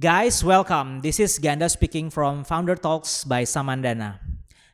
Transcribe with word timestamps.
Guys, 0.00 0.40
welcome. 0.40 1.04
This 1.04 1.20
is 1.20 1.36
Ganda 1.36 1.68
speaking 1.68 2.08
from 2.08 2.40
Founder 2.48 2.72
Talks 2.72 3.28
by 3.28 3.44
Samandana. 3.44 4.16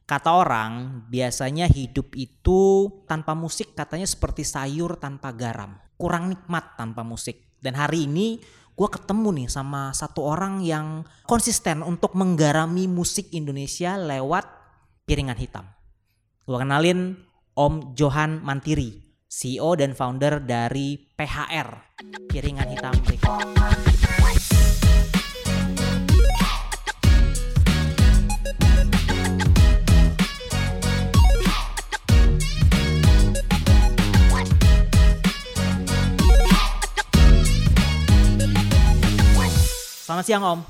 Kata 0.06 0.30
orang, 0.30 1.02
biasanya 1.10 1.66
hidup 1.66 2.14
itu 2.14 2.86
tanpa 3.10 3.34
musik 3.34 3.74
katanya 3.74 4.06
seperti 4.06 4.46
sayur 4.46 4.94
tanpa 5.02 5.34
garam. 5.34 5.82
Kurang 5.98 6.30
nikmat 6.30 6.78
tanpa 6.78 7.02
musik. 7.02 7.58
Dan 7.58 7.74
hari 7.74 8.06
ini 8.06 8.38
gue 8.78 8.86
ketemu 8.86 9.42
nih 9.42 9.48
sama 9.50 9.90
satu 9.90 10.22
orang 10.22 10.62
yang 10.62 11.02
konsisten 11.26 11.82
untuk 11.82 12.14
menggarami 12.14 12.86
musik 12.86 13.26
Indonesia 13.34 13.98
lewat 13.98 14.46
piringan 15.10 15.42
hitam. 15.42 15.66
Gue 16.46 16.54
kenalin 16.54 17.18
Om 17.58 17.98
Johan 17.98 18.46
Mantiri, 18.46 19.02
CEO 19.26 19.74
dan 19.74 19.90
founder 19.90 20.38
dari 20.38 20.94
PHR, 21.18 21.98
Piringan 22.30 22.70
Hitam 22.70 22.94
Record. 23.10 23.50
Selamat 40.16 40.32
siang 40.32 40.44
Om. 40.48 40.60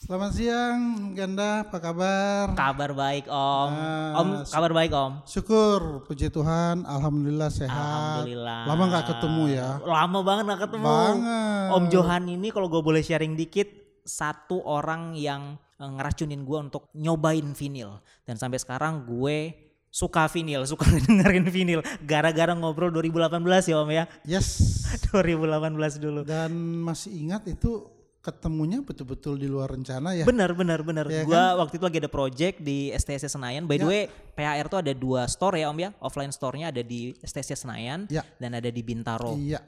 Selamat 0.00 0.32
siang, 0.32 0.80
Ganda. 1.12 1.68
Apa 1.68 1.76
kabar? 1.76 2.56
Kabar 2.56 2.96
baik 2.96 3.28
Om. 3.28 3.70
Ah, 3.76 4.16
om, 4.16 4.28
kabar 4.48 4.72
baik 4.72 4.96
Om. 4.96 5.12
Syukur, 5.28 6.08
puji 6.08 6.32
Tuhan. 6.32 6.88
Alhamdulillah 6.88 7.52
sehat. 7.52 7.68
Alhamdulillah. 7.68 8.64
Lama 8.64 8.82
nggak 8.88 9.04
ketemu 9.12 9.42
ya? 9.52 9.68
Lama 9.84 10.18
banget 10.24 10.44
nggak 10.48 10.62
ketemu. 10.64 10.88
Banget. 10.88 11.68
Om 11.76 11.84
Johan 11.92 12.24
ini 12.32 12.48
kalau 12.48 12.72
gue 12.72 12.80
boleh 12.80 13.04
sharing 13.04 13.36
dikit, 13.36 13.68
satu 14.08 14.64
orang 14.64 15.12
yang 15.20 15.60
eh, 15.76 15.84
ngeracunin 15.84 16.40
gue 16.40 16.58
untuk 16.64 16.88
nyobain 16.96 17.52
vinil. 17.52 18.00
Dan 18.24 18.40
sampai 18.40 18.56
sekarang 18.56 19.04
gue 19.04 19.52
suka 19.92 20.32
vinil, 20.32 20.64
suka 20.72 20.88
dengerin 20.88 21.52
vinil. 21.52 21.84
Gara-gara 22.08 22.56
ngobrol 22.56 22.88
2018 22.88 23.68
ya 23.68 23.76
Om 23.84 23.90
ya. 23.92 24.04
Yes. 24.24 24.80
2018 25.12 26.00
dulu. 26.00 26.24
Dan 26.24 26.56
masih 26.80 27.12
ingat 27.12 27.44
itu 27.52 27.93
ketemunya 28.24 28.80
betul-betul 28.80 29.36
di 29.36 29.44
luar 29.44 29.68
rencana 29.68 30.16
ya? 30.16 30.24
Benar, 30.24 30.56
benar, 30.56 30.80
benar. 30.80 31.04
Iya 31.04 31.28
Gua 31.28 31.60
waktu 31.60 31.76
itu 31.76 31.84
lagi 31.84 31.98
ada 32.00 32.08
project 32.08 32.56
di 32.64 32.88
STC 32.88 33.28
Senayan. 33.28 33.68
By 33.68 33.76
the 33.76 33.84
Ya. 33.84 33.90
way, 33.92 34.02
PHR 34.32 34.66
tuh 34.72 34.78
ada 34.80 34.92
dua 34.96 35.28
store 35.28 35.60
ya 35.60 35.68
Om 35.68 35.78
ya. 35.78 35.90
Offline 36.00 36.32
store-nya 36.32 36.72
ada 36.72 36.80
di 36.80 37.12
STC 37.20 37.52
Senayan 37.52 38.08
Ya. 38.08 38.24
dan 38.40 38.56
ada 38.56 38.72
di 38.72 38.80
Bintaro. 38.80 39.36
Iya. 39.36 39.60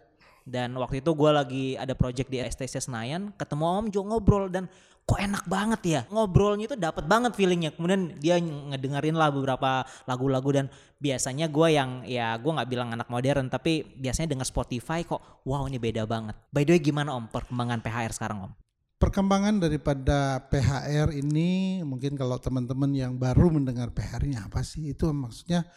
Dan 0.46 0.72
waktu 0.80 1.04
itu 1.04 1.10
gue 1.12 1.30
lagi 1.30 1.64
ada 1.76 1.92
project 1.92 2.32
di 2.32 2.38
STC 2.40 2.80
Senayan, 2.80 3.34
ketemu 3.36 3.64
Om 3.66 3.86
Jo 3.92 4.00
ngobrol 4.08 4.48
dan 4.48 4.70
kok 5.06 5.22
enak 5.22 5.46
banget 5.46 5.80
ya 5.86 6.00
ngobrolnya 6.10 6.66
itu 6.66 6.74
dapat 6.74 7.06
banget 7.06 7.38
feelingnya. 7.38 7.70
Kemudian 7.70 8.18
dia 8.18 8.42
ngedengerin 8.42 9.14
lah 9.14 9.30
beberapa 9.30 9.86
lagu-lagu 10.02 10.50
dan 10.50 10.66
biasanya 10.98 11.46
gue 11.46 11.68
yang 11.70 12.02
ya 12.02 12.34
gue 12.34 12.50
nggak 12.50 12.66
bilang 12.66 12.90
anak 12.90 13.06
modern 13.06 13.46
tapi 13.46 13.86
biasanya 13.86 14.34
denger 14.34 14.50
Spotify 14.50 15.06
kok 15.06 15.46
wow 15.46 15.70
ini 15.70 15.78
beda 15.78 16.10
banget. 16.10 16.34
By 16.50 16.66
the 16.66 16.74
way 16.74 16.82
gimana 16.82 17.14
Om 17.14 17.30
perkembangan 17.30 17.78
PHR 17.86 18.12
sekarang 18.18 18.50
Om? 18.50 18.52
Perkembangan 18.96 19.60
daripada 19.62 20.42
PHR 20.50 21.14
ini 21.14 21.84
mungkin 21.86 22.16
kalau 22.18 22.40
teman-teman 22.42 22.90
yang 22.90 23.14
baru 23.14 23.52
mendengar 23.52 23.94
PHR 23.94 24.26
ini 24.26 24.40
apa 24.40 24.64
sih? 24.66 24.90
Itu 24.90 25.12
maksudnya 25.14 25.68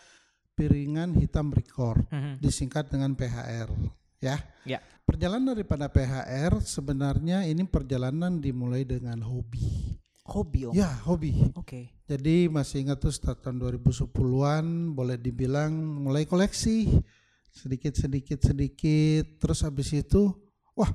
piringan 0.56 1.16
hitam 1.16 1.54
record, 1.54 2.04
Mhm. 2.12 2.42
disingkat 2.42 2.90
dengan 2.90 3.14
PHR. 3.14 3.70
Ya. 4.20 4.36
Ya. 4.68 4.84
Perjalanan 5.10 5.58
daripada 5.58 5.90
PHR 5.90 6.62
sebenarnya 6.62 7.42
ini 7.50 7.66
perjalanan 7.66 8.38
dimulai 8.38 8.86
dengan 8.86 9.18
hobi. 9.26 9.98
Hobi 10.30 10.70
Om. 10.70 10.74
Ya, 10.78 10.94
hobi. 11.10 11.34
Oke. 11.58 11.90
Jadi 12.06 12.46
masih 12.46 12.86
ingat 12.86 13.02
tuh 13.02 13.10
start 13.10 13.42
tahun 13.42 13.58
2010-an 13.58 14.94
boleh 14.94 15.18
dibilang 15.18 15.74
mulai 15.74 16.30
koleksi 16.30 16.86
sedikit 17.50 17.98
sedikit 17.98 18.38
sedikit 18.38 19.26
terus 19.42 19.66
habis 19.66 19.90
itu 19.90 20.30
wah 20.78 20.94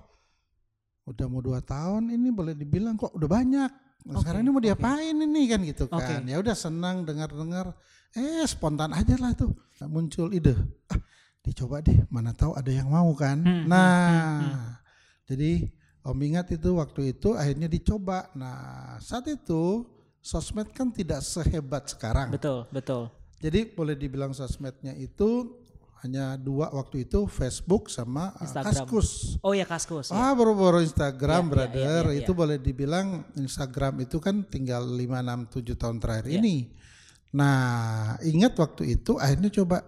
udah 1.04 1.26
mau 1.26 1.42
dua 1.42 1.58
tahun 1.58 2.14
ini 2.14 2.31
boleh 2.31 2.54
dibilang 2.54 2.94
kok 2.94 3.12
udah 3.19 3.26
banyak. 3.28 3.70
Nah, 4.04 4.14
Oke, 4.14 4.22
sekarang 4.22 4.46
ini 4.46 4.50
mau 4.54 4.62
diapain 4.62 5.16
ini 5.16 5.42
kan 5.50 5.60
gitu 5.66 5.91
kan. 5.91 6.22
Ya 6.25 6.38
udah 6.38 6.54
senang 6.54 7.02
dengar-dengar 7.02 7.75
eh 8.14 8.46
spontan 8.46 8.94
aja 8.94 9.19
lah 9.19 9.34
tuh 9.34 9.50
muncul 9.91 10.31
ide. 10.31 10.54
Ah, 10.86 11.00
dicoba 11.44 11.84
deh 11.84 12.09
mana 12.09 12.32
tahu 12.32 12.56
ada 12.56 12.72
yang 12.72 12.88
mau 12.88 13.12
kan. 13.12 13.37
Hmm, 13.38 13.62
hmm, 13.62 13.69
nah, 13.69 14.41
hmm, 14.41 14.69
jadi 15.28 15.53
Om 16.05 16.21
ingat 16.21 16.53
itu 16.53 16.77
waktu 16.77 17.16
itu 17.16 17.32
akhirnya 17.32 17.65
dicoba. 17.65 18.28
Nah, 18.37 19.00
saat 19.00 19.25
itu 19.25 19.88
sosmed 20.21 20.69
kan 20.77 20.93
tidak 20.93 21.25
sehebat 21.25 21.88
sekarang. 21.88 22.28
Betul, 22.28 22.69
betul. 22.69 23.09
Jadi 23.41 23.72
boleh 23.72 23.97
dibilang 23.97 24.37
sosmednya 24.37 24.93
itu 25.00 25.56
hanya 26.05 26.37
dua 26.37 26.69
waktu 26.69 27.09
itu 27.09 27.25
Facebook 27.25 27.88
sama 27.88 28.37
uh, 28.37 28.44
Instagram. 28.44 28.84
Kaskus. 28.84 29.41
Oh 29.41 29.56
ya 29.56 29.65
Kaskus 29.65 30.12
ya. 30.12 30.21
Ah 30.21 30.37
baru-baru 30.37 30.84
Instagram 30.84 31.41
Iya, 31.41 31.49
iya, 31.49 31.53
brother 31.56 32.03
iya, 32.05 32.12
iya, 32.12 32.21
itu 32.21 32.32
boleh 32.37 32.56
dibilang 32.61 33.25
Instagram 33.41 34.05
itu 34.05 34.21
kan 34.21 34.44
tinggal 34.44 34.84
5 34.84 35.00
6 35.00 35.56
7 35.56 35.81
tahun 35.81 35.97
terakhir 36.05 36.28
Iya. 36.28 36.37
ini. 36.44 36.56
Nah, 37.32 38.21
ingat 38.21 38.53
waktu 38.61 39.00
itu 39.00 39.16
akhirnya 39.16 39.49
coba 39.49 39.81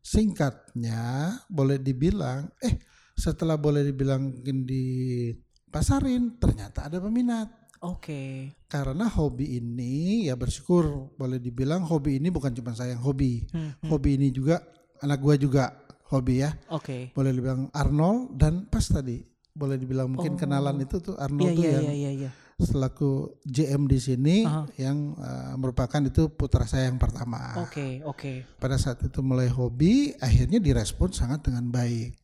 singkatnya 0.00 1.32
boleh 1.46 1.78
dibilang 1.78 2.48
eh 2.60 2.80
setelah 3.14 3.60
boleh 3.60 3.84
dibilang 3.84 4.32
di 4.42 5.28
pasarin 5.68 6.40
ternyata 6.40 6.88
ada 6.88 6.98
peminat. 6.98 7.48
Oke. 7.80 8.52
Karena 8.68 9.08
hobi 9.08 9.56
ini 9.56 10.28
ya 10.28 10.36
bersyukur 10.36 11.12
boleh 11.16 11.40
dibilang 11.40 11.80
hobi 11.84 12.20
ini 12.20 12.28
bukan 12.28 12.52
cuma 12.52 12.76
saya 12.76 12.96
yang 12.96 13.04
hobi. 13.04 13.44
Hmm, 13.52 13.72
hmm. 13.80 13.88
Hobi 13.88 14.20
ini 14.20 14.28
juga 14.28 14.60
anak 15.00 15.18
gua 15.20 15.36
juga 15.40 15.64
hobi 16.10 16.42
ya 16.42 16.50
Oke. 16.74 17.14
boleh 17.14 17.30
dibilang 17.30 17.70
Arnold 17.70 18.34
dan 18.34 18.66
pas 18.66 18.82
tadi 18.82 19.22
boleh 19.54 19.78
dibilang 19.78 20.10
mungkin 20.10 20.34
Oh. 20.34 20.38
kenalan 20.38 20.82
itu 20.82 20.98
tuh 20.98 21.14
Arnold 21.14 21.54
tuh 21.54 21.62
iya 21.64 21.72
yang 21.78 21.84
iya 21.86 21.94
iya 21.94 22.10
iya. 22.26 22.30
Selaku 22.62 23.40
JM 23.48 23.88
di 23.88 23.98
sini 23.98 24.36
Aha. 24.44 24.68
yang 24.76 25.16
uh, 25.16 25.54
merupakan 25.56 26.00
itu 26.04 26.28
putra 26.32 26.68
saya 26.68 26.88
yang 26.92 27.00
pertama. 27.00 27.56
Oke, 27.60 28.04
oke. 28.04 28.56
Pada 28.60 28.76
saat 28.76 29.00
itu 29.04 29.20
mulai 29.24 29.48
hobi, 29.48 30.12
akhirnya 30.20 30.60
direspon 30.60 31.12
sangat 31.12 31.48
dengan 31.48 31.68
baik. 31.72 32.16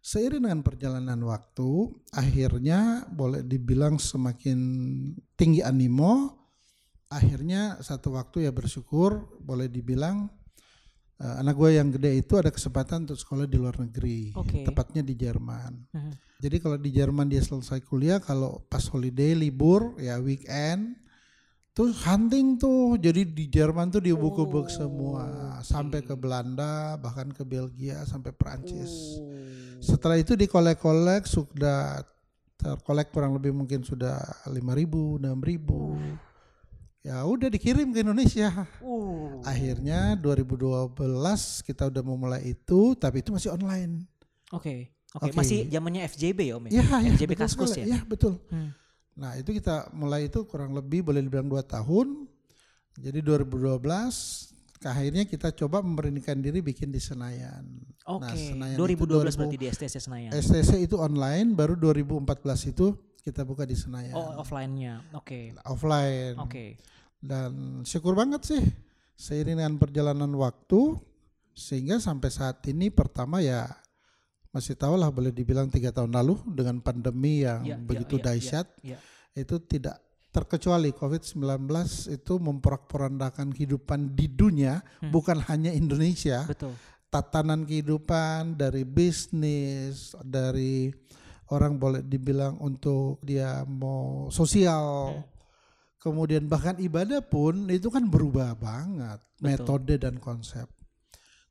Seiring 0.00 0.48
dengan 0.48 0.64
perjalanan 0.64 1.20
waktu, 1.28 1.92
akhirnya 2.16 3.04
boleh 3.12 3.44
dibilang 3.44 4.00
semakin 4.00 4.58
tinggi 5.36 5.60
animo. 5.60 6.40
Akhirnya 7.12 7.76
satu 7.84 8.16
waktu 8.16 8.48
ya 8.48 8.52
bersyukur 8.54 9.36
boleh 9.42 9.68
dibilang 9.68 10.30
eh, 11.20 11.34
anak 11.44 11.54
gue 11.54 11.70
yang 11.76 11.88
gede 11.92 12.24
itu 12.24 12.34
ada 12.40 12.48
kesempatan 12.48 13.04
untuk 13.04 13.20
sekolah 13.20 13.44
di 13.44 13.56
luar 13.60 13.76
negeri, 13.76 14.32
Oke. 14.34 14.64
tepatnya 14.64 15.04
di 15.04 15.14
Jerman. 15.14 15.72
Mhm. 15.92 16.12
Jadi 16.40 16.56
kalau 16.56 16.80
di 16.80 16.90
Jerman 16.90 17.28
dia 17.28 17.44
selesai 17.44 17.84
kuliah, 17.84 18.16
kalau 18.16 18.64
pas 18.72 18.80
holiday 18.88 19.36
libur 19.36 20.00
ya 20.00 20.16
weekend, 20.16 20.96
tuh 21.76 21.92
hunting 21.92 22.56
tuh. 22.56 22.96
Jadi 22.96 23.28
di 23.28 23.44
Jerman 23.52 23.92
tuh 23.92 24.00
diubuk-ubuk 24.00 24.66
Oh, 24.68 24.72
semua, 24.72 25.24
sampai 25.60 26.00
ke 26.00 26.16
Belanda, 26.16 26.96
bahkan 26.96 27.28
ke 27.28 27.44
Belgia, 27.44 28.02
sampai 28.08 28.32
Perancis. 28.32 29.20
Oh. 29.20 29.28
Setelah 29.80 30.16
itu 30.20 30.36
dikolek-kolek 30.36 31.24
sudah 31.24 32.04
terkolek 32.60 33.08
kurang 33.08 33.36
lebih 33.36 33.56
mungkin 33.56 33.80
sudah 33.80 34.20
5.000, 34.48 35.16
6.000. 35.16 36.29
Ya 37.00 37.24
udah 37.24 37.48
dikirim 37.48 37.96
ke 37.96 38.04
Indonesia. 38.04 38.68
Uh. 38.84 39.40
Akhirnya 39.40 40.20
2012 40.20 40.92
kita 41.64 41.88
udah 41.88 42.02
memulai 42.04 42.52
itu, 42.52 42.92
tapi 42.92 43.24
itu 43.24 43.32
masih 43.32 43.56
online. 43.56 44.04
Oke. 44.52 44.92
Oke, 45.16 45.34
Oke. 45.34 45.38
masih 45.42 45.66
zamannya 45.66 46.06
FJB 46.06 46.38
ya 46.52 46.54
Om 46.60 46.64
ya? 46.68 46.70
Iya, 46.70 46.84
ya, 46.86 47.08
FJB 47.18 47.30
betul 47.34 47.42
Kaskus 47.42 47.72
ya? 47.74 47.84
Iya, 47.88 48.00
betul. 48.06 48.38
Hmm. 48.46 48.70
Nah 49.18 49.34
itu 49.34 49.50
kita 49.50 49.90
mulai 49.90 50.30
itu 50.30 50.46
kurang 50.46 50.70
lebih 50.70 51.02
boleh 51.02 51.18
dibilang 51.24 51.50
dua 51.50 51.66
tahun. 51.66 52.30
Jadi 52.94 53.18
2012 53.24 53.82
akhirnya 54.80 55.24
kita 55.26 55.50
coba 55.52 55.82
memberanikan 55.82 56.38
diri 56.38 56.62
bikin 56.62 56.94
di 56.94 57.02
Senayan. 57.02 57.66
Oke. 58.06 58.22
Nah, 58.22 58.36
Senayan 58.38 58.76
2012 58.78 59.34
itu 59.34 59.38
berarti 59.40 59.58
di 59.58 59.66
STC 59.66 59.94
Senayan. 59.98 60.30
STC 60.30 60.70
itu 60.86 60.94
online, 60.94 61.58
baru 61.58 61.74
2014 61.74 62.70
itu 62.70 62.94
kita 63.20 63.44
buka 63.44 63.62
di 63.62 63.76
Senayan. 63.76 64.12
oh, 64.12 64.40
offline-nya. 64.40 65.04
Oke. 65.12 65.52
Offline. 65.62 66.36
Oke. 66.36 66.80
Dan 67.16 67.84
syukur 67.84 68.16
banget 68.16 68.42
sih 68.44 68.62
seiring 69.14 69.60
dengan 69.60 69.76
perjalanan 69.76 70.32
waktu 70.32 70.96
sehingga 71.52 72.00
sampai 72.00 72.32
saat 72.32 72.64
ini 72.66 72.88
pertama 72.88 73.44
ya 73.44 73.68
masih 74.50 74.72
tahu 74.74 74.96
lah 74.96 75.12
boleh 75.12 75.28
dibilang 75.28 75.68
tiga 75.68 75.92
tahun 75.92 76.10
lalu 76.10 76.40
dengan 76.48 76.80
pandemi 76.80 77.44
yang 77.44 77.60
Ya, 77.62 77.76
ya, 77.76 77.76
begitu 77.76 78.16
ya, 78.16 78.20
ya, 78.20 78.24
dahsyat 78.26 78.66
ya. 78.80 78.98
itu 79.36 79.60
tidak 79.62 80.00
terkecuali 80.30 80.90
COVID-19 80.90 81.68
itu 82.08 82.32
memporak-porandakan 82.40 83.52
kehidupan 83.52 84.16
di 84.16 84.26
dunia 84.26 84.80
Hmm. 85.04 85.12
bukan 85.12 85.38
hanya 85.44 85.70
Indonesia 85.70 86.48
Betul. 86.48 86.72
tatanan 87.06 87.62
kehidupan 87.62 88.56
dari 88.56 88.82
bisnis 88.82 90.16
dari 90.24 90.88
orang 91.50 91.76
boleh 91.76 92.02
dibilang 92.06 92.58
untuk 92.62 93.18
dia 93.26 93.66
mau 93.66 94.30
sosial. 94.30 95.18
Hmm. 95.18 95.26
Kemudian 96.00 96.48
bahkan 96.48 96.80
ibadah 96.80 97.20
pun 97.20 97.68
itu 97.68 97.92
kan 97.92 98.08
berubah 98.08 98.56
banget 98.56 99.20
Betul. 99.36 99.44
metode 99.44 99.94
dan 100.00 100.16
konsep. 100.16 100.64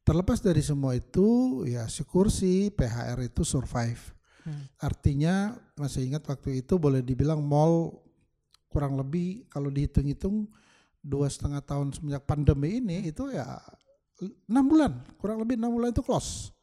Terlepas 0.01 0.41
dari 0.41 0.65
semua 0.65 0.97
itu, 0.97 1.61
ya 1.69 1.85
syukur 1.85 2.33
sih 2.33 2.73
PHR 2.73 3.29
itu 3.29 3.45
survive. 3.45 4.01
Hmm. 4.41 4.65
Artinya 4.81 5.53
masih 5.77 6.09
ingat 6.09 6.25
waktu 6.25 6.65
itu 6.65 6.81
boleh 6.81 7.05
dibilang 7.05 7.45
mall 7.45 8.01
kurang 8.71 8.97
lebih 8.97 9.45
kalau 9.53 9.69
dihitung-hitung 9.69 10.49
dua 11.01 11.29
setengah 11.29 11.61
tahun 11.61 11.93
semenjak 11.93 12.25
pandemi 12.25 12.81
ini 12.81 13.09
itu 13.09 13.31
ya 13.31 13.57
enam 14.45 14.65
bulan 14.67 14.91
kurang 15.17 15.41
lebih 15.41 15.57
enam 15.57 15.77
bulan 15.77 15.93
itu 15.93 16.01
close. 16.01 16.53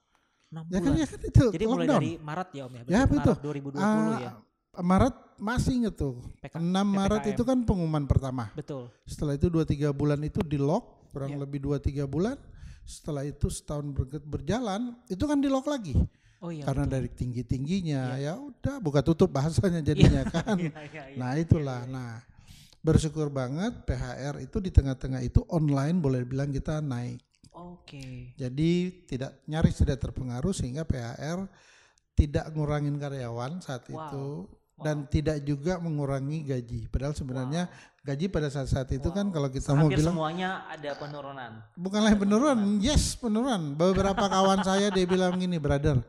Enam 0.46 0.64
Ya 0.66 0.78
kan 0.78 0.84
bulan. 0.86 0.96
ya 0.96 1.06
kan 1.06 1.20
itu 1.20 1.44
Jadi 1.50 1.64
mulai 1.64 1.76
lockdown. 1.82 1.98
dari 1.98 2.10
Maret 2.18 2.48
ya 2.50 2.62
Om 2.62 2.72
ya. 2.72 2.82
Ya, 2.86 3.00
betul. 3.04 3.34
Maret 3.34 3.42
2020 3.42 3.78
Ah, 3.78 4.18
ya. 4.18 4.32
Maret 4.76 5.14
masih 5.38 5.72
inget 5.74 5.94
tuh. 5.96 6.14
PK 6.38 6.54
6 6.54 6.62
Maret 6.86 7.20
PPKM. 7.20 7.32
itu 7.32 7.42
kan 7.42 7.58
pengumuman 7.62 8.04
pertama. 8.04 8.44
Betul. 8.52 8.82
Setelah 9.02 9.34
itu 9.34 9.48
2-3 9.48 9.64
bulan 9.90 10.20
itu 10.20 10.40
di 10.40 10.56
lock, 10.56 10.84
kurang 11.10 11.32
Ya. 11.32 11.38
lebih 11.38 11.58
2-3 11.60 12.04
bulan. 12.04 12.36
Setelah 12.82 13.22
itu 13.22 13.48
setahun 13.48 13.90
ber- 13.90 14.22
berjalan, 14.22 14.94
itu 15.06 15.18
kan 15.20 15.36
di 15.36 15.48
lock 15.48 15.66
lagi. 15.66 15.98
Oh 16.38 16.52
iya. 16.52 16.62
Karena 16.62 16.84
betul. 16.84 16.94
dari 16.94 17.08
tinggi-tingginya 17.10 18.02
ya 18.16 18.36
udah 18.36 18.78
buka 18.78 19.00
tutup 19.00 19.26
bahasanya 19.28 19.82
jadinya 19.82 20.22
kan. 20.24 20.54
Iya, 20.62 20.70
iya, 20.84 21.02
iya. 21.08 21.16
Nah 21.16 21.32
itulah. 21.34 21.82
Nah 21.84 22.22
bersyukur 22.78 23.26
banget 23.26 23.82
PHR 23.82 24.38
itu 24.38 24.60
di 24.60 24.70
tengah-tengah 24.70 25.18
itu 25.18 25.42
online 25.48 25.98
boleh 25.98 26.22
bilang 26.22 26.48
kita 26.48 26.78
naik. 26.78 27.18
Oke. 27.52 28.32
Jadi 28.34 29.04
tidak 29.06 29.42
nyaris 29.46 29.76
tidak 29.78 29.98
terpengaruh 30.02 30.54
sehingga 30.54 30.82
PHR 30.82 31.46
tidak 32.16 32.48
ngurangin 32.56 32.96
karyawan 32.96 33.60
saat 33.60 33.84
Wow. 33.92 33.96
itu 33.96 34.26
dan 34.76 35.08
tidak 35.08 35.40
juga 35.40 35.80
mengurangi 35.80 36.44
gaji. 36.44 36.88
Padahal 36.92 37.16
sebenarnya 37.16 37.68
gaji 38.04 38.28
pada 38.28 38.52
saat-saat 38.52 38.92
itu 38.92 39.08
kan 39.08 39.32
kalau 39.32 39.48
kita 39.48 39.72
mau 39.72 39.88
Hampir 39.88 40.04
bilang 40.04 40.12
semuanya 40.12 40.50
ada 40.68 40.90
penurunan. 41.00 41.52
bukanlah 41.74 42.12
penurunan, 42.12 42.60
yes 42.84 43.16
penurunan. 43.16 43.72
Beberapa 43.72 44.28
kawan 44.28 44.60
saya 44.60 44.92
dia 44.92 45.08
bilang 45.08 45.40
gini, 45.40 45.56
brother, 45.56 46.04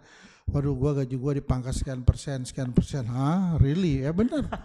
waduh 0.48 0.74
gua 0.74 0.92
gaji 1.04 1.16
gua 1.20 1.36
dipangkas 1.36 1.84
sekian 1.84 2.02
persen, 2.08 2.48
sekian 2.48 2.72
persen. 2.72 3.04
Hah, 3.08 3.60
really? 3.60 4.04
Ya 4.04 4.16
benar. 4.16 4.48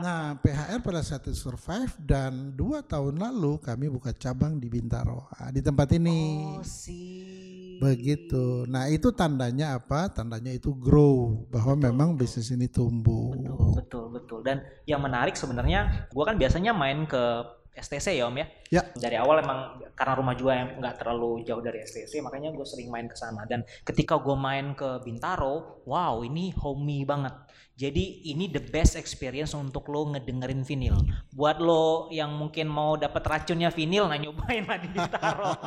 Nah, 0.00 0.32
PHR 0.40 0.80
pada 0.80 1.04
saat 1.04 1.28
itu 1.28 1.36
survive 1.36 1.92
dan 2.00 2.56
dua 2.56 2.80
tahun 2.80 3.20
lalu 3.20 3.60
kami 3.60 3.92
buka 3.92 4.16
cabang 4.16 4.56
di 4.56 4.72
Bintaro 4.72 5.28
Ah, 5.36 5.52
di 5.52 5.60
tempat 5.60 5.92
ini. 5.92 6.40
Oh 6.56 6.64
sih. 6.64 7.76
Begitu. 7.84 8.64
Nah, 8.64 8.88
itu 8.88 9.12
tandanya 9.12 9.76
apa? 9.76 10.08
Tandanya 10.08 10.56
itu 10.56 10.72
grow 10.72 11.44
bahwa 11.52 11.76
memang 11.76 12.16
bisnis 12.16 12.48
ini 12.48 12.64
tumbuh. 12.64 13.36
Betul, 13.36 13.76
betul, 13.76 14.04
betul. 14.08 14.38
Dan 14.40 14.64
yang 14.88 15.04
menarik 15.04 15.36
sebenarnya, 15.36 16.08
gua 16.16 16.32
kan 16.32 16.40
biasanya 16.40 16.72
main 16.72 17.04
ke 17.04 17.20
STC 17.70 18.18
ya 18.18 18.26
Om 18.26 18.36
ya. 18.36 18.46
Ya. 18.70 18.82
Dari 18.94 19.16
awal 19.18 19.42
emang 19.42 19.78
karena 19.94 20.14
rumah 20.18 20.34
juga 20.34 20.52
yang 20.58 20.82
nggak 20.82 20.96
terlalu 21.00 21.46
jauh 21.46 21.62
dari 21.62 21.82
STC, 21.86 22.18
makanya 22.22 22.50
gue 22.50 22.66
sering 22.66 22.90
main 22.90 23.06
ke 23.06 23.14
sana. 23.14 23.46
Dan 23.46 23.62
ketika 23.86 24.18
gue 24.18 24.34
main 24.34 24.74
ke 24.74 25.00
Bintaro, 25.06 25.82
wow 25.86 26.20
ini 26.26 26.50
homey 26.58 27.06
banget. 27.06 27.34
Jadi 27.80 28.28
ini 28.28 28.52
the 28.52 28.60
best 28.60 28.92
experience 28.92 29.56
untuk 29.56 29.88
lo 29.88 30.12
ngedengerin 30.12 30.60
vinyl. 30.68 31.00
Buat 31.32 31.64
lo 31.64 32.12
yang 32.12 32.28
mungkin 32.36 32.68
mau 32.68 33.00
dapat 33.00 33.24
racunnya 33.24 33.72
vinyl, 33.72 34.04
nah 34.04 34.20
nyobain 34.20 34.68
lah 34.68 34.78
di 34.78 34.88
Bintaro. 34.92 35.50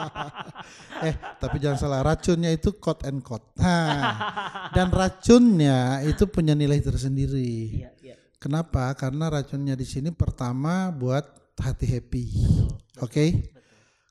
Eh, 1.03 1.11
tapi 1.35 1.59
jangan 1.59 1.75
salah, 1.75 1.99
racunnya 1.99 2.47
itu 2.47 2.79
quote 2.79 3.03
and 3.03 3.19
quote. 3.19 3.43
Nah, 3.59 4.15
dan 4.71 4.87
racunnya 4.87 5.99
itu 6.07 6.23
punya 6.31 6.55
nilai 6.55 6.79
tersendiri. 6.79 7.83
Iya, 7.83 7.91
iya. 7.99 8.15
Kenapa? 8.39 8.87
Karena 8.95 9.27
racunnya 9.27 9.75
di 9.75 9.83
sini 9.83 10.15
pertama 10.15 10.87
buat 10.95 11.42
hati 11.59 11.85
happy. 11.85 12.25
Oke? 13.01 13.53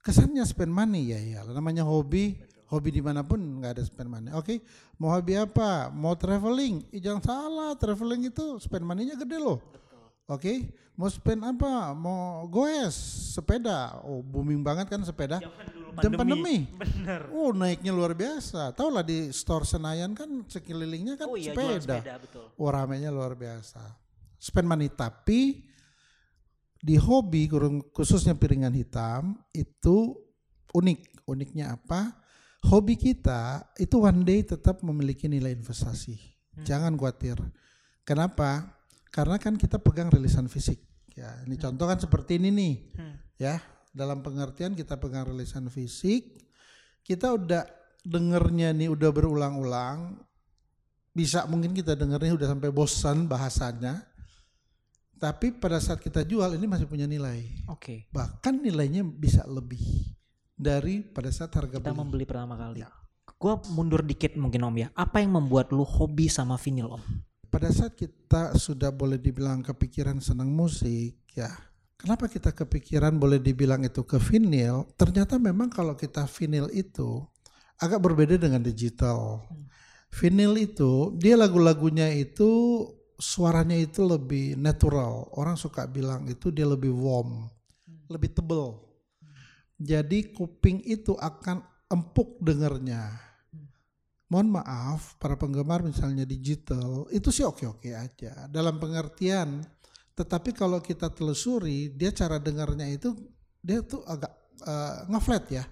Kesannya 0.02 0.42
spend 0.46 0.70
money 0.74 1.14
ya 1.14 1.18
ya. 1.18 1.40
Namanya 1.46 1.86
hobi, 1.86 2.38
hobi 2.66 2.88
di 2.90 3.02
mana 3.02 3.22
pun 3.22 3.38
nggak 3.38 3.78
ada 3.78 3.82
spend 3.86 4.10
money. 4.10 4.30
Oke? 4.34 4.62
Mau 4.98 5.10
hobi 5.10 5.38
apa? 5.38 5.90
Mau 5.90 6.14
traveling? 6.18 6.82
Eh, 6.90 6.98
jangan 7.02 7.22
salah, 7.22 7.70
traveling 7.78 8.30
itu 8.30 8.58
spend 8.58 8.82
money-nya 8.82 9.14
gede 9.14 9.38
loh. 9.38 9.62
Oke? 10.26 10.70
Mau 10.94 11.08
spend 11.10 11.42
apa? 11.42 11.94
Mau 11.96 12.46
goes 12.46 12.94
sepeda? 13.34 13.96
Oh 14.04 14.20
booming 14.20 14.60
banget 14.60 14.90
kan 14.90 15.00
sepeda. 15.02 15.40
Zaman 15.40 15.66
dulu 15.72 15.88
Jam 15.98 16.12
pandemi. 16.14 16.68
Bener. 16.72 17.28
Oh 17.32 17.50
naiknya 17.50 17.92
luar 17.92 18.12
biasa. 18.12 18.70
Tahu 18.76 18.88
lah 18.92 19.04
di 19.04 19.32
store 19.32 19.64
Senayan 19.64 20.12
kan 20.12 20.28
sekelilingnya 20.46 21.16
kan 21.16 21.26
Oh 21.28 21.36
iya, 21.36 21.52
sepeda. 21.52 22.00
sepeda, 22.00 22.14
betul. 22.20 22.46
Oh 22.60 22.68
ramenya 22.68 23.08
luar 23.08 23.32
biasa. 23.34 23.82
Spend 24.36 24.66
money 24.68 24.88
tapi 24.92 25.64
di 26.82 26.98
hobi 26.98 27.46
khususnya 27.94 28.34
piringan 28.34 28.74
hitam 28.74 29.38
itu 29.54 30.18
unik. 30.74 31.22
Uniknya 31.30 31.78
apa? 31.78 32.18
Hobi 32.66 32.98
kita 32.98 33.70
itu 33.78 34.02
one 34.02 34.26
day 34.26 34.42
tetap 34.42 34.82
memiliki 34.82 35.30
nilai 35.30 35.54
investasi. 35.54 36.18
Jangan 36.66 36.98
khawatir. 36.98 37.38
Kenapa? 38.02 38.82
Karena 39.14 39.38
kan 39.38 39.54
kita 39.54 39.78
pegang 39.78 40.10
rilisan 40.10 40.50
fisik. 40.50 40.82
Ya, 41.14 41.30
ini 41.46 41.54
contoh 41.54 41.86
kan 41.86 42.02
seperti 42.02 42.42
ini 42.42 42.50
nih. 42.50 42.74
Hmm. 42.98 43.14
Ya, 43.38 43.54
dalam 43.94 44.24
pengertian 44.24 44.74
kita 44.74 44.98
pegang 44.98 45.28
rilisan 45.30 45.68
fisik, 45.68 46.42
kita 47.04 47.36
udah 47.36 47.62
dengernya 48.02 48.74
nih 48.74 48.88
udah 48.90 49.10
berulang-ulang, 49.12 50.18
bisa 51.12 51.44
mungkin 51.46 51.76
kita 51.76 51.94
dengernya 51.94 52.34
udah 52.34 52.48
sampai 52.56 52.70
bosan 52.72 53.28
bahasanya, 53.28 54.00
tapi 55.22 55.54
pada 55.54 55.78
saat 55.78 56.02
kita 56.02 56.26
jual 56.26 56.58
ini 56.58 56.66
masih 56.66 56.90
punya 56.90 57.06
nilai, 57.06 57.46
Oke. 57.70 58.10
bahkan 58.10 58.58
nilainya 58.58 59.06
bisa 59.06 59.46
lebih 59.46 59.78
dari 60.58 60.98
pada 60.98 61.30
saat 61.30 61.54
harga 61.54 61.78
Kita 61.78 61.94
beli. 61.94 62.00
membeli 62.02 62.24
pertama 62.26 62.58
kali. 62.58 62.82
Gua 63.38 63.62
mundur 63.70 64.02
dikit 64.02 64.34
mungkin 64.34 64.66
Om 64.66 64.76
ya. 64.82 64.88
Apa 64.98 65.22
yang 65.22 65.38
membuat 65.38 65.70
lu 65.70 65.86
hobi 65.86 66.26
sama 66.26 66.58
vinyl 66.58 66.98
Om? 66.98 67.02
Pada 67.54 67.70
saat 67.70 67.94
kita 67.94 68.58
sudah 68.58 68.90
boleh 68.90 69.14
dibilang 69.14 69.62
kepikiran 69.62 70.18
senang 70.18 70.50
musik, 70.50 71.22
ya 71.38 71.54
kenapa 71.94 72.26
kita 72.26 72.50
kepikiran 72.50 73.14
boleh 73.14 73.38
dibilang 73.38 73.86
itu 73.86 74.02
ke 74.02 74.18
vinyl? 74.18 74.90
Ternyata 74.98 75.38
memang 75.38 75.70
kalau 75.70 75.94
kita 75.94 76.26
vinyl 76.26 76.66
itu 76.74 77.22
agak 77.78 78.02
berbeda 78.02 78.42
dengan 78.42 78.58
digital. 78.58 79.46
Vinyl 80.10 80.58
itu 80.58 81.14
dia 81.14 81.38
lagu-lagunya 81.38 82.10
itu 82.10 82.50
suaranya 83.22 83.78
itu 83.78 84.02
lebih 84.02 84.58
natural. 84.58 85.30
Orang 85.38 85.54
suka 85.54 85.86
bilang 85.86 86.26
itu 86.26 86.50
dia 86.50 86.66
lebih 86.66 86.90
warm, 86.90 87.46
lebih 88.10 88.34
tebel. 88.34 88.82
Jadi 89.78 90.34
kuping 90.34 90.82
itu 90.82 91.14
akan 91.14 91.62
empuk 91.86 92.42
dengernya. 92.42 93.14
Mohon 94.26 94.58
maaf 94.58 95.14
para 95.22 95.38
penggemar 95.38 95.84
misalnya 95.86 96.24
digital 96.26 97.04
itu 97.12 97.28
sih 97.30 97.46
oke-oke 97.46 97.94
aja 97.94 98.50
dalam 98.50 98.82
pengertian. 98.82 99.62
Tetapi 100.18 100.50
kalau 100.56 100.82
kita 100.82 101.12
telusuri 101.14 101.94
dia 101.94 102.10
cara 102.10 102.42
dengarnya 102.42 102.90
itu 102.90 103.14
dia 103.62 103.84
tuh 103.86 104.02
agak 104.02 104.32
eh, 104.66 104.98
ngeflat 105.06 105.44
ya. 105.52 105.64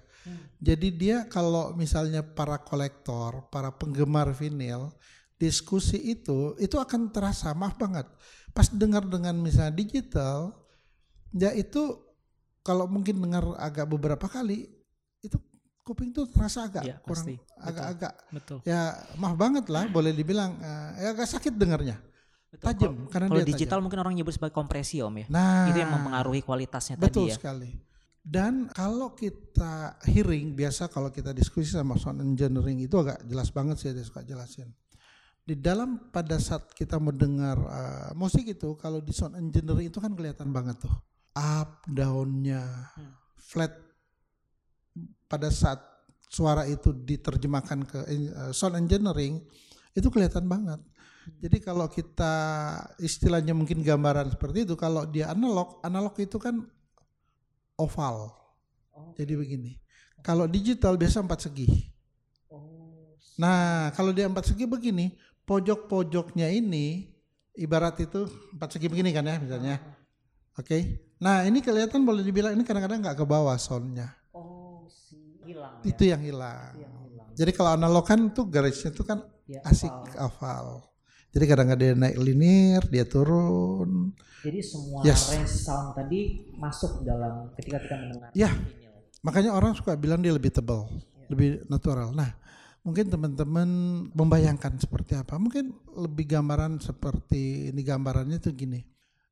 Jadi 0.61 0.93
dia 0.93 1.25
kalau 1.25 1.73
misalnya 1.73 2.21
para 2.21 2.61
kolektor, 2.61 3.49
para 3.49 3.73
penggemar 3.73 4.29
vinil 4.37 4.93
diskusi 5.41 5.97
itu 5.97 6.53
itu 6.61 6.77
akan 6.77 7.09
terasa 7.09 7.49
maaf 7.51 7.73
banget. 7.75 8.05
Pas 8.53 8.69
dengar 8.69 9.01
dengan 9.03 9.33
misalnya 9.33 9.73
digital 9.73 10.53
ya 11.33 11.49
itu 11.51 11.97
kalau 12.61 12.85
mungkin 12.85 13.17
dengar 13.17 13.57
agak 13.57 13.89
beberapa 13.89 14.29
kali 14.29 14.69
itu 15.19 15.37
kuping 15.81 16.13
tuh 16.13 16.29
terasa 16.29 16.69
agak 16.69 16.83
Iya, 16.85 16.95
kurang. 17.01 17.25
Betul. 17.25 17.37
agak-agak 17.57 18.13
Betul. 18.29 18.57
ya 18.61 18.81
maaf 19.17 19.33
banget 19.33 19.65
lah 19.65 19.89
boleh 19.89 20.13
dibilang 20.13 20.53
eh, 20.61 20.89
ya 21.01 21.07
agak 21.17 21.25
sakit 21.25 21.57
dengarnya 21.57 21.97
tajam 22.59 23.07
karena 23.07 23.31
Kalau 23.31 23.41
digital 23.41 23.79
tajam. 23.79 23.83
mungkin 23.87 23.99
orang 24.03 24.13
nyebut 24.13 24.35
sebagai 24.35 24.53
kompresi 24.53 24.99
Om 25.01 25.23
ya. 25.23 25.27
nah 25.31 25.71
Itu 25.71 25.79
yang 25.79 25.89
mempengaruhi 25.89 26.43
kualitasnya 26.43 26.99
betul 26.99 27.25
tadi 27.25 27.33
ya. 27.33 27.35
sekali 27.39 27.71
dan 28.21 28.69
kalau 28.69 29.17
kita 29.17 29.97
hearing 30.05 30.53
biasa 30.53 30.85
kalau 30.85 31.09
kita 31.09 31.33
diskusi 31.33 31.73
sama 31.73 31.97
sound 31.97 32.21
engineering 32.21 32.77
itu 32.77 32.93
agak 32.93 33.23
jelas 33.25 33.49
banget 33.49 33.81
sih 33.81 33.89
dia 33.89 34.05
suka 34.05 34.21
jelasin 34.21 34.69
di 35.41 35.57
dalam 35.57 36.11
pada 36.13 36.37
saat 36.37 36.69
kita 36.73 37.01
mendengar 37.01 37.57
eh, 37.57 38.11
musik 38.13 38.45
itu 38.45 38.77
kalau 38.77 39.01
di 39.01 39.11
sound 39.11 39.35
engineering 39.37 39.89
itu 39.89 39.97
kan 39.97 40.13
kelihatan 40.13 40.53
banget 40.53 40.77
tuh 40.81 40.93
up 41.35 41.81
downnya 41.89 42.61
Hmm. 42.97 43.15
flat 43.39 43.73
pada 45.25 45.47
saat 45.47 45.79
suara 46.31 46.63
itu 46.67 46.95
diterjemahkan 46.95 47.79
ke 47.83 47.99
eh, 48.07 48.51
sound 48.55 48.79
engineering 48.79 49.43
itu 49.91 50.07
kelihatan 50.07 50.47
banget. 50.47 50.79
Jadi 51.37 51.57
kalau 51.61 51.85
kita 51.85 52.33
istilahnya 52.97 53.53
mungkin 53.53 53.85
gambaran 53.85 54.33
seperti 54.33 54.65
itu, 54.65 54.73
kalau 54.73 55.05
dia 55.05 55.29
analog, 55.29 55.77
analog 55.85 56.17
itu 56.17 56.41
kan 56.41 56.65
oval. 57.77 58.33
Oh. 58.95 59.13
Jadi 59.13 59.37
begini. 59.37 59.77
Kalau 60.25 60.49
digital 60.49 60.97
biasa 60.97 61.21
empat 61.21 61.49
segi. 61.49 61.69
Oh. 62.49 63.13
Nah 63.37 63.93
kalau 63.93 64.09
dia 64.13 64.25
empat 64.25 64.49
segi 64.49 64.65
begini, 64.65 65.13
pojok-pojoknya 65.51 66.47
ini 66.47 67.11
ibarat 67.59 67.99
itu 67.99 68.23
empat 68.55 68.79
segi 68.79 68.87
begini 68.87 69.11
kan 69.11 69.27
ya 69.27 69.35
misalnya. 69.35 69.75
Oke. 70.55 71.11
Nah 71.19 71.43
ini 71.43 71.59
kelihatan 71.59 72.07
boleh 72.07 72.23
dibilang 72.23 72.55
ini 72.55 72.63
kadang-kadang 72.63 73.03
nggak 73.03 73.19
ke 73.19 73.25
bawah 73.27 73.59
soundnya. 73.59 74.15
Oh, 74.31 74.87
si 74.87 75.19
hilang. 75.43 75.83
Itu 75.83 76.07
yang 76.07 76.23
hilang. 76.23 76.79
Jadi 77.35 77.51
kalau 77.51 77.75
analog 77.75 78.07
kan 78.07 78.31
tuh 78.31 78.47
garisnya 78.47 78.95
tuh 78.95 79.03
kan 79.03 79.27
Ya, 79.51 79.59
asik 79.67 79.91
hafal. 80.15 80.79
Jadi 81.35 81.43
kadang-kadang 81.43 81.83
dia 81.83 81.99
naik 81.99 82.15
linear, 82.23 82.83
dia 82.87 83.03
turun. 83.03 84.15
Jadi 84.47 84.59
semua 84.63 85.03
Yes. 85.03 85.27
range 85.27 85.51
sound 85.51 85.91
tadi 85.91 86.47
masuk 86.55 87.03
dalam 87.03 87.51
ketika 87.59 87.83
kita 87.83 87.95
mendengar 87.99 88.31
Ya. 88.31 88.47
vinyl. 88.47 88.95
Makanya 89.19 89.51
orang 89.51 89.75
suka 89.75 89.99
bilang 89.99 90.23
dia 90.23 90.31
lebih 90.31 90.55
tebal, 90.55 90.87
lebih 91.27 91.67
natural. 91.67 92.15
Nah, 92.15 92.31
mungkin 92.81 93.09
teman-teman 93.09 93.69
membayangkan 94.13 94.77
seperti 94.81 95.17
apa? 95.17 95.37
Mungkin 95.37 95.73
lebih 95.97 96.25
gambaran 96.37 96.81
seperti 96.81 97.69
ini 97.69 97.81
gambarannya 97.85 98.37
tuh 98.41 98.53
gini. 98.53 98.81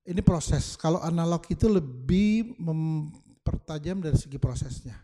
Ini 0.05 0.21
proses. 0.25 0.73
Kalau 0.77 1.01
analog 1.01 1.45
itu 1.49 1.69
lebih 1.69 2.57
mempertajam 2.57 4.01
dari 4.01 4.17
segi 4.17 4.41
prosesnya. 4.41 4.97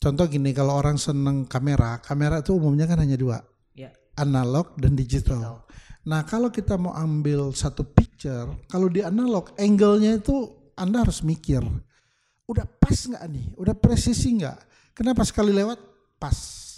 Contoh 0.00 0.24
gini, 0.24 0.56
kalau 0.56 0.80
orang 0.80 0.96
seneng 0.96 1.44
kamera, 1.44 2.00
kamera 2.00 2.40
itu 2.40 2.56
umumnya 2.56 2.88
kan 2.88 3.04
hanya 3.04 3.20
dua, 3.20 3.36
Ya. 3.76 3.92
analog 4.16 4.72
dan 4.80 4.96
digital. 4.96 5.68
Nah, 6.08 6.24
kalau 6.24 6.48
kita 6.48 6.80
mau 6.80 6.96
ambil 6.96 7.52
satu 7.52 7.84
picture, 7.84 8.48
kalau 8.72 8.88
di 8.88 9.04
analog 9.04 9.52
angle-nya 9.60 10.16
itu 10.16 10.56
Anda 10.72 11.04
harus 11.04 11.20
mikir, 11.20 11.60
udah 12.48 12.64
pas 12.80 12.96
nggak 12.96 13.24
nih, 13.28 13.46
udah 13.60 13.76
presisi 13.76 14.40
nggak? 14.40 14.58
Kenapa 14.96 15.20
sekali 15.28 15.52
lewat 15.52 15.76
pas? 16.16 16.69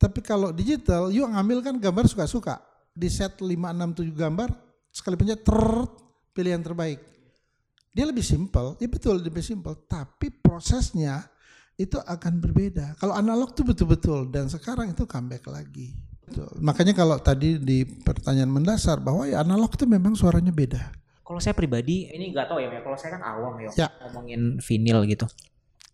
Tapi 0.00 0.24
kalau 0.24 0.48
digital, 0.48 1.12
yuk 1.12 1.28
ngambil 1.28 1.60
kan 1.60 1.74
gambar 1.76 2.08
suka-suka. 2.08 2.56
Di 2.96 3.12
set 3.12 3.36
5, 3.36 3.52
6, 3.52 4.00
7 4.00 4.16
gambar, 4.16 4.48
sekali 4.88 5.14
pencet, 5.20 5.44
ter, 5.44 5.60
pilih 6.32 6.56
yang 6.56 6.64
terbaik. 6.64 6.98
Dia 7.92 8.08
lebih 8.08 8.24
simpel, 8.24 8.80
ya 8.80 8.88
betul 8.88 9.20
lebih 9.20 9.44
simpel. 9.44 9.76
Tapi 9.84 10.32
prosesnya 10.32 11.28
itu 11.76 12.00
akan 12.00 12.40
berbeda. 12.40 12.96
Kalau 12.96 13.12
analog 13.12 13.52
tuh 13.52 13.68
betul-betul 13.68 14.32
dan 14.32 14.48
sekarang 14.48 14.88
itu 14.88 15.04
comeback 15.04 15.44
lagi. 15.52 15.92
Betul. 16.24 16.48
Makanya 16.62 16.94
kalau 16.94 17.18
tadi 17.18 17.58
di 17.58 17.82
pertanyaan 17.84 18.48
mendasar 18.48 19.02
bahwa 19.02 19.26
ya 19.26 19.42
analog 19.42 19.74
tuh 19.74 19.84
memang 19.90 20.14
suaranya 20.14 20.54
beda. 20.54 20.92
Kalau 21.26 21.42
saya 21.42 21.54
pribadi 21.54 22.10
ini 22.10 22.30
nggak 22.30 22.46
tahu 22.50 22.58
ya, 22.62 22.68
kalau 22.82 22.96
saya 22.98 23.18
kan 23.18 23.22
awam 23.22 23.54
ya, 23.62 23.70
Ya. 23.74 23.88
ngomongin 24.06 24.62
vinyl 24.62 25.02
gitu. 25.06 25.26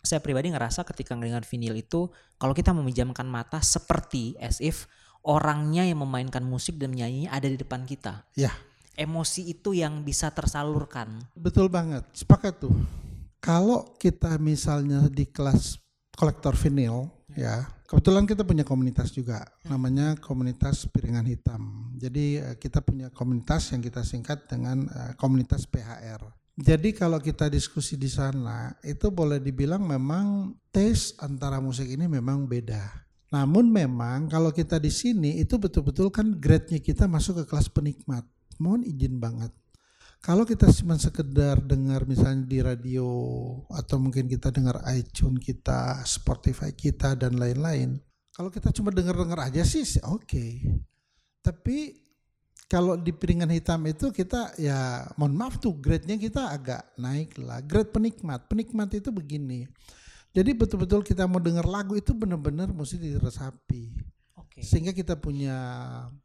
Saya 0.06 0.22
pribadi 0.22 0.54
ngerasa 0.54 0.86
ketika 0.86 1.18
mendengar 1.18 1.42
vinyl 1.42 1.75
itu 1.75 2.06
kalau 2.38 2.54
kita 2.54 2.70
memejamkan 2.70 3.26
mata 3.26 3.58
seperti 3.58 4.38
as 4.38 4.62
if 4.62 4.86
orangnya 5.26 5.82
yang 5.82 6.06
memainkan 6.06 6.46
musik 6.46 6.78
dan 6.78 6.94
menyanyinya 6.94 7.34
ada 7.34 7.50
di 7.50 7.58
depan 7.58 7.82
kita. 7.82 8.22
Ya, 8.38 8.54
Emosi 8.96 9.52
itu 9.52 9.76
yang 9.76 10.00
bisa 10.00 10.32
tersalurkan. 10.32 11.20
betul 11.36 11.68
banget. 11.68 12.06
Sepakat 12.16 12.64
tuh. 12.64 12.72
Kalau 13.44 13.92
kita 14.00 14.40
misalnya 14.40 15.04
di 15.12 15.28
kelas 15.28 15.76
kolektor 16.16 16.56
vinil 16.56 17.12
ya, 17.36 17.68
kebetulan 17.84 18.25
kita 18.25 18.40
punya 18.42 18.64
komunitas 18.64 19.12
juga 19.12 19.44
namanya 19.68 20.16
komunitas 20.16 20.88
piringan 20.88 21.28
hitam. 21.28 21.92
Jadi 22.00 22.40
eh, 22.40 22.56
kita 22.56 22.80
punya 22.80 23.12
komunitas 23.12 23.68
yang 23.76 23.84
kita 23.84 24.00
singkat 24.00 24.48
dengan 24.48 24.88
eh, 24.88 25.12
komunitas 25.20 25.68
PHR. 25.68 26.45
Jadi 26.56 26.96
kalau 26.96 27.20
kita 27.20 27.52
diskusi 27.52 28.00
di 28.00 28.08
sana 28.08 28.72
itu 28.80 29.12
boleh 29.12 29.36
dibilang 29.36 29.84
memang 29.84 30.56
taste 30.72 31.20
antara 31.20 31.60
musik 31.60 31.84
ini 31.84 32.08
memang 32.08 32.48
beda. 32.48 33.04
Namun 33.28 33.68
memang 33.68 34.32
kalau 34.32 34.48
kita 34.48 34.80
di 34.80 34.88
sini 34.88 35.36
itu 35.36 35.60
betul-betul 35.60 36.08
kan 36.08 36.32
grade-nya 36.40 36.80
kita 36.80 37.04
masuk 37.04 37.44
ke 37.44 37.52
kelas 37.52 37.68
penikmat. 37.68 38.25
Mohon 38.56 38.88
izin 38.88 39.20
banget. 39.20 39.52
Kalau 40.25 40.48
kita 40.48 40.72
cuma 40.72 40.96
sekedar 40.96 41.60
dengar 41.60 42.08
misalnya 42.08 42.48
di 42.48 42.64
radio 42.64 43.04
atau 43.68 44.00
mungkin 44.00 44.25
kita 44.25 44.48
dengar 44.48 44.80
iTunes 44.96 45.44
kita, 45.44 46.00
Spotify 46.08 46.72
kita 46.72 47.12
dan 47.20 47.36
lain-lain. 47.36 48.00
Kalau 48.32 48.48
kita 48.48 48.72
cuma 48.72 48.88
dengar-dengar 48.96 49.44
aja 49.44 49.60
sih 49.60 49.84
oke. 50.08 50.64
Tapi 51.44 52.05
kalau 52.66 52.99
di 52.99 53.14
piringan 53.14 53.46
hitam 53.54 53.78
itu 53.87 54.11
kita 54.11 54.58
ya 54.58 55.06
mohon 55.14 55.38
maaf 55.38 55.62
tuh 55.62 55.70
grade-nya 55.78 56.18
kita 56.18 56.50
agak 56.50 56.82
naik 56.99 57.38
lah. 57.38 57.62
Grade 57.62 57.94
penikmat. 57.94 58.50
Penikmat 58.50 58.90
itu 58.99 59.14
begini. 59.14 59.70
Jadi 60.35 60.50
betul-betul 60.52 61.06
kita 61.06 61.30
mau 61.30 61.38
dengar 61.38 61.64
lagu 61.64 61.94
itu 61.94 62.11
benar-benar 62.11 62.75
mesti 62.75 62.99
diresapi. 62.99 64.02
Oke. 64.35 64.66
Sehingga 64.66 64.90
kita 64.90 65.14
punya 65.14 65.56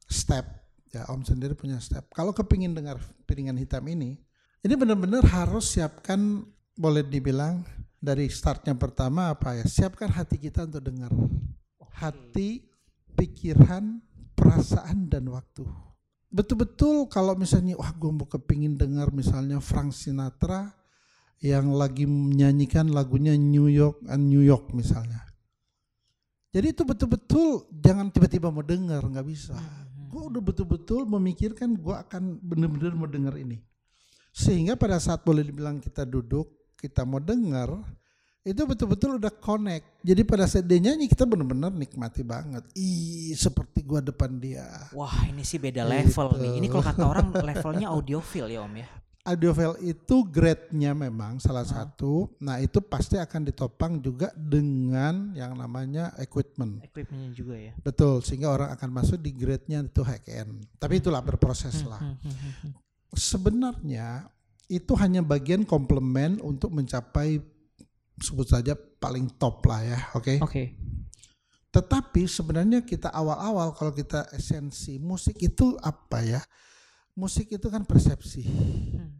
step. 0.09 0.43
Ya 0.91 1.07
Om 1.07 1.23
sendiri 1.23 1.53
punya 1.53 1.79
step. 1.79 2.09
Kalau 2.11 2.33
kepingin 2.35 2.75
dengar 2.75 2.99
piringan 3.23 3.55
hitam 3.55 3.85
ini, 3.87 4.19
ini 4.65 4.73
benar-benar 4.75 5.23
harus 5.23 5.77
siapkan 5.77 6.43
boleh 6.75 7.05
dibilang 7.05 7.63
dari 8.01 8.27
startnya 8.33 8.73
pertama 8.73 9.29
apa 9.29 9.61
ya 9.61 9.65
siapkan 9.69 10.09
hati 10.09 10.41
kita 10.41 10.65
untuk 10.65 10.81
dengar 10.81 11.13
hati 12.01 12.65
pikiran 13.13 14.01
perasaan 14.33 15.05
dan 15.05 15.29
waktu 15.29 15.61
betul-betul 16.31 17.05
kalau 17.11 17.35
misalnya 17.35 17.75
wah 17.75 17.91
gue 17.91 18.11
mau 18.11 18.25
kepingin 18.25 18.79
dengar 18.79 19.11
misalnya 19.11 19.59
Frank 19.59 19.91
Sinatra 19.91 20.71
yang 21.43 21.75
lagi 21.75 22.07
menyanyikan 22.07 22.89
lagunya 22.89 23.35
New 23.35 23.67
York 23.67 23.99
and 24.07 24.31
New 24.31 24.41
York 24.41 24.71
misalnya. 24.71 25.21
Jadi 26.51 26.75
itu 26.75 26.83
betul-betul 26.83 27.67
jangan 27.71 28.11
tiba-tiba 28.11 28.51
mau 28.51 28.63
dengar 28.63 29.03
nggak 29.03 29.27
bisa. 29.27 29.55
Gue 30.11 30.27
udah 30.27 30.43
betul-betul 30.43 31.07
memikirkan 31.07 31.75
gue 31.75 31.95
akan 31.95 32.39
benar-benar 32.43 32.91
mau 32.95 33.07
dengar 33.07 33.35
ini. 33.39 33.59
Sehingga 34.31 34.79
pada 34.79 34.99
saat 34.99 35.23
boleh 35.27 35.43
dibilang 35.43 35.83
kita 35.83 36.07
duduk 36.07 36.47
kita 36.79 37.03
mau 37.05 37.19
dengar 37.19 37.71
itu 38.43 38.57
betul-betul 38.65 39.21
udah 39.21 39.29
connect 39.29 39.85
jadi 40.01 40.25
pada 40.25 40.49
saat 40.49 40.65
dia 40.65 40.81
nyanyi 40.81 41.05
kita 41.05 41.23
benar-benar 41.23 41.69
nikmati 41.69 42.25
banget 42.25 42.65
ih 42.73 43.37
seperti 43.37 43.85
gua 43.85 44.01
depan 44.01 44.33
dia 44.35 44.65
Wah 44.91 45.29
ini 45.29 45.45
sih 45.45 45.57
beda 45.57 45.85
level 45.85 46.27
Gitu. 46.31 46.41
nih. 46.41 46.53
Ini 46.57 46.67
kalau 46.67 46.81
kata 46.81 47.03
orang 47.05 47.27
levelnya 47.37 47.87
audiophile 47.89 48.49
ya 48.49 48.65
om 48.65 48.73
ya. 48.73 48.89
audiophile 49.21 49.77
itu 49.85 50.15
grade-nya 50.25 50.97
memang 50.97 51.37
salah 51.37 51.61
satu 51.61 52.33
nah 52.41 52.57
itu 52.57 52.81
pasti 52.81 53.21
akan 53.21 53.45
ditopang 53.45 54.01
juga 54.01 54.33
dengan 54.33 55.29
yang 55.37 55.53
namanya 55.53 56.09
equipment 56.17 56.81
Equipmentnya 56.81 57.29
juga 57.29 57.53
ya. 57.53 57.77
betul 57.77 58.25
sehingga 58.25 58.49
orang 58.49 58.73
akan 58.73 58.89
masuk 58.89 59.21
di 59.21 59.29
grade-nya 59.29 59.85
itu 59.85 60.01
high 60.01 60.25
end 60.25 60.65
tapi 60.81 60.97
itulah 60.97 61.21
berproses 61.21 61.85
lah 61.85 62.01
Hmm, 62.01 62.17
hmm, 62.17 62.33
hmm, 62.33 62.53
hmm. 62.57 62.71
sebenarnya 63.13 64.25
itu 64.65 64.97
hanya 64.97 65.21
bagian 65.21 65.61
komplement 65.61 66.41
untuk 66.41 66.73
mencapai 66.73 67.37
sebut 68.21 68.47
saja 68.47 68.77
paling 68.77 69.27
top 69.35 69.65
lah 69.65 69.81
ya, 69.81 69.99
oke? 70.15 70.39
Oke. 70.45 70.63
Tetapi 71.71 72.27
sebenarnya 72.27 72.83
kita 72.83 73.09
awal-awal 73.09 73.71
kalau 73.73 73.95
kita 73.95 74.27
esensi 74.35 74.99
musik 74.99 75.39
itu 75.39 75.79
apa 75.79 76.19
ya? 76.21 76.41
Musik 77.15 77.51
itu 77.51 77.67
kan 77.67 77.83
persepsi. 77.87 78.43
Hmm. 78.47 79.19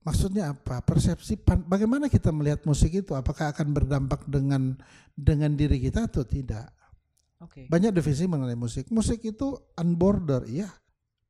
Maksudnya 0.00 0.56
apa? 0.56 0.80
Persepsi 0.80 1.36
bagaimana 1.68 2.08
kita 2.08 2.32
melihat 2.32 2.64
musik 2.64 3.04
itu? 3.04 3.12
Apakah 3.12 3.52
akan 3.52 3.68
berdampak 3.76 4.24
dengan 4.24 4.80
dengan 5.12 5.52
diri 5.52 5.76
kita 5.76 6.08
atau 6.08 6.24
tidak? 6.24 6.72
Oke. 7.40 7.68
Banyak 7.68 7.92
definisi 7.92 8.24
mengenai 8.24 8.56
musik. 8.56 8.88
Musik 8.88 9.20
itu 9.24 9.60
unborder, 9.76 10.48
iya. 10.48 10.72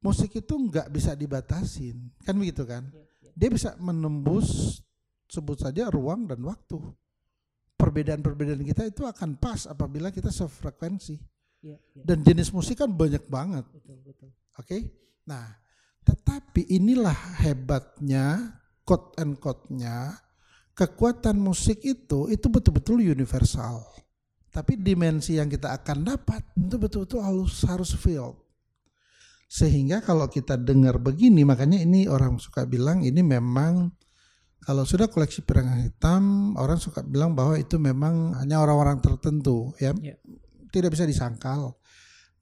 Musik 0.01 0.33
itu 0.39 0.55
nggak 0.55 0.89
bisa 0.89 1.13
dibatasin, 1.13 2.15
kan 2.25 2.33
begitu 2.39 2.65
kan? 2.65 2.89
Dia 3.37 3.53
bisa 3.53 3.77
menembus 3.77 4.81
sebut 5.29 5.61
saja 5.61 5.93
ruang 5.93 6.25
dan 6.25 6.41
waktu. 6.41 6.79
Perbedaan-perbedaan 7.81 8.61
kita 8.61 8.85
itu 8.85 9.09
akan 9.09 9.41
pas 9.41 9.65
apabila 9.65 10.13
kita 10.13 10.29
sefrekuensi. 10.29 11.17
Iya, 11.65 11.77
iya. 11.97 12.03
Dan 12.05 12.21
jenis 12.25 12.53
musik 12.53 12.81
kan 12.81 12.93
banyak 12.93 13.25
banget, 13.29 13.65
Betul, 13.73 14.01
betul. 14.05 14.29
oke? 14.57 14.79
Nah, 15.29 15.45
tetapi 16.05 16.69
inilah 16.73 17.17
hebatnya 17.45 18.57
quote 18.85 19.17
and 19.21 19.37
quote-nya 19.37 20.17
kekuatan 20.73 21.37
musik 21.37 21.85
itu 21.85 22.33
itu 22.33 22.47
betul-betul 22.49 23.05
universal. 23.05 23.85
Tapi 24.51 24.81
dimensi 24.81 25.37
yang 25.39 25.47
kita 25.47 25.77
akan 25.77 26.03
dapat 26.03 26.43
itu 26.59 26.75
betul-betul 26.81 27.21
harus 27.23 27.63
harus 27.69 27.93
feel. 27.95 28.35
Sehingga 29.51 30.03
kalau 30.03 30.27
kita 30.31 30.59
dengar 30.59 30.99
begini, 30.99 31.43
makanya 31.43 31.83
ini 31.83 32.07
orang 32.07 32.39
suka 32.41 32.67
bilang 32.67 33.03
ini 33.03 33.23
memang 33.23 33.93
kalau 34.61 34.85
sudah 34.85 35.09
koleksi 35.09 35.41
piringan 35.41 35.89
hitam, 35.89 36.53
orang 36.61 36.77
suka 36.77 37.01
bilang 37.01 37.33
bahwa 37.33 37.57
itu 37.57 37.81
memang 37.81 38.37
hanya 38.37 38.61
orang-orang 38.61 39.01
tertentu, 39.01 39.73
ya. 39.81 39.97
Ya. 40.05 40.21
Tidak 40.71 40.93
bisa 40.93 41.09
disangkal. 41.09 41.75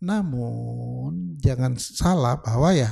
Namun 0.02 1.38
jangan 1.38 1.74
salah 1.78 2.38
bahwa 2.38 2.70
ya 2.70 2.90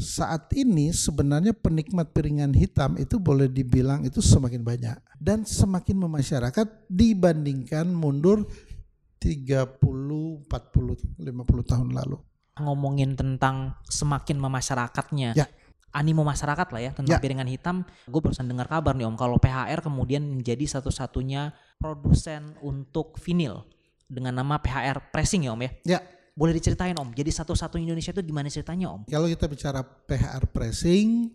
saat 0.00 0.48
ini 0.56 0.96
sebenarnya 0.96 1.52
penikmat 1.52 2.16
piringan 2.16 2.56
hitam 2.56 2.96
itu 2.96 3.20
boleh 3.20 3.52
dibilang 3.52 4.00
itu 4.08 4.24
semakin 4.24 4.64
banyak 4.64 4.96
dan 5.20 5.44
semakin 5.44 6.00
memasyarakat 6.00 6.88
dibandingkan 6.88 7.84
mundur 7.92 8.48
30, 9.20 9.76
40, 10.48 10.48
50 10.48 11.70
tahun 11.70 11.88
lalu. 11.92 12.16
ngomongin 12.60 13.16
tentang 13.16 13.72
semakin 13.88 14.36
memasyarakatnya. 14.36 15.32
Ya. 15.32 15.48
Animo 15.90 16.22
masyarakat 16.22 16.70
lah 16.70 16.80
ya 16.80 16.90
tentang 16.94 17.18
Ya. 17.18 17.22
piringan 17.22 17.50
hitam. 17.50 17.82
Gue 18.06 18.22
barusan 18.22 18.46
dengar 18.46 18.70
kabar 18.70 18.94
nih 18.94 19.10
Om 19.10 19.18
kalau 19.18 19.42
PHR 19.42 19.82
kemudian 19.82 20.22
menjadi 20.22 20.62
satu-satunya 20.78 21.50
produsen 21.76 22.54
untuk 22.62 23.18
vinil 23.18 23.66
dengan 24.06 24.38
nama 24.38 24.62
PHR 24.62 25.10
Pressing 25.10 25.46
ya 25.46 25.52
Om 25.54 25.62
ya. 25.66 25.70
Ya, 25.98 26.00
Boleh 26.30 26.54
diceritain 26.54 26.94
Om. 26.94 27.10
Jadi 27.10 27.30
satu-satunya 27.34 27.90
Indonesia 27.90 28.14
itu 28.14 28.22
gimana 28.22 28.46
ceritanya 28.46 28.86
Om? 28.94 29.10
kalau 29.10 29.26
kita 29.26 29.50
bicara 29.50 29.82
PHR 29.82 30.44
pressing, 30.48 31.26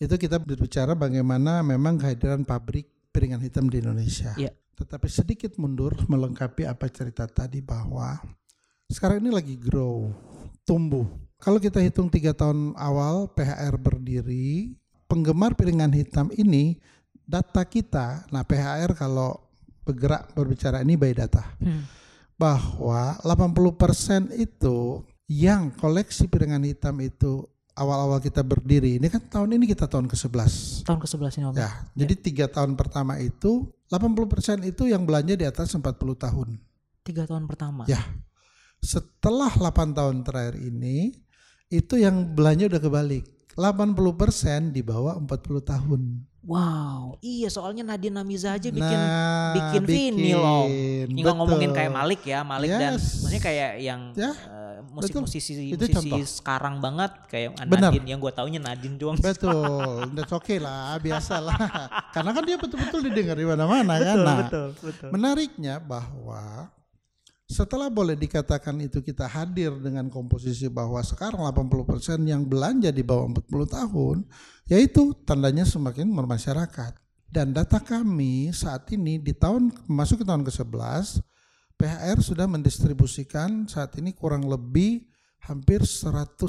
itu 0.00 0.14
kita 0.16 0.40
berbicara 0.40 0.96
bagaimana 0.96 1.60
memang 1.60 2.00
kehadiran 2.00 2.40
pabrik 2.42 2.88
piringan 3.12 3.38
hitam 3.44 3.68
di 3.68 3.84
Indonesia. 3.84 4.32
Iya. 4.34 4.56
Tetapi 4.80 5.06
sedikit 5.12 5.60
mundur 5.60 5.92
melengkapi 6.08 6.64
apa 6.64 6.88
cerita 6.88 7.28
tadi 7.28 7.60
bahwa 7.60 8.16
sekarang 8.88 9.20
ini 9.20 9.30
lagi 9.30 9.54
grow, 9.60 10.08
tumbuh. 10.64 11.04
Kalau 11.40 11.56
kita 11.56 11.80
hitung 11.80 12.06
tiga 12.06 12.30
tahun 12.30 12.76
awal 12.76 13.24
PHR 13.26 13.74
berdiri, 13.74 14.76
penggemar 15.08 15.56
piringan 15.56 15.88
hitam 15.90 16.28
ini 16.30 16.76
data 17.24 17.64
kita, 17.64 18.28
nah 18.28 18.44
PHR 18.44 18.92
kalau 18.92 19.40
bergerak 19.80 20.28
berbicara 20.32 20.84
ini 20.84 20.94
by 20.94 21.10
data 21.10 21.42
Hmm. 21.56 21.88
bahwa 22.36 23.16
80% 23.20 24.32
itu 24.32 25.00
yang 25.26 25.72
koleksi 25.72 26.24
piringan 26.24 26.62
hitam 26.62 26.96
itu 26.98 27.44
awal-awal 27.72 28.18
kita 28.18 28.40
berdiri 28.40 28.96
ini 28.96 29.08
kan 29.08 29.20
tahun 29.22 29.56
ini 29.56 29.64
kita 29.66 29.86
tahun 29.86 30.04
ke-11 30.06 30.84
Tahun 30.84 30.98
ke-11 31.00 31.32
ini 31.32 31.44
Om. 31.46 31.54
ya 31.54 31.70
jadi 31.94 32.14
tiga 32.14 32.46
tahun 32.46 32.74
pertama 32.74 33.16
itu 33.16 33.68
80% 33.88 34.62
itu 34.62 34.84
yang 34.84 35.04
belanja 35.04 35.32
di 35.32 35.44
atas 35.44 35.72
40 35.72 35.84
tahun 36.14 36.60
Tiga 37.00 37.24
tahun 37.24 37.44
pertama. 37.44 37.84
Ya. 37.86 38.04
setelah 38.80 39.48
8 39.50 39.96
tahun 39.96 40.20
terakhir 40.20 40.56
ini 40.56 41.16
itu 41.70 41.94
yang 42.02 42.34
belanja 42.34 42.66
udah 42.66 42.82
kebalik 42.82 43.24
80% 43.54 44.74
di 44.74 44.82
bawah 44.82 45.14
40 45.22 45.62
tahun 45.62 46.02
Wow, 46.40 47.20
iya 47.20 47.52
soalnya 47.52 47.84
Nadine 47.84 48.16
Namiza 48.16 48.56
aja 48.56 48.72
bikin 48.72 48.96
nah, 48.96 49.52
bikin 49.52 49.82
bikin, 49.84 50.12
Nggak 51.12 51.34
ngomongin 51.36 51.68
betul. 51.68 51.76
kayak 51.76 51.92
Malik 51.92 52.20
ya, 52.24 52.40
Malik 52.40 52.72
dan 52.72 52.96
Yes. 52.96 53.20
maksudnya 53.20 53.42
kayak 53.44 53.70
yang 53.84 54.00
Ya, 54.16 54.32
eh, 54.32 54.80
betul. 54.80 55.20
musik-musisi 55.20 55.76
musisi 55.76 56.40
sekarang 56.40 56.80
banget 56.80 57.12
kayak 57.28 57.60
Benar. 57.68 57.92
Nadine 57.92 58.16
yang 58.16 58.20
gue 58.24 58.32
taunya 58.32 58.56
Nadine 58.56 58.96
doang. 58.96 59.20
Betul, 59.20 60.08
that's 60.16 60.32
okay 60.32 60.56
lah, 60.56 60.96
biasa 60.96 61.44
lah. 61.44 61.60
Karena 62.16 62.32
kan 62.32 62.42
dia 62.48 62.56
betul-betul 62.56 63.00
didengar 63.04 63.36
di 63.36 63.44
mana-mana 63.44 63.94
kan. 64.00 64.16
Nah, 64.24 64.38
betul. 64.48 65.08
menariknya 65.12 65.76
bahwa 65.76 66.72
setelah 67.50 67.90
boleh 67.90 68.14
dikatakan 68.14 68.78
itu 68.78 69.02
kita 69.02 69.26
hadir 69.26 69.74
dengan 69.82 70.06
komposisi 70.06 70.70
bahwa 70.70 71.02
sekarang 71.02 71.42
80% 71.42 72.22
yang 72.22 72.46
belanja 72.46 72.94
di 72.94 73.02
bawah 73.02 73.26
40 73.26 73.66
tahun, 73.66 74.16
yaitu 74.70 75.10
tandanya 75.26 75.66
semakin 75.66 76.06
bermasyarakat. 76.14 76.94
Dan 77.26 77.50
data 77.50 77.82
kami 77.82 78.54
saat 78.54 78.86
ini 78.94 79.18
di 79.18 79.34
tahun 79.34 79.74
masuk 79.90 80.22
ke 80.22 80.24
tahun 80.30 80.46
ke-11, 80.46 81.26
PHR 81.74 82.18
sudah 82.22 82.46
mendistribusikan 82.46 83.66
saat 83.66 83.98
ini 83.98 84.14
kurang 84.14 84.46
lebih 84.46 85.10
hampir 85.42 85.82
110 85.82 86.46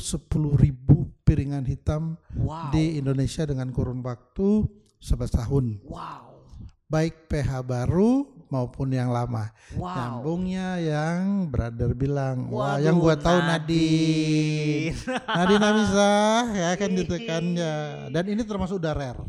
ribu 0.53 1.10
piringan 1.25 1.65
hitam 1.65 2.13
Wow. 2.38 2.70
di 2.70 3.01
Indonesia 3.01 3.41
dengan 3.50 3.74
kurun 3.74 4.05
waktu 4.05 4.70
11 5.01 5.34
tahun. 5.34 5.65
Wow. 5.89 6.46
Baik 6.91 7.25
PH 7.31 7.65
baru 7.65 8.40
maupun 8.51 8.91
yang 8.91 9.10
lama. 9.10 9.48
Wow. 9.79 9.96
Nyambungnya 9.96 10.67
yang 10.84 11.48
brother 11.48 11.96
bilang, 11.96 12.51
wah 12.51 12.75
Waduh, 12.75 12.84
yang 12.84 12.96
gua 13.00 13.15
tahu 13.15 13.39
Nadine. 13.39 14.91
Nadine. 15.25 15.63
Amisa 15.63 16.12
ya 16.51 16.72
kan 16.75 16.89
gitu 16.91 17.15
kan 17.24 17.43
ya. 17.55 17.75
Dan 18.12 18.27
ini 18.27 18.43
termasuk 18.43 18.84
udah 18.84 18.91
rare. 18.91 19.24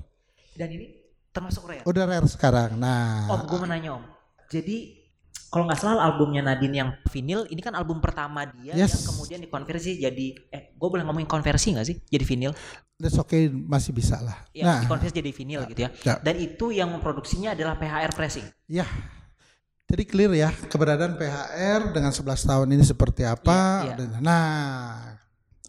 Dan 0.59 0.69
ini 0.75 0.87
termasuk 1.31 1.63
rare. 1.71 1.87
Udah 1.87 2.05
rare 2.05 2.27
sekarang. 2.27 2.75
Nah, 2.75 3.31
Om, 3.31 3.41
gue 3.47 3.59
mau 3.63 3.69
nanya 3.71 3.95
Om. 3.95 4.05
Jadi 4.51 5.01
kalau 5.53 5.69
nggak 5.69 5.81
salah 5.81 6.09
albumnya 6.09 6.43
Nadine 6.43 6.77
yang 6.83 6.91
vinil, 7.13 7.45
ini 7.53 7.61
kan 7.61 7.77
album 7.77 8.01
pertama 8.01 8.49
dia 8.49 8.73
Yes. 8.73 8.97
yang 8.97 9.15
kemudian 9.15 9.41
dikonversi 9.45 10.01
jadi, 10.01 10.27
eh, 10.49 10.73
gue 10.73 10.89
boleh 10.89 11.05
ngomongin 11.05 11.29
konversi 11.29 11.77
nggak 11.77 11.87
sih? 11.87 11.97
Jadi 12.11 12.25
vinil? 12.25 12.53
that's 13.03 13.19
okay 13.19 13.51
masih 13.51 13.91
bisa 13.91 14.23
lah. 14.23 14.39
Ya, 14.55 14.63
nah, 14.63 14.81
dikonversi 14.87 15.19
jadi 15.19 15.35
vinil 15.35 15.61
gitu 15.67 15.81
ya. 15.85 15.91
ya. 16.07 16.15
Dan 16.23 16.39
itu 16.39 16.71
yang 16.71 16.87
memproduksinya 16.95 17.51
adalah 17.53 17.75
PHR 17.75 18.15
Pressing. 18.15 18.47
Ya. 18.71 18.87
Jadi 19.93 20.09
clear 20.09 20.33
ya 20.33 20.49
keberadaan 20.73 21.21
PHR 21.21 21.93
dengan 21.93 22.17
11 22.17 22.49
tahun 22.49 22.69
ini 22.73 22.81
seperti 22.81 23.29
apa. 23.29 23.93
Iya, 23.93 23.95
iya. 24.01 24.19
Nah, 24.25 25.21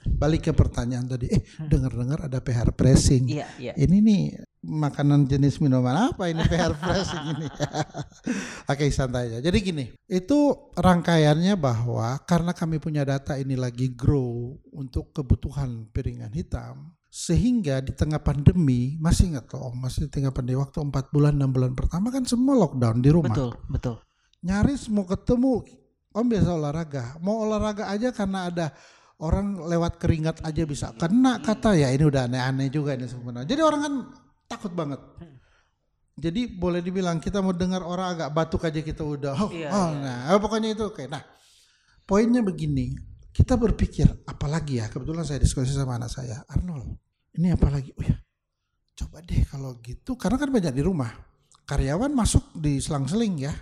balik 0.08 0.48
ke 0.48 0.52
pertanyaan 0.56 1.04
tadi. 1.12 1.28
Eh, 1.28 1.44
dengar-dengar 1.68 2.32
ada 2.32 2.40
PHR 2.40 2.72
pressing. 2.72 3.28
Iya, 3.28 3.48
iya. 3.60 3.74
Ini 3.76 4.00
nih 4.00 4.24
makanan 4.64 5.28
jenis 5.28 5.60
minuman 5.60 6.16
apa 6.16 6.32
ini 6.32 6.40
PR 6.48 6.72
pressing 6.72 7.36
ini? 7.36 7.48
Oke 8.72 8.88
santai 8.96 9.28
aja. 9.28 9.40
Jadi 9.44 9.58
gini, 9.60 9.86
itu 10.08 10.40
rangkaiannya 10.72 11.60
bahwa 11.60 12.16
karena 12.24 12.56
kami 12.56 12.80
punya 12.80 13.04
data 13.04 13.36
ini 13.36 13.60
lagi 13.60 13.92
grow 13.92 14.56
untuk 14.72 15.12
kebutuhan 15.12 15.92
piringan 15.92 16.32
hitam, 16.32 16.96
sehingga 17.12 17.84
di 17.84 17.92
tengah 17.92 18.24
pandemi 18.24 18.96
masih 19.04 19.36
nggak 19.36 19.52
tahu, 19.52 19.76
masih 19.76 20.08
di 20.08 20.10
tengah 20.16 20.32
pandemi 20.32 20.64
waktu 20.64 20.80
4 20.80 21.12
bulan 21.12 21.36
6 21.36 21.52
bulan 21.52 21.72
pertama 21.76 22.08
kan 22.08 22.24
semua 22.24 22.56
lockdown 22.56 23.04
di 23.04 23.12
rumah. 23.12 23.36
Betul, 23.36 23.52
betul. 23.68 23.96
Nyaris 24.44 24.92
mau 24.92 25.08
ketemu, 25.08 25.64
om 26.12 26.26
biasa 26.28 26.50
olahraga, 26.52 27.16
mau 27.24 27.48
olahraga 27.48 27.88
aja 27.88 28.12
karena 28.12 28.52
ada 28.52 28.68
orang 29.24 29.56
lewat 29.72 29.96
keringat 30.04 30.44
aja 30.44 30.68
bisa 30.68 30.92
kena 31.00 31.40
kata 31.40 31.80
ya 31.80 31.88
ini 31.96 32.04
udah 32.04 32.28
aneh-aneh 32.28 32.68
juga 32.68 33.00
ini 33.00 33.08
sebenarnya. 33.08 33.48
Jadi 33.48 33.62
orang 33.64 33.82
kan 33.82 33.94
takut 34.52 34.76
banget. 34.76 35.00
Jadi 36.14 36.46
boleh 36.60 36.84
dibilang 36.84 37.18
kita 37.18 37.42
mau 37.42 37.56
dengar 37.56 37.82
orang 37.82 38.20
agak 38.20 38.30
batuk 38.36 38.70
aja 38.70 38.86
kita 38.86 39.02
udah 39.02 39.34
oh, 39.34 39.50
Iya, 39.50 39.74
oh, 39.74 39.90
iya. 39.98 40.30
nah 40.30 40.38
pokoknya 40.38 40.78
itu 40.78 40.86
oke. 40.86 41.10
Nah 41.10 41.24
poinnya 42.06 42.46
begini, 42.46 42.94
kita 43.34 43.58
berpikir 43.58 44.06
apalagi 44.30 44.78
ya 44.84 44.92
kebetulan 44.92 45.26
saya 45.26 45.42
diskusi 45.42 45.74
sama 45.74 45.98
anak 45.98 46.14
saya 46.14 46.46
Arnold 46.54 47.00
ini 47.34 47.50
apalagi, 47.50 47.90
oh 47.98 48.06
ya 48.06 48.14
coba 48.94 49.26
deh 49.26 49.42
kalau 49.50 49.82
gitu 49.82 50.14
karena 50.14 50.38
kan 50.38 50.54
banyak 50.54 50.70
di 50.70 50.84
rumah 50.86 51.10
karyawan 51.66 52.14
masuk 52.14 52.54
di 52.54 52.78
selang-seling 52.78 53.50
ya. 53.50 53.54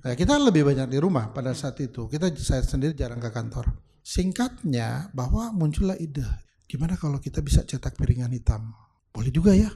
Nah, 0.00 0.16
kita 0.16 0.40
lebih 0.40 0.64
banyak 0.64 0.88
di 0.88 0.98
rumah 0.98 1.28
pada 1.28 1.52
saat 1.52 1.76
itu. 1.84 2.08
Kita 2.08 2.32
saya 2.40 2.64
sendiri 2.64 2.96
jarang 2.96 3.20
ke 3.20 3.28
kantor. 3.28 3.68
Singkatnya 4.00 5.12
bahwa 5.12 5.52
muncullah 5.52 5.96
ide, 6.00 6.24
gimana 6.64 6.96
kalau 6.96 7.20
kita 7.20 7.44
bisa 7.44 7.60
cetak 7.68 8.00
piringan 8.00 8.32
hitam? 8.32 8.72
Boleh 9.12 9.28
juga 9.28 9.52
ya. 9.52 9.68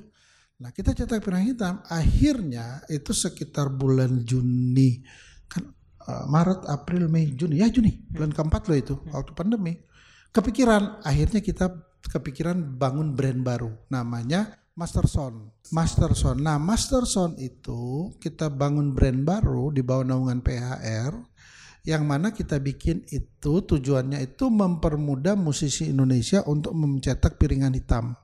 Nah, 0.65 0.73
kita 0.73 0.97
cetak 0.97 1.21
piringan 1.21 1.49
hitam 1.53 1.75
akhirnya 1.93 2.81
itu 2.89 3.13
sekitar 3.13 3.69
bulan 3.69 4.25
Juni 4.25 5.05
kan 5.45 5.69
eh, 6.09 6.25
Maret, 6.25 6.73
April, 6.73 7.13
Mei, 7.13 7.37
Juni. 7.37 7.61
Ya 7.61 7.69
Juni, 7.69 8.09
bulan 8.09 8.33
keempat 8.33 8.73
loh 8.73 8.79
itu 8.81 8.95
waktu 9.13 9.37
pandemi. 9.37 9.77
Kepikiran 10.33 11.05
akhirnya 11.05 11.45
kita 11.45 11.71
kepikiran 12.11 12.81
bangun 12.81 13.13
brand 13.13 13.41
baru 13.45 13.71
namanya 13.93 14.63
Master 14.75 15.07
Sound. 15.07 15.55
Master 15.71 16.11
Sound. 16.19 16.43
Nah, 16.43 16.59
Master 16.59 17.07
Sound 17.07 17.39
itu 17.39 18.11
kita 18.19 18.51
bangun 18.51 18.91
brand 18.91 19.23
baru 19.23 19.71
di 19.71 19.87
bawah 19.87 20.03
naungan 20.03 20.43
PHR 20.43 21.15
yang 21.87 22.03
mana 22.03 22.35
kita 22.35 22.59
bikin 22.59 23.07
itu 23.13 23.63
tujuannya 23.63 24.19
itu 24.25 24.51
mempermudah 24.51 25.39
musisi 25.39 25.95
Indonesia 25.95 26.43
untuk 26.51 26.75
mencetak 26.75 27.39
piringan 27.39 27.71
hitam. 27.71 28.19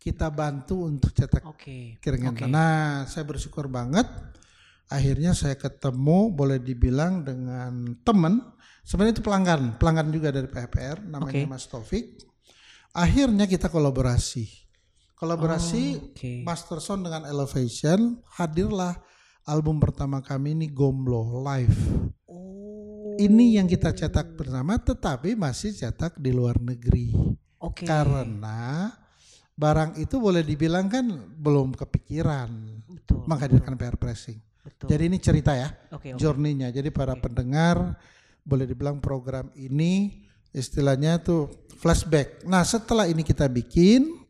Kita 0.00 0.32
bantu 0.32 0.88
untuk 0.88 1.12
cetak 1.12 1.44
Oke. 1.44 2.00
piringan 2.00 2.32
hitam. 2.32 2.48
Nah, 2.48 3.04
saya 3.04 3.28
bersyukur 3.28 3.68
banget 3.68 4.08
akhirnya 4.88 5.36
saya 5.36 5.60
ketemu 5.60 6.32
boleh 6.32 6.60
dibilang 6.60 7.24
dengan 7.24 7.98
teman 8.04 8.40
sebenarnya 8.88 9.20
itu 9.20 9.24
pelanggan, 9.24 9.76
pelanggan 9.76 10.08
juga 10.08 10.32
dari 10.32 10.48
PHR 10.48 11.04
namanya 11.04 11.44
Oke. 11.44 11.50
Mas 11.50 11.68
Taufik. 11.68 12.24
Akhirnya 12.94 13.44
kita 13.44 13.68
kolaborasi. 13.68 14.63
Kolaborasi 15.24 15.84
Oh, 15.96 16.12
Oke. 16.12 16.32
Master 16.44 16.78
Sound 16.84 17.08
dengan 17.08 17.24
Elevation 17.24 18.20
hadirlah 18.36 18.92
album 19.48 19.80
pertama 19.80 20.20
kami 20.20 20.52
ini 20.52 20.68
Gomblo 20.68 21.40
Live. 21.40 21.80
Oh. 22.28 23.16
Ini 23.16 23.56
yang 23.56 23.64
kita 23.64 23.96
cetak 23.96 24.36
bersama 24.36 24.76
tetapi 24.76 25.32
masih 25.32 25.72
cetak 25.72 26.20
di 26.20 26.28
luar 26.28 26.60
negeri. 26.60 27.16
Oke. 27.56 27.88
Karena 27.88 28.92
barang 29.56 29.96
itu 29.96 30.20
boleh 30.20 30.44
dibilang 30.44 30.92
kan 30.92 31.08
belum 31.40 31.72
kepikiran 31.72 32.84
betul. 32.84 33.24
menghadirkan 33.24 33.80
PR 33.80 33.96
pressing. 33.96 34.36
Betul. 34.60 34.92
Jadi 34.92 35.02
ini 35.08 35.16
cerita 35.24 35.56
ya, 35.56 35.72
Oke, 35.88 36.12
oke. 36.12 36.20
journey-nya. 36.20 36.68
Jadi 36.68 36.92
para 36.92 37.16
pendengar 37.16 37.96
boleh 38.44 38.68
dibilang 38.68 39.00
program 39.00 39.48
ini 39.56 40.20
istilahnya 40.52 41.16
tuh 41.24 41.48
flashback. 41.80 42.44
Nah, 42.44 42.60
setelah 42.64 43.08
ini 43.08 43.24
kita 43.24 43.48
bikin 43.48 44.23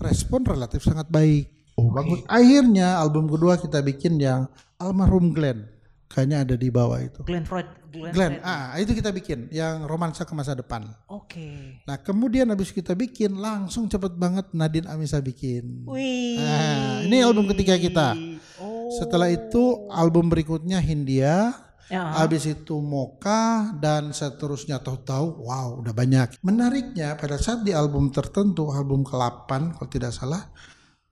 respon 0.00 0.42
relatif 0.42 0.80
sangat 0.82 1.06
baik. 1.12 1.52
Oh, 1.76 1.92
bagus. 1.92 2.24
Akhirnya 2.26 2.96
album 2.98 3.28
kedua 3.28 3.60
kita 3.60 3.84
bikin 3.84 4.16
yang 4.20 4.48
Almarhum 4.80 5.32
Glenn. 5.36 5.68
kayaknya 6.10 6.42
ada 6.42 6.54
di 6.58 6.68
bawah 6.68 6.98
itu. 6.98 7.22
Glenn 7.22 7.46
Freud. 7.46 7.70
Glenn. 7.90 8.14
Glenn, 8.14 8.34
ah 8.46 8.78
itu 8.78 8.94
kita 8.94 9.10
bikin 9.10 9.50
yang 9.50 9.82
romansa 9.86 10.22
ke 10.22 10.30
masa 10.30 10.54
depan. 10.54 10.86
Oke. 11.10 11.78
Nah 11.86 11.98
kemudian 11.98 12.46
habis 12.50 12.70
kita 12.70 12.94
bikin 12.94 13.34
langsung 13.34 13.90
cepet 13.90 14.14
banget 14.14 14.46
Nadine 14.54 14.86
Amisa 14.86 15.18
bikin. 15.18 15.86
Wih. 15.90 16.38
Nah, 16.38 17.02
ini 17.02 17.18
album 17.22 17.50
ketiga 17.50 17.74
kita. 17.74 18.14
Oh. 18.62 18.94
Setelah 18.94 19.30
itu 19.30 19.90
album 19.90 20.30
berikutnya 20.30 20.78
Hindia, 20.78 21.50
Ya. 21.90 22.06
habis 22.22 22.46
itu 22.46 22.78
Moka 22.78 23.74
dan 23.82 24.14
seterusnya 24.14 24.78
tahu-tahu 24.78 25.42
wow 25.44 25.82
udah 25.82 25.90
banyak. 25.90 26.38
Menariknya 26.40 27.18
pada 27.18 27.34
saat 27.34 27.66
di 27.66 27.74
album 27.74 28.14
tertentu 28.14 28.70
album 28.70 29.02
ke-8 29.02 29.74
kalau 29.74 29.88
tidak 29.90 30.14
salah 30.14 30.54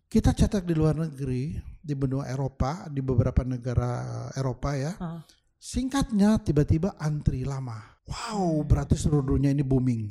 kita 0.09 0.33
cetak 0.33 0.65
di 0.65 0.73
luar 0.79 0.95
negeri 0.97 1.59
di 1.83 1.95
benua 1.99 2.25
Eropa 2.31 2.87
di 2.89 3.03
beberapa 3.03 3.43
negara 3.45 4.31
Eropa 4.33 4.71
ya. 4.79 4.93
Ah. 5.03 5.21
Singkatnya 5.59 6.39
tiba-tiba 6.39 6.95
antri 6.97 7.43
lama. 7.43 7.77
Wow, 8.09 8.63
berarti 8.65 8.95
seluruh 8.97 9.37
dunia 9.37 9.51
ini 9.53 9.67
booming. 9.67 10.09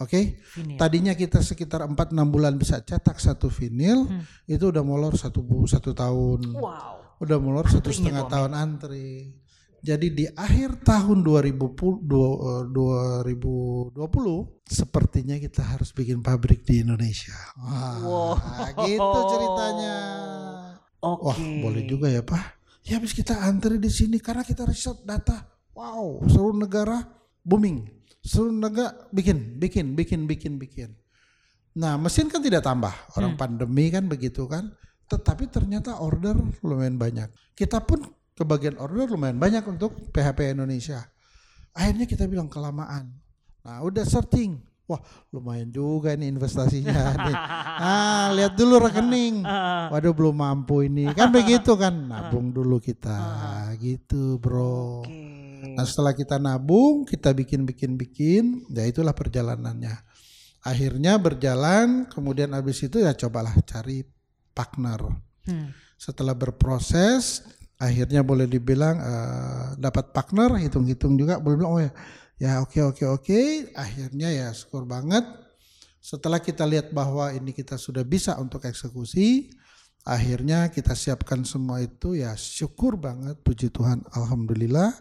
Oke. 0.00 0.40
Vinyl. 0.56 0.80
Tadinya 0.80 1.12
kita 1.12 1.44
sekitar 1.44 1.84
4-6 1.84 2.16
bulan 2.32 2.56
bisa 2.56 2.80
cetak 2.80 3.20
satu 3.20 3.52
vinil, 3.52 4.08
Hmm. 4.08 4.24
itu 4.48 4.72
udah 4.72 4.80
molor 4.80 5.12
satu 5.14 5.44
bu 5.44 5.68
satu 5.68 5.92
tahun, 5.92 6.56
Wow. 6.56 7.20
udah 7.20 7.38
molor 7.38 7.68
satu 7.68 7.92
setengah 7.92 8.24
tahun 8.26 8.56
antri. 8.56 9.36
Jadi 9.80 10.06
di 10.12 10.24
akhir 10.28 10.84
tahun 10.84 11.24
2020, 11.24 12.04
dua- 12.04 12.38
eh, 12.60 12.64
2020 12.68 14.60
sepertinya 14.68 15.40
kita 15.40 15.64
harus 15.64 15.88
bikin 15.96 16.20
pabrik 16.20 16.68
di 16.68 16.84
Indonesia. 16.84 17.36
Wah, 17.56 17.96
Wow. 18.04 18.34
gitu 18.84 19.18
ceritanya. 19.32 19.96
Oke. 21.00 21.32
Wah, 21.32 21.38
boleh 21.64 21.82
juga 21.88 22.12
ya, 22.12 22.20
Pak. 22.20 22.60
Ya 22.84 23.00
habis 23.00 23.16
kita 23.16 23.40
antri 23.40 23.80
di 23.80 23.88
sini 23.88 24.20
karena 24.20 24.44
kita 24.44 24.68
riset 24.68 25.00
data. 25.04 25.48
Wow, 25.72 26.28
seluruh 26.28 26.60
negara 26.60 27.00
booming. 27.40 27.88
Seluruh 28.20 28.52
negara 28.52 28.92
bikin, 29.08 29.56
bikin, 29.56 29.96
bikin, 29.96 30.28
bikin, 30.28 30.52
bikin. 30.60 30.90
Nah, 31.80 31.96
mesin 31.96 32.28
kan 32.28 32.44
tidak 32.44 32.60
tambah. 32.66 32.92
Orang 33.16 33.40
pandemi 33.40 33.88
kan 33.88 34.04
begitu 34.04 34.44
kan. 34.44 34.76
Tetapi 35.08 35.48
ternyata 35.48 35.96
order 36.04 36.36
lumayan 36.60 37.00
banyak. 37.00 37.32
Kita 37.56 37.80
pun 37.80 38.04
kebagian 38.40 38.80
order 38.80 39.04
lumayan 39.04 39.36
banyak 39.36 39.60
untuk 39.68 39.92
PHP 40.16 40.56
Indonesia. 40.56 41.04
Akhirnya 41.76 42.08
kita 42.08 42.24
bilang 42.24 42.48
kelamaan. 42.48 43.12
Nah, 43.60 43.84
udah 43.84 44.08
searching. 44.08 44.56
Wah, 44.88 44.98
lumayan 45.30 45.68
juga 45.70 46.16
nih 46.16 46.32
investasinya 46.32 47.14
nih. 47.28 47.36
Ah, 47.78 48.32
lihat 48.32 48.56
dulu 48.56 48.80
rekening. 48.88 49.44
Waduh, 49.92 50.16
belum 50.16 50.34
mampu 50.40 50.88
ini. 50.88 51.12
Kan 51.12 51.30
begitu 51.30 51.76
kan. 51.76 51.92
Nabung 51.92 52.50
dulu 52.50 52.80
kita. 52.80 53.20
Gitu, 53.76 54.40
Bro. 54.40 55.04
Nah 55.60 55.84
setelah 55.84 56.16
kita 56.16 56.40
nabung, 56.40 57.04
kita 57.04 57.30
bikin-bikin-bikin, 57.36 58.72
ya 58.72 58.88
itulah 58.88 59.12
perjalanannya. 59.12 59.92
Akhirnya 60.64 61.20
berjalan, 61.20 62.08
kemudian 62.08 62.56
habis 62.56 62.80
itu 62.80 62.98
ya 62.98 63.12
cobalah 63.12 63.52
cari 63.62 64.02
partner. 64.56 65.00
Hmm. 65.44 65.70
Setelah 66.00 66.32
berproses, 66.32 67.44
akhirnya 67.80 68.20
boleh 68.20 68.44
dibilang 68.44 68.96
eh, 69.00 69.66
dapat 69.80 70.12
partner, 70.12 70.60
hitung-hitung 70.60 71.16
juga, 71.16 71.40
boleh 71.40 71.56
bilang 71.56 71.72
oh 71.72 71.80
ya, 71.80 71.92
ya 72.36 72.52
oke 72.60 72.78
oke 72.94 73.04
oke. 73.08 73.40
Akhirnya 73.72 74.28
ya 74.28 74.48
syukur 74.52 74.84
banget. 74.84 75.24
Setelah 76.00 76.40
kita 76.40 76.64
lihat 76.68 76.92
bahwa 76.92 77.32
ini 77.32 77.56
kita 77.56 77.80
sudah 77.80 78.04
bisa 78.04 78.36
untuk 78.40 78.64
eksekusi, 78.64 79.52
akhirnya 80.04 80.72
kita 80.72 80.96
siapkan 80.96 81.44
semua 81.44 81.80
itu 81.84 82.16
ya 82.16 82.32
syukur 82.36 82.96
banget, 82.96 83.36
puji 83.40 83.68
Tuhan, 83.68 84.04
alhamdulillah 84.16 84.96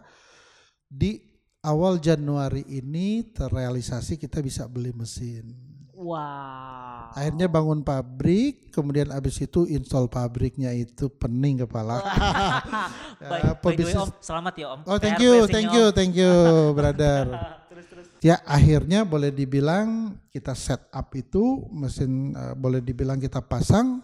di 0.89 1.22
awal 1.63 2.04
Januari 2.04 2.65
ini 2.68 3.32
terrealisasi 3.32 4.20
kita 4.20 4.44
bisa 4.44 4.68
beli 4.68 4.92
mesin. 4.96 5.68
Wow. 5.99 7.12
Akhirnya 7.12 7.51
bangun 7.51 7.83
pabrik, 7.83 8.71
kemudian 8.71 9.12
abis 9.12 9.43
itu 9.43 9.67
install 9.67 10.07
pabriknya 10.07 10.71
itu 10.71 11.12
pening 11.12 11.67
kepala. 11.67 11.99
Ya, 13.19 13.51
by 13.59 13.75
the 13.75 13.83
way, 13.83 13.99
Om, 13.99 14.09
selamat 14.23 14.53
ya 14.55 14.67
Om. 14.71 14.79
Oh 14.88 14.95
thank 14.95 15.19
you, 15.19 15.43
blessing-nya, 15.43 15.51
thank 15.51 15.71
you, 15.75 15.85
thank 15.91 16.13
you, 16.23 16.33
brother. 16.71 17.27
terus 17.67 17.85
terus. 17.91 18.05
Ya 18.23 18.39
akhirnya 18.47 19.03
boleh 19.03 19.27
dibilang 19.27 20.15
kita 20.31 20.55
set 20.55 20.88
up 20.88 21.12
itu 21.12 21.67
mesin 21.67 22.31
eh, 22.31 22.55
boleh 22.55 22.79
dibilang 22.79 23.19
kita 23.19 23.43
pasang 23.43 23.99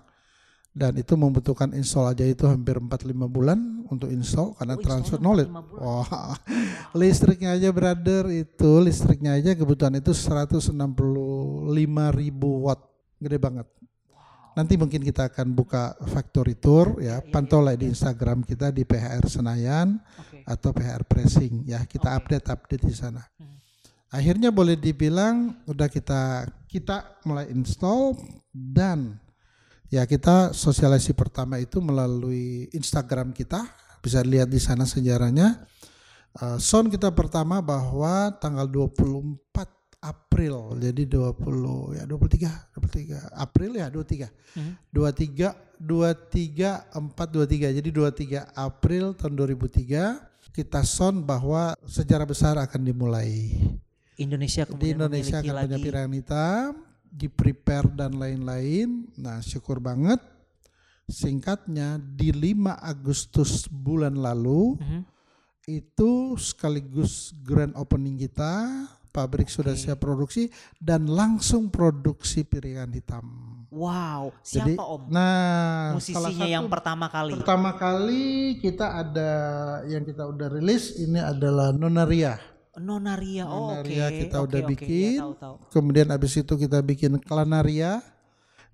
dan 0.75 0.91
itu 0.99 1.15
membutuhkan 1.15 1.71
install 1.71 2.11
aja 2.11 2.27
itu 2.27 2.43
hampir 2.51 2.75
4-5 2.75 3.15
bulan 3.31 3.87
untuk 3.87 4.11
install 4.11 4.59
karena 4.59 4.75
Oh, 4.75 4.83
transfer 4.83 5.15
knowledge. 5.23 5.47
4-5 5.47 5.71
bulan. 5.71 5.81
Wah, 5.87 6.35
listriknya 6.99 7.55
aja 7.55 7.71
brother 7.71 8.27
itu 8.35 8.71
listriknya 8.83 9.39
aja 9.39 9.55
kebutuhan 9.55 9.95
itu 9.95 10.11
165 10.11 10.75
ribu 12.11 12.67
watt, 12.67 12.83
gede 13.23 13.39
banget. 13.39 13.67
Nanti 14.55 14.75
mungkin 14.75 14.99
kita 14.99 15.31
akan 15.31 15.55
buka 15.55 15.95
factory 16.11 16.59
tour 16.59 16.99
ya, 16.99 17.23
pantaulah 17.23 17.75
di 17.79 17.87
Instagram 17.87 18.43
kita 18.43 18.71
di 18.75 18.83
PHR 18.83 19.31
Senayan 19.31 19.99
Oke. 20.19 20.43
atau 20.43 20.75
PR 20.75 21.07
Pressing 21.07 21.71
ya, 21.71 21.87
kita 21.87 22.19
update-update 22.19 22.83
di 22.83 22.95
sana. 22.95 23.23
Hmm. 23.39 23.55
Akhirnya 24.11 24.51
boleh 24.51 24.75
dibilang 24.75 25.55
udah 25.67 25.87
kita 25.87 26.51
kita 26.67 27.19
mulai 27.27 27.47
install 27.51 28.15
dan 28.51 29.19
ya 29.95 30.03
kita 30.03 30.51
sosialisasi 30.51 31.15
pertama 31.15 31.55
itu 31.55 31.79
melalui 31.79 32.67
Instagram 32.75 33.31
kita. 33.31 33.63
Bisa 34.03 34.19
lihat 34.21 34.51
di 34.51 34.59
sana 34.59 34.83
sejarahnya. 34.83 35.63
Eh, 36.35 36.57
sound 36.59 36.91
kita 36.91 37.15
pertama 37.15 37.63
bahwa 37.63 38.35
tanggal 38.43 38.67
24 38.67 39.71
April. 40.03 40.75
Jadi 40.77 41.07
20 41.07 41.95
ya 41.95 42.03
23 42.03 42.75
23 42.75 43.39
April 43.39 43.71
ya 43.79 43.87
23 43.87 44.29
Hmm. 44.55 44.71
23 44.87 45.51
23 45.83 46.95
4 46.95 47.27
23 47.27 47.75
jadi 47.75 47.89
23 47.91 48.55
April 48.55 49.11
tahun 49.19 49.33
2003 49.35 50.15
kita 50.55 50.87
sound 50.87 51.27
bahwa 51.27 51.75
sejarah 51.83 52.23
besar 52.23 52.55
akan 52.55 52.81
dimulai. 52.87 53.59
Indonesia 54.15 54.63
di 54.63 54.71
kemudian 54.71 54.95
Indonesia 54.95 55.43
memiliki 55.43 55.51
akan 55.51 55.67
punya 55.67 56.07
hitam 56.07 56.71
di 57.15 57.27
prepare 57.27 57.87
dan 57.89 58.11
lain-lain 58.13 59.07
nah 59.15 59.39
syukur 59.39 59.79
banget 59.79 60.19
singkatnya 61.05 61.95
di 61.97 62.33
5 62.33 62.51
Agustus 62.75 63.65
bulan 63.65 64.15
lalu 64.15 64.75
Mhm. 64.75 65.01
itu 65.65 66.11
sekaligus 66.35 67.13
grand 67.39 67.73
opening 67.73 68.19
kita 68.19 68.51
pabrik 69.09 69.47
sudah 69.47 69.71
Oke. 69.71 69.79
siap 69.79 69.97
produksi 69.97 70.51
dan 70.77 71.07
langsung 71.07 71.69
produksi 71.69 72.43
piringan 72.43 72.91
hitam 72.91 73.25
Wow, 73.69 74.31
siapa 74.39 74.71
jadi 74.71 74.73
Om? 74.77 75.01
nah 75.09 75.91
Musisinya 75.93 76.47
yang 76.47 76.67
pertama 76.67 77.07
kali. 77.07 77.35
pertama 77.35 77.75
kali 77.75 78.25
kita 78.57 78.87
ada 78.97 79.31
yang 79.85 79.99
kita 80.01 80.23
udah 80.23 80.47
rilis 80.49 80.95
ini 80.95 81.17
adalah 81.17 81.71
Nonaria 81.71 82.39
Nonaria. 82.77 83.45
Oh, 83.45 83.71
oke. 83.71 83.83
Nonaria 83.83 84.07
kita 84.09 84.37
Oke, 84.37 84.47
udah 84.47 84.59
oke, 84.59 84.65
ya, 84.65 84.69
bikin. 84.69 85.17
tahu, 85.17 85.33
tahu. 85.35 85.55
kemudian 85.71 86.07
abis 86.09 86.33
itu 86.35 86.53
kita 86.53 86.79
bikin 86.79 87.15
Klanaria 87.17 88.03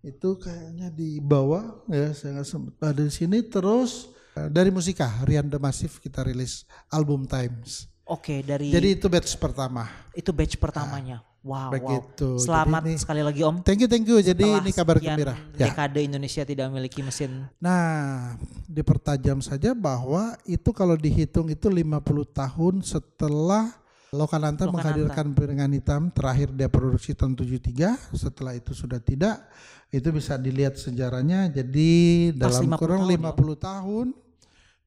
itu 0.01 0.33
kayaknya 0.35 0.89
di 0.89 1.17
bawah 1.17 1.85
ya 1.85 2.09
saya 2.11 2.35
nggak 2.35 2.47
sempat 2.47 2.73
ada 2.81 3.01
di 3.01 3.13
sini 3.13 3.37
terus 3.41 4.09
eh, 4.33 4.49
dari 4.49 4.73
musika 4.73 5.05
Rian 5.21 5.45
The 5.45 5.61
Massive 5.61 5.93
kita 5.97 6.25
rilis 6.25 6.65
album 6.87 7.25
Times 7.25 7.85
Oke, 8.03 8.41
dari 8.41 8.73
jadi 8.73 8.97
itu 8.97 9.05
batch 9.05 9.37
pertama 9.37 9.85
itu 10.11 10.33
batch 10.33 10.57
pertamanya. 10.57 11.21
Wow, 11.41 11.73
begitu. 11.73 12.37
wow. 12.37 12.41
Selamat 12.41 12.85
ini- 12.85 12.97
sekali 12.97 13.21
lagi 13.21 13.41
Om. 13.41 13.61
thank 13.61 13.81
you 13.81 13.89
thank 13.89 14.05
you 14.05 14.17
jadi 14.19 14.37
Setelah 14.41 14.61
ini 14.61 14.71
kabar 14.71 14.97
gembira 14.97 15.33
ya 15.53 15.69
Dekade 15.69 16.01
Indonesia 16.01 16.41
tidak 16.43 16.65
memiliki 16.69 17.01
mesin. 17.01 17.49
Nah, 17.57 18.37
dipertajam 18.65 19.37
saja 19.39 19.73
bahwa 19.73 20.37
itu 20.45 20.69
kalau 20.69 20.93
dihitung 20.93 21.49
itu 21.49 21.65
50 21.65 21.97
tahun 22.27 22.73
setelah 22.81 23.73
Lokananta 24.11 24.67
Lokananta. 24.67 24.75
menghadirkan 24.75 25.25
piringan 25.31 25.71
hitam 25.71 26.11
terakhir 26.11 26.51
dia 26.51 26.67
produksi 26.67 27.15
tahun 27.15 27.31
73, 27.31 28.11
setelah 28.11 28.51
itu 28.59 28.75
sudah 28.75 28.99
tidak. 28.99 29.39
Itu 29.87 30.11
bisa 30.11 30.35
dilihat 30.35 30.75
sejarahnya. 30.75 31.47
Jadi 31.47 32.27
Pas 32.35 32.59
dalam 32.59 32.75
50 32.75 32.75
kurang 32.75 33.01
tahun 33.07 33.11
ya, 33.15 33.31
50 33.31 33.55
tahun 33.71 34.05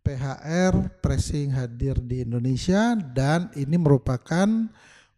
PHR 0.04 0.74
pressing 1.00 1.48
hadir 1.56 1.96
di 2.04 2.20
Indonesia 2.20 2.92
dan 3.00 3.48
ini 3.56 3.80
merupakan 3.80 4.68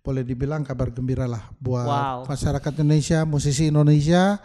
boleh 0.06 0.22
dibilang 0.22 0.62
kabar 0.62 0.94
gembira 0.94 1.26
lah 1.26 1.50
buat 1.58 1.90
Wow. 1.90 2.30
masyarakat 2.30 2.72
Indonesia, 2.78 3.26
musisi 3.26 3.74
Indonesia 3.74 4.38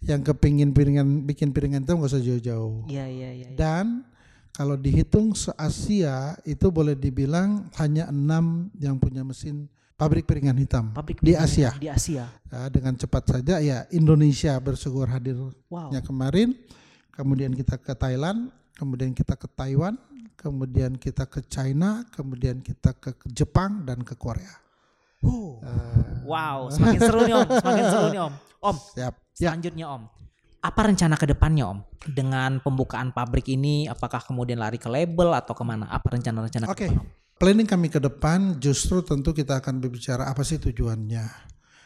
yang 0.00 0.24
kepingin 0.24 0.72
piringan 0.72 1.28
bikin 1.28 1.52
piringan 1.52 1.84
itu 1.84 1.92
nggak 1.92 2.08
usah 2.16 2.24
jauh-jauh. 2.24 2.88
Iya, 2.88 3.04
iya, 3.12 3.30
iya. 3.36 3.48
iya. 3.52 3.56
Dan 3.60 4.08
kalau 4.52 4.76
dihitung 4.76 5.32
se 5.32 5.48
Asia 5.56 6.36
itu 6.44 6.68
boleh 6.68 6.92
dibilang 6.92 7.72
hanya 7.80 8.12
enam 8.12 8.68
yang 8.76 9.00
punya 9.00 9.24
mesin 9.24 9.66
pabrik 9.96 10.28
piringan 10.28 10.56
hitam 10.60 10.92
Pabrik 10.92 11.18
di 11.24 11.32
Asia. 11.32 11.72
Di 11.80 11.88
Asia. 11.88 12.28
Ya, 12.52 12.68
dengan 12.68 12.92
cepat 12.92 13.24
saja 13.32 13.64
ya 13.64 13.88
Indonesia 13.88 14.52
bersyukur 14.60 15.08
hadirnya 15.08 15.56
Wow. 15.72 15.88
kemarin, 16.04 16.52
kemudian 17.16 17.56
kita 17.56 17.80
ke 17.80 17.96
Thailand, 17.96 18.52
kemudian 18.76 19.16
kita 19.16 19.34
ke 19.40 19.48
Taiwan, 19.48 19.96
kemudian 20.36 21.00
kita 21.00 21.24
ke 21.24 21.40
China, 21.48 22.04
kemudian 22.12 22.60
kita 22.60 22.92
ke 22.92 23.16
Jepang 23.32 23.88
dan 23.88 24.04
ke 24.04 24.12
Korea. 24.18 24.52
Uh, 25.22 25.62
Eh, 25.62 26.26
wow, 26.26 26.66
semakin 26.66 26.98
seru 26.98 27.20
nih 27.22 27.34
Om, 27.38 27.48
semakin 27.62 27.84
seru 27.86 28.06
nih 28.10 28.20
Om. 28.26 28.34
Om, 28.58 28.76
siap. 28.94 29.14
Ya. 29.38 29.48
selanjutnya 29.54 29.86
Om. 29.86 30.02
Apa 30.62 30.86
rencana 30.86 31.18
ke 31.18 31.26
depannya 31.26 31.74
Om? 31.74 31.78
Dengan 32.06 32.62
pembukaan 32.62 33.10
pabrik 33.10 33.50
ini, 33.50 33.90
apakah 33.90 34.22
kemudian 34.22 34.62
lari 34.62 34.78
ke 34.78 34.86
label 34.86 35.34
atau 35.34 35.58
ke 35.58 35.66
mana? 35.66 35.90
Apa 35.90 36.14
rencana-rencana 36.14 36.70
ke 36.70 36.72
Oke. 36.72 36.86
depan 36.86 37.02
Om? 37.02 37.08
Planning 37.42 37.66
kami 37.66 37.90
ke 37.90 37.98
depan 37.98 38.62
justru 38.62 39.02
tentu 39.02 39.34
kita 39.34 39.58
akan 39.58 39.82
berbicara 39.82 40.30
apa 40.30 40.46
sih 40.46 40.62
tujuannya. 40.62 41.26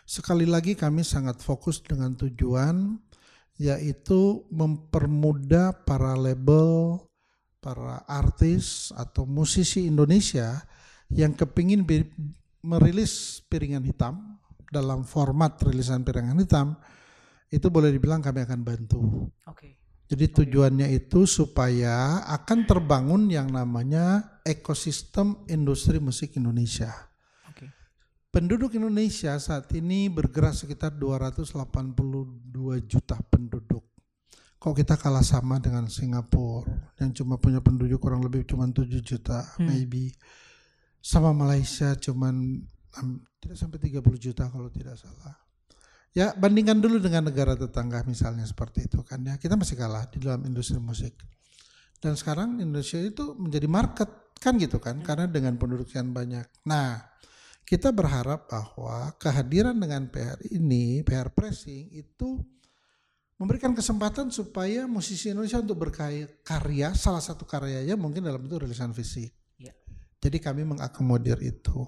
Sekali 0.05 0.45
lagi 0.45 0.77
kami 0.77 1.01
sangat 1.01 1.41
fokus 1.41 1.81
dengan 1.81 2.13
tujuan 2.13 3.01
yaitu 3.57 4.45
mempermudah 4.53 5.73
para 5.89 6.13
label, 6.13 7.01
para 7.65 8.05
artis 8.05 8.93
atau 8.93 9.25
musisi 9.25 9.89
Indonesia 9.89 10.61
yang 11.09 11.33
kepingin 11.33 11.89
merilis 12.61 13.41
piringan 13.49 13.89
hitam 13.89 14.37
dalam 14.69 15.09
format 15.09 15.57
rilisan 15.65 16.05
piringan 16.05 16.37
hitam 16.37 16.77
itu 17.51 17.67
boleh 17.71 17.95
dibilang 17.95 18.19
kami 18.19 18.43
akan 18.43 18.61
bantu. 18.67 19.31
Oke. 19.47 19.79
Jadi 20.07 20.31
tujuannya 20.31 20.87
itu 20.95 21.27
supaya 21.27 22.23
akan 22.31 22.63
terbangun 22.63 23.27
yang 23.27 23.51
namanya 23.51 24.39
ekosistem 24.47 25.43
industri 25.51 25.99
musik 25.99 26.39
Indonesia. 26.39 26.95
Oke. 27.51 27.67
Penduduk 28.31 28.79
Indonesia 28.79 29.35
saat 29.43 29.67
ini 29.75 30.07
bergerak 30.07 30.55
sekitar 30.55 30.95
282 30.95 32.87
juta 32.87 33.19
penduduk. 33.27 33.83
Kok 34.57 34.75
kita 34.75 34.95
kalah 34.99 35.23
sama 35.27 35.59
dengan 35.59 35.87
Singapura 35.91 36.67
yang 36.99 37.11
cuma 37.15 37.39
punya 37.39 37.59
penduduk 37.63 38.03
kurang 38.03 38.23
lebih 38.23 38.47
cuma 38.47 38.67
7 38.67 38.87
juta 39.03 39.43
Hmm. 39.59 39.71
maybe. 39.71 40.15
Sama 41.03 41.31
Malaysia 41.31 41.95
cuman 41.95 42.63
um, 42.99 43.11
tidak 43.39 43.59
sampai 43.59 43.79
30 43.79 44.03
juta 44.19 44.51
kalau 44.51 44.67
tidak 44.71 44.99
salah. 44.99 45.46
Ya 46.17 46.33
bandingkan 46.33 46.81
dulu 46.81 46.97
dengan 46.97 47.29
negara 47.29 47.53
tetangga 47.53 48.01
misalnya 48.09 48.49
seperti 48.49 48.89
itu 48.89 49.05
kan 49.05 49.21
ya 49.21 49.37
kita 49.37 49.53
masih 49.53 49.77
kalah 49.77 50.09
di 50.09 50.17
dalam 50.17 50.41
industri 50.49 50.81
musik. 50.81 51.13
Dan 52.01 52.17
sekarang 52.17 52.57
Indonesia 52.57 52.97
itu 52.97 53.37
menjadi 53.37 53.69
market 53.69 54.11
kan 54.41 54.57
gitu 54.57 54.81
kan 54.81 55.05
karena 55.05 55.29
dengan 55.29 55.61
penduduk 55.61 55.93
yang 55.93 56.17
banyak. 56.17 56.49
Nah 56.65 57.05
kita 57.69 57.93
berharap 57.93 58.49
bahwa 58.49 59.13
kehadiran 59.21 59.77
dengan 59.77 60.09
PR 60.09 60.41
ini, 60.49 61.05
PR 61.05 61.29
pressing 61.37 61.93
itu 61.93 62.41
memberikan 63.37 63.77
kesempatan 63.77 64.33
supaya 64.33 64.89
musisi 64.89 65.29
Indonesia 65.29 65.61
untuk 65.61 65.85
berkarya, 65.85 66.97
salah 66.97 67.21
satu 67.21 67.45
karyanya 67.45 67.93
mungkin 68.01 68.25
dalam 68.25 68.41
bentuk 68.41 68.65
rilisan 68.65 68.97
fisik. 68.97 69.37
Jadi 70.27 70.43
kami 70.43 70.67
mengakomodir 70.67 71.39
itu. 71.39 71.87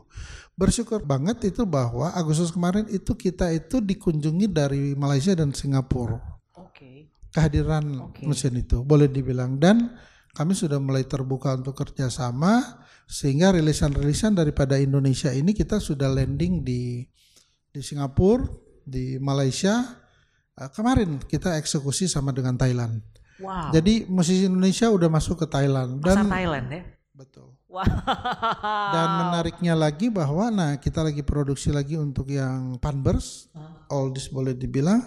Bersyukur 0.54 1.02
banget 1.02 1.50
itu 1.50 1.66
bahwa 1.66 2.14
Agustus 2.14 2.54
kemarin 2.54 2.86
itu 2.86 3.18
kita 3.18 3.50
itu 3.50 3.82
dikunjungi 3.82 4.46
dari 4.46 4.94
Malaysia 4.94 5.34
dan 5.34 5.50
Singapura. 5.50 6.22
Oke. 6.54 7.10
Kehadiran 7.34 8.14
Oke. 8.14 8.22
mesin 8.30 8.54
itu 8.54 8.86
boleh 8.86 9.10
dibilang 9.10 9.58
dan 9.58 9.98
kami 10.38 10.54
sudah 10.54 10.78
mulai 10.78 11.02
terbuka 11.02 11.58
untuk 11.58 11.74
kerjasama 11.74 12.78
sehingga 13.10 13.50
rilisan-rilisan 13.58 14.38
daripada 14.38 14.78
Indonesia 14.78 15.34
ini 15.34 15.50
kita 15.50 15.82
sudah 15.82 16.06
landing 16.06 16.62
di 16.62 17.02
di 17.74 17.80
Singapura, 17.82 18.46
di 18.86 19.18
Malaysia. 19.18 19.82
Eh, 20.54 20.70
Kemarin 20.70 21.18
kita 21.26 21.58
eksekusi 21.58 22.06
sama 22.06 22.30
dengan 22.30 22.54
Thailand. 22.54 23.02
Wow. 23.38 23.70
Jadi 23.70 24.06
musisi 24.10 24.46
Indonesia 24.50 24.90
udah 24.90 25.06
masuk 25.06 25.42
ke 25.42 25.46
Thailand 25.46 26.02
Pasar 26.02 26.26
dan 26.26 26.26
Thailand 26.26 26.66
ya. 26.74 26.82
Betul. 27.18 27.50
Wow. 27.66 27.82
Dan 28.94 29.08
menariknya 29.26 29.74
lagi 29.74 30.06
bahwa 30.06 30.54
nah 30.54 30.78
kita 30.78 31.02
lagi 31.02 31.26
produksi 31.26 31.74
lagi 31.74 31.98
untuk 31.98 32.30
yang 32.30 32.78
Panbers, 32.78 33.50
oldies 33.90 34.30
boleh 34.30 34.54
dibilang 34.54 35.02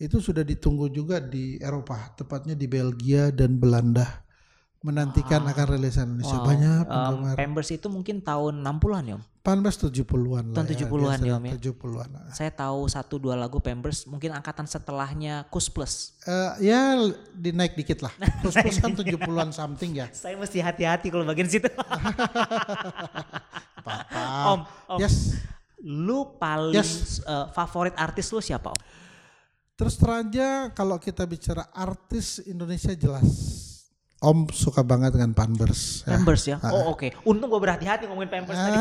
itu 0.00 0.16
sudah 0.16 0.40
ditunggu 0.40 0.88
juga 0.88 1.20
di 1.20 1.60
Eropa, 1.60 2.16
tepatnya 2.16 2.56
di 2.56 2.64
Belgia 2.64 3.28
dan 3.28 3.60
Belanda. 3.60 4.24
Menantikan 4.80 5.44
akan 5.44 5.66
rilisan 5.76 6.08
Indonesia 6.08 6.40
Wow. 6.40 6.46
banyak 6.48 6.82
Em, 6.82 6.88
penggemar. 6.88 7.34
Pampers 7.36 7.68
itu 7.68 7.86
mungkin 7.92 8.24
tahun 8.24 8.64
60-an 8.64 9.04
ya 9.04 9.14
Om. 9.20 9.24
Panbers 9.40 9.76
70-an 9.76 10.52
lah. 10.52 10.56
Tahun 10.56 10.68
70-an 10.68 11.18
ya, 11.20 11.36
Om, 11.36 11.44
ya. 11.44 11.52
70-an. 11.60 12.08
Saya 12.32 12.48
tahu 12.48 12.88
satu 12.88 13.20
dua 13.20 13.36
lagu 13.36 13.60
Pampers 13.60 14.04
mungkin 14.04 14.32
angkatan 14.32 14.64
setelahnya 14.64 15.44
Kus 15.52 15.68
Plus. 15.68 16.16
Eh, 16.24 16.72
ya 16.72 16.96
dinaik 17.32 17.76
dikit 17.76 18.00
lah. 18.00 18.12
Terus 18.40 18.56
terus 18.56 18.80
kan 18.80 18.96
70-an 18.96 19.52
something 19.52 19.96
ya. 19.96 20.08
Saya 20.12 20.40
mesti 20.40 20.64
hati-hati 20.64 21.12
kalau 21.12 21.28
bagian 21.28 21.44
situ. 21.44 21.68
Apa-apa. 23.80 24.24
om, 24.46 24.60
Om, 24.92 24.98
Yes. 25.00 25.40
lu 25.80 26.36
paling 26.36 26.76
Yes. 26.76 27.20
eh, 27.20 27.46
favorit 27.52 27.92
artis 27.96 28.28
lu 28.28 28.40
siapa 28.40 28.72
Om? 28.72 28.80
Terus 29.76 29.96
terang 29.96 30.28
aja 30.28 30.68
kalau 30.70 30.96
kita 30.96 31.24
bicara 31.24 31.68
artis 31.72 32.40
Indonesia 32.44 32.92
jelas 32.92 33.28
Om 34.20 34.52
suka 34.52 34.84
banget 34.84 35.16
dengan 35.16 35.32
Pampers. 35.32 36.04
ya. 36.04 36.12
Pampers 36.12 36.42
ya. 36.44 36.56
Oh 36.68 36.92
oke. 36.92 37.08
Untung 37.24 37.48
gue 37.48 37.56
berhati-hati 37.56 38.04
ngomongin 38.04 38.28
Pampers 38.28 38.52
tadi. 38.60 38.76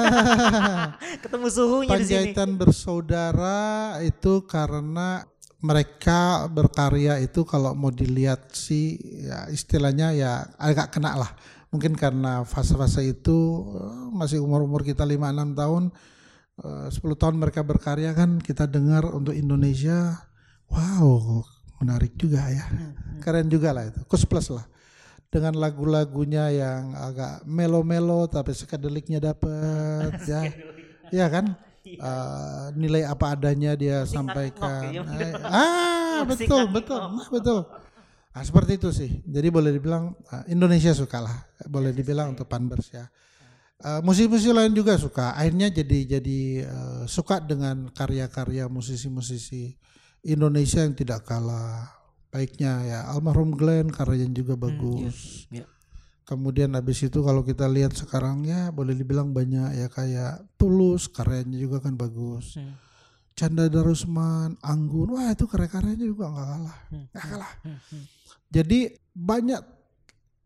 Ketemu 1.23 1.47
suhunya 1.47 1.95
di 1.95 2.03
sini. 2.03 2.35
Panjaitan 2.35 2.49
bersaudara 2.59 3.59
itu 4.03 4.43
karena 4.43 5.23
mereka 5.63 6.47
berkarya 6.51 7.19
itu 7.23 7.47
kalau 7.47 7.71
mau 7.71 7.87
dilihat 7.91 8.51
sih 8.51 8.99
ya 8.99 9.47
istilahnya 9.47 10.11
ya 10.11 10.43
agak 10.59 10.91
kena 10.91 11.15
lah. 11.15 11.31
Mungkin 11.71 11.95
karena 11.95 12.43
fase-fase 12.43 13.07
itu 13.07 13.63
eh, 13.79 14.07
masih 14.11 14.43
umur-umur 14.43 14.83
kita 14.83 15.07
5-6 15.07 15.55
tahun, 15.55 15.83
eh, 16.67 16.87
10 16.91 17.15
tahun 17.15 17.35
mereka 17.39 17.63
berkarya 17.63 18.11
kan 18.11 18.43
kita 18.43 18.67
dengar 18.67 19.07
untuk 19.07 19.31
Indonesia, 19.31 20.19
wow 20.67 21.47
menarik 21.79 22.11
juga 22.19 22.43
ya. 22.51 22.67
Keren 23.23 23.47
juga 23.47 23.71
lah 23.71 23.87
itu, 23.87 24.03
kus 24.03 24.27
plus 24.27 24.51
lah. 24.51 24.67
Dengan 25.29 25.53
lagu-lagunya 25.61 26.49
yang 26.49 26.97
agak 26.97 27.45
melo-melo 27.45 28.25
tapi 28.25 28.49
sekadeliknya 28.57 29.21
dapet 29.21 30.09
ya. 30.31 30.41
Iya 31.13 31.27
kan? 31.29 31.45
Eh, 31.85 32.65
nilai 32.77 33.05
apa 33.05 33.37
adanya 33.37 33.73
dia 33.77 34.05
sampaikan. 34.09 34.89
ya. 34.93 35.05
Ah, 35.45 36.21
betul, 36.25 36.69
betul. 36.69 36.97
Nah, 36.97 37.29
betul. 37.29 37.59
Nah, 38.29 38.43
seperti 38.45 38.77
itu 38.77 38.89
sih. 38.93 39.11
Jadi 39.25 39.47
boleh 39.49 39.73
dibilang 39.73 40.13
eh, 40.33 40.53
Indonesia 40.53 40.93
suka 40.93 41.21
lah. 41.21 41.37
Boleh 41.65 41.93
dibilang 41.93 42.33
untuk 42.33 42.45
Panbers 42.49 42.89
ya. 42.93 43.05
Eh, 43.79 44.01
musisi-musisi 44.05 44.51
lain 44.53 44.73
juga 44.75 44.97
suka. 44.99 45.33
Akhirnya 45.33 45.69
jadi 45.71 46.19
jadi 46.19 46.39
eh, 46.67 47.03
suka 47.09 47.41
dengan 47.41 47.89
karya-karya 47.93 48.69
musisi-musisi 48.69 49.77
Indonesia 50.25 50.83
yang 50.83 50.93
tidak 50.93 51.23
kalah 51.25 51.98
baiknya 52.29 52.73
ya. 52.85 52.99
Almarhum 53.09 53.53
Glenn 53.53 53.89
karyanya 53.89 54.33
juga 54.33 54.53
bagus. 54.55 55.45
iya. 55.49 55.65
Kemudian 56.25 56.77
habis 56.77 57.01
itu 57.01 57.25
kalau 57.25 57.41
kita 57.41 57.65
lihat 57.65 57.97
sekarang 57.97 58.45
ya 58.45 58.69
boleh 58.69 58.93
dibilang 58.93 59.33
banyak 59.33 59.81
ya 59.81 59.87
kayak 59.89 60.45
Tulus 60.61 61.09
karyanya 61.09 61.57
juga 61.57 61.81
kan 61.81 61.97
bagus. 61.97 62.53
Hmm. 62.53 62.77
Canda 63.33 63.65
Darusman, 63.65 64.59
Anggun, 64.59 65.15
wah 65.15 65.31
itu 65.31 65.47
karya-karyanya 65.47 66.05
juga 66.05 66.27
nggak 66.29 66.47
kalah, 66.53 66.79
Hmm. 66.91 67.05
nggak 67.09 67.25
kalah. 67.33 67.53
Hmm, 67.65 67.79
hmm. 67.81 68.03
Jadi 68.51 68.79
banyak 69.15 69.63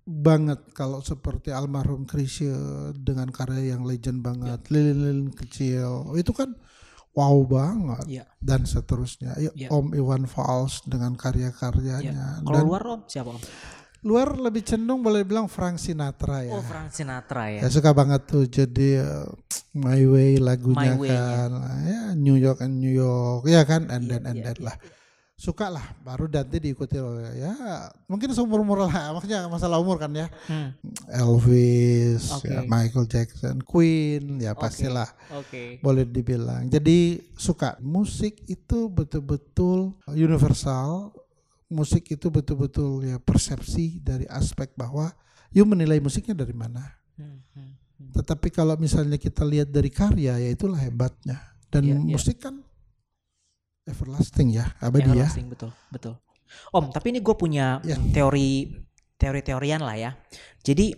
banget 0.04 0.60
kalau 0.76 1.00
seperti 1.00 1.50
almarhum 1.50 2.04
Chrisye 2.04 2.52
dengan 2.96 3.32
karya 3.32 3.76
yang 3.76 3.84
legend 3.84 4.20
banget, 4.22 4.60
lilin-lilin 4.70 5.32
kecil, 5.32 6.12
itu 6.16 6.32
kan 6.32 6.54
wow 7.14 7.38
banget 7.46 8.06
Iya. 8.10 8.26
dan 8.42 8.66
seterusnya. 8.66 9.38
Ya, 9.38 9.50
Iya. 9.54 9.70
Om 9.70 9.94
Iwan 9.94 10.26
Fals 10.26 10.82
dengan 10.86 11.14
karya-karyanya. 11.14 12.42
Kalau 12.42 12.58
Dan 12.58 12.64
luar 12.66 12.84
Om 12.84 13.02
siapa 13.06 13.30
Om? 13.38 13.42
luar 14.04 14.36
lebih 14.36 14.68
cenderung 14.68 15.00
boleh 15.00 15.24
bilang 15.24 15.48
Frank 15.48 15.80
Sinatra 15.80 16.44
ya. 16.44 16.52
Oh 16.52 16.60
Frank 16.60 16.92
Sinatra 16.92 17.48
ya. 17.48 17.64
Ya 17.64 17.70
suka 17.72 17.96
banget 17.96 18.28
tuh 18.28 18.44
jadi 18.52 19.00
uh, 19.00 19.32
My 19.72 20.04
Way 20.04 20.44
lagunya 20.44 20.92
My 20.92 21.00
Way, 21.00 21.10
kan. 21.16 21.50
Ya 21.88 22.02
New 22.12 22.36
York 22.36 22.60
and 22.60 22.84
New 22.84 22.92
York 22.92 23.48
ya 23.48 23.64
kan 23.64 23.88
and 23.88 24.12
then 24.12 24.28
and 24.28 24.44
iya, 24.44 24.52
then 24.52 24.60
lah. 24.60 24.76
Suka 25.44 25.68
lah 25.68 25.84
baru 26.08 26.32
nanti 26.32 26.56
diikuti 26.56 26.96
oleh 26.96 27.36
ya 27.36 27.52
mungkin 28.08 28.32
seumur 28.32 28.64
umur 28.64 28.88
lah 28.88 29.12
maksudnya 29.12 29.44
masalah 29.52 29.76
umur 29.76 30.00
kan 30.00 30.08
ya. 30.16 30.32
Hmm. 30.48 30.72
Elvis, 31.12 32.32
Oke. 32.32 32.48
ya, 32.48 32.64
Michael 32.64 33.12
Jackson, 33.12 33.60
Queen 33.60 34.40
ya 34.40 34.56
pastilah 34.56 35.12
Oke. 35.36 35.84
boleh 35.84 36.08
dibilang. 36.08 36.72
Jadi 36.72 37.20
suka 37.36 37.76
musik 37.84 38.40
itu 38.48 38.88
betul-betul 38.88 40.00
universal. 40.16 41.12
Musik 41.68 42.08
itu 42.08 42.32
betul-betul 42.32 43.04
ya 43.04 43.20
persepsi 43.20 44.00
dari 44.00 44.24
aspek 44.32 44.72
bahwa 44.80 45.12
you 45.52 45.68
menilai 45.68 46.00
musiknya 46.00 46.40
dari 46.40 46.56
mana. 46.56 46.88
Hmm, 47.20 47.44
hmm, 47.52 47.72
hmm. 48.00 48.12
Tetapi 48.16 48.48
kalau 48.48 48.80
misalnya 48.80 49.20
kita 49.20 49.44
lihat 49.44 49.68
dari 49.74 49.92
karya 49.92 50.40
ya 50.40 50.50
itulah 50.54 50.80
hebatnya. 50.80 51.52
Dan 51.68 51.84
Iya, 51.84 51.96
iya. 52.00 52.14
musik 52.16 52.40
kan 52.40 52.64
everlasting 53.88 54.56
ya, 54.56 54.72
abadi 54.80 55.12
ya. 55.12 55.28
Everlasting, 55.28 55.46
betul, 55.52 55.72
betul. 55.92 56.14
Om, 56.70 56.94
tapi 56.94 57.16
ini 57.16 57.20
gue 57.20 57.36
punya 57.36 57.82
Ya. 57.82 57.98
teori 57.98 58.70
teori-teorian 59.18 59.82
lah 59.82 59.98
ya. 59.98 60.12
Jadi 60.62 60.94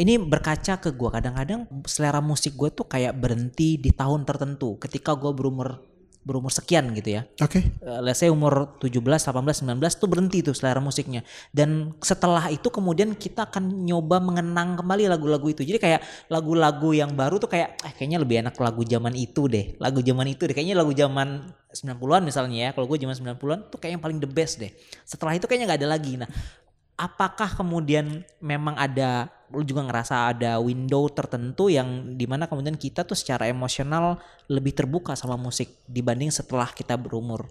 ini 0.00 0.16
berkaca 0.16 0.80
ke 0.80 0.96
gue 0.96 1.10
kadang-kadang 1.12 1.68
selera 1.84 2.24
musik 2.24 2.56
gue 2.56 2.72
tuh 2.72 2.88
kayak 2.88 3.20
berhenti 3.20 3.76
di 3.76 3.92
tahun 3.92 4.24
tertentu 4.24 4.80
ketika 4.80 5.12
gue 5.12 5.28
berumur 5.36 5.84
berumur 6.24 6.48
sekian 6.48 6.88
gitu 6.96 7.20
ya. 7.20 7.28
Oke. 7.44 7.60
Uh, 7.84 8.00
let's 8.00 8.24
say 8.24 8.32
umur 8.32 8.80
17, 8.80 8.96
18, 8.96 9.28
19 9.68 10.00
tuh 10.00 10.08
berhenti 10.08 10.40
tuh 10.40 10.56
selera 10.56 10.80
musiknya. 10.80 11.20
Dan 11.52 11.92
setelah 12.00 12.48
itu 12.48 12.72
kemudian 12.72 13.12
kita 13.12 13.52
akan 13.52 13.84
nyoba 13.84 14.24
mengenang 14.24 14.80
kembali 14.80 15.12
lagu-lagu 15.12 15.44
itu. 15.52 15.62
Jadi 15.62 15.76
kayak 15.76 16.00
lagu-lagu 16.32 16.96
yang 16.96 17.12
baru 17.12 17.36
tuh 17.36 17.52
kayak 17.52 17.76
eh 17.84 17.92
kayaknya 17.92 18.24
lebih 18.24 18.40
enak 18.40 18.56
lagu 18.56 18.82
zaman 18.88 19.12
itu 19.12 19.46
deh. 19.46 19.76
Lagu 19.76 20.00
zaman 20.00 20.26
itu 20.32 20.48
deh. 20.48 20.56
Kayaknya 20.56 20.76
lagu 20.80 20.96
zaman 20.96 21.52
90-an 21.76 22.22
misalnya 22.24 22.58
ya. 22.58 22.68
Kalau 22.72 22.88
gue 22.88 22.96
zaman 22.96 23.14
90-an 23.14 23.60
tuh 23.68 23.78
kayak 23.78 24.00
yang 24.00 24.02
paling 24.02 24.16
the 24.16 24.30
best 24.30 24.56
deh. 24.56 24.72
Setelah 25.04 25.36
itu 25.36 25.44
kayaknya 25.44 25.68
nggak 25.68 25.80
ada 25.84 25.88
lagi. 25.92 26.16
Nah, 26.16 26.28
apakah 26.94 27.50
kemudian 27.54 28.22
memang 28.38 28.78
ada 28.78 29.30
lu 29.54 29.62
juga 29.62 29.86
ngerasa 29.86 30.34
ada 30.34 30.58
window 30.58 31.06
tertentu 31.10 31.70
yang 31.70 32.18
di 32.18 32.26
mana 32.26 32.50
kemudian 32.50 32.74
kita 32.74 33.06
tuh 33.06 33.14
secara 33.14 33.46
emosional 33.46 34.18
lebih 34.50 34.74
terbuka 34.74 35.14
sama 35.14 35.38
musik 35.38 35.84
dibanding 35.86 36.34
setelah 36.34 36.66
kita 36.74 36.98
berumur. 36.98 37.46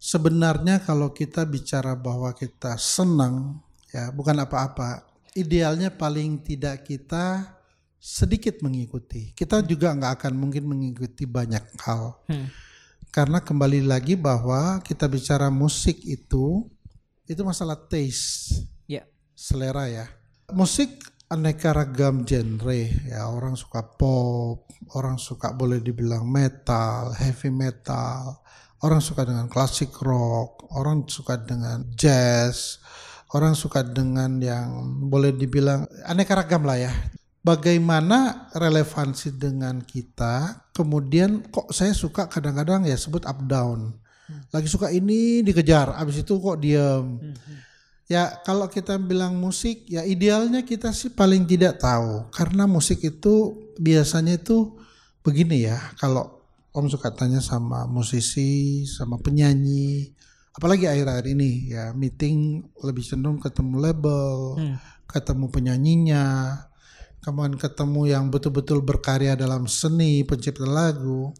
Sebenarnya 0.00 0.80
kalau 0.80 1.12
kita 1.12 1.44
bicara 1.44 1.92
bahwa 1.96 2.32
kita 2.32 2.76
senang 2.80 3.60
ya 3.92 4.12
bukan 4.12 4.44
apa-apa. 4.44 5.04
Idealnya 5.36 5.92
paling 5.92 6.40
tidak 6.40 6.88
kita 6.88 7.56
sedikit 8.00 8.64
mengikuti. 8.64 9.36
Kita 9.36 9.60
juga 9.60 9.92
nggak 9.92 10.12
akan 10.22 10.32
mungkin 10.36 10.64
mengikuti 10.64 11.28
banyak 11.28 11.64
hal. 11.84 12.16
Hmm. 12.28 12.48
Karena 13.12 13.40
kembali 13.40 13.84
lagi 13.84 14.16
bahwa 14.16 14.80
kita 14.84 15.08
bicara 15.08 15.48
musik 15.48 16.00
itu 16.04 16.68
itu 17.26 17.42
masalah 17.42 17.76
taste. 17.76 18.66
Ya. 18.86 19.06
Selera 19.34 19.90
ya. 19.90 20.06
Musik 20.54 21.16
aneka 21.26 21.74
ragam 21.74 22.22
genre 22.22 22.86
ya 23.10 23.26
orang 23.26 23.58
suka 23.58 23.82
pop 23.82 24.70
orang 24.94 25.18
suka 25.18 25.50
boleh 25.50 25.82
dibilang 25.82 26.22
metal 26.22 27.10
heavy 27.18 27.50
metal 27.50 28.46
orang 28.86 29.02
suka 29.02 29.26
dengan 29.26 29.50
klasik 29.50 29.90
rock 30.06 30.70
orang 30.78 31.02
suka 31.10 31.34
dengan 31.42 31.82
jazz 31.98 32.78
orang 33.34 33.58
suka 33.58 33.82
dengan 33.82 34.38
yang 34.38 34.70
boleh 35.10 35.34
dibilang 35.34 35.82
aneka 36.06 36.38
ragam 36.38 36.62
lah 36.62 36.78
ya 36.78 36.94
bagaimana 37.42 38.46
relevansi 38.54 39.34
dengan 39.34 39.82
kita 39.82 40.70
kemudian 40.70 41.42
kok 41.50 41.74
saya 41.74 41.90
suka 41.90 42.30
kadang-kadang 42.30 42.86
ya 42.86 42.94
sebut 42.94 43.26
up 43.26 43.42
down 43.50 43.98
lagi 44.56 44.68
suka 44.72 44.88
ini 44.88 45.44
dikejar. 45.44 45.92
Abis 45.94 46.24
itu 46.24 46.40
kok 46.40 46.58
diam 46.58 47.20
hmm. 47.20 47.66
Ya 48.06 48.38
kalau 48.46 48.70
kita 48.70 49.02
bilang 49.02 49.34
musik 49.34 49.82
ya 49.90 50.06
idealnya 50.06 50.62
kita 50.62 50.94
sih 50.94 51.10
paling 51.10 51.42
tidak 51.42 51.82
tahu. 51.82 52.30
Karena 52.30 52.62
musik 52.70 53.02
itu 53.02 53.66
biasanya 53.82 54.38
itu 54.38 54.78
begini 55.26 55.66
ya. 55.66 55.78
Kalau 55.98 56.36
Om 56.76 56.92
suka 56.92 57.08
tanya 57.08 57.40
sama 57.40 57.88
musisi 57.88 58.84
sama 58.84 59.16
penyanyi. 59.16 60.12
Apalagi 60.52 60.84
akhir-akhir 60.84 61.26
ini 61.32 61.72
ya 61.72 61.96
meeting 61.96 62.68
lebih 62.84 63.00
cenderung 63.00 63.40
ketemu 63.40 63.80
label 63.80 64.60
hmm. 64.60 64.76
ketemu 65.08 65.46
penyanyinya. 65.48 66.24
Kemudian 67.24 67.58
ketemu 67.58 68.06
yang 68.06 68.30
betul-betul 68.30 68.86
berkarya 68.86 69.34
dalam 69.34 69.66
seni 69.66 70.22
pencipta 70.22 70.62
lagu 70.62 71.34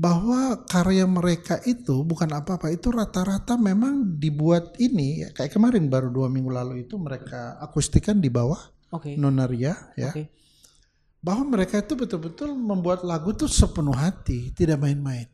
bahwa 0.00 0.64
karya 0.64 1.04
mereka 1.04 1.60
itu 1.68 2.00
bukan 2.08 2.32
apa-apa 2.32 2.72
itu 2.72 2.88
rata-rata 2.88 3.60
memang 3.60 4.16
dibuat 4.16 4.80
ini 4.80 5.20
ya, 5.20 5.28
kayak 5.36 5.52
kemarin 5.52 5.92
baru 5.92 6.08
dua 6.08 6.32
minggu 6.32 6.48
lalu 6.48 6.88
itu 6.88 6.96
mereka 6.96 7.60
akustikan 7.60 8.16
di 8.16 8.32
bawah 8.32 8.56
okay. 8.96 9.20
nonaria 9.20 9.76
ya 10.00 10.08
okay. 10.08 10.32
bahwa 11.20 11.52
mereka 11.52 11.84
itu 11.84 12.00
betul-betul 12.00 12.56
membuat 12.56 13.04
lagu 13.04 13.36
tuh 13.36 13.44
sepenuh 13.44 13.92
hati 13.92 14.56
tidak 14.56 14.80
main-main 14.80 15.28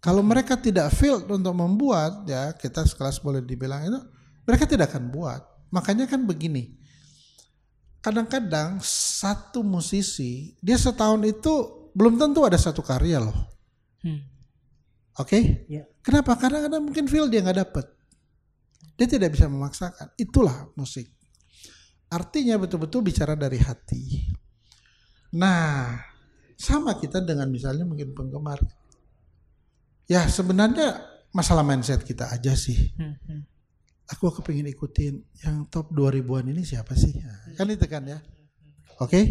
kalau 0.00 0.24
mereka 0.24 0.56
tidak 0.56 0.88
feel 0.96 1.20
untuk 1.28 1.52
membuat 1.52 2.24
ya 2.24 2.56
kita 2.56 2.88
sekelas 2.88 3.20
boleh 3.20 3.44
dibilang 3.44 3.92
itu 3.92 4.00
mereka 4.48 4.64
tidak 4.64 4.88
akan 4.88 5.12
buat 5.12 5.44
makanya 5.68 6.08
kan 6.08 6.24
begini 6.24 6.80
kadang-kadang 8.00 8.80
satu 8.80 9.60
musisi 9.60 10.56
dia 10.64 10.80
setahun 10.80 11.20
itu 11.28 11.52
belum 11.92 12.16
tentu 12.16 12.40
ada 12.48 12.56
satu 12.56 12.80
karya 12.80 13.20
loh 13.20 13.52
Hmm. 14.02 14.22
Oke? 15.18 15.28
Okay? 15.28 15.42
Ya. 15.70 15.84
Kenapa? 16.02 16.34
Karena 16.36 16.66
kadang 16.66 16.82
mungkin 16.82 17.06
feel 17.06 17.30
dia 17.30 17.42
nggak 17.42 17.58
dapet. 17.62 17.86
Dia 18.98 19.06
tidak 19.08 19.34
bisa 19.34 19.46
memaksakan. 19.48 20.12
Itulah 20.18 20.70
musik. 20.76 21.08
Artinya 22.12 22.60
betul-betul 22.60 23.00
bicara 23.00 23.32
dari 23.32 23.56
hati. 23.56 24.28
Nah, 25.32 25.96
sama 26.58 26.94
kita 27.00 27.24
dengan 27.24 27.48
misalnya 27.48 27.88
mungkin 27.88 28.12
penggemar. 28.12 28.60
Ya 30.04 30.28
sebenarnya 30.28 31.00
masalah 31.32 31.64
mindset 31.64 32.04
kita 32.04 32.28
aja 32.28 32.52
sih. 32.52 32.92
Hmm, 33.00 33.16
hmm. 33.16 33.42
Aku 34.12 34.28
kepingin 34.28 34.68
ikutin 34.68 35.24
yang 35.40 35.64
top 35.72 35.88
2000-an 35.96 36.52
ini 36.52 36.62
siapa 36.68 36.92
sih? 36.92 37.16
Nah, 37.16 37.56
kan 37.56 37.64
itu 37.72 37.86
kan 37.88 38.04
ya. 38.04 38.20
Oke? 39.00 39.08
Okay? 39.08 39.24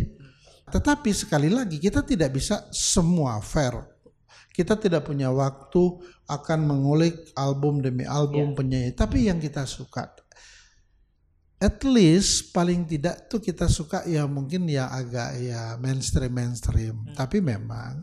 Tetapi 0.71 1.11
sekali 1.13 1.53
lagi 1.53 1.77
kita 1.77 2.01
tidak 2.01 2.33
bisa 2.33 2.65
semua 2.73 3.37
fair 3.43 3.77
kita 4.51 4.75
tidak 4.75 5.07
punya 5.07 5.31
waktu 5.31 5.99
akan 6.27 6.59
mengulik 6.67 7.31
album 7.35 7.79
demi 7.79 8.03
album 8.03 8.51
yeah. 8.51 8.57
penyanyi, 8.57 8.91
tapi 8.91 9.31
yang 9.31 9.39
kita 9.39 9.63
suka 9.63 10.11
at 11.61 11.77
least 11.85 12.49
paling 12.49 12.89
tidak 12.89 13.29
tuh 13.29 13.37
kita 13.37 13.69
suka 13.69 14.01
ya 14.09 14.25
mungkin 14.25 14.65
ya 14.65 14.89
agak 14.89 15.37
ya 15.37 15.77
mainstream 15.77 16.33
mainstream 16.33 16.95
hmm. 17.05 17.13
tapi 17.13 17.37
memang 17.37 18.01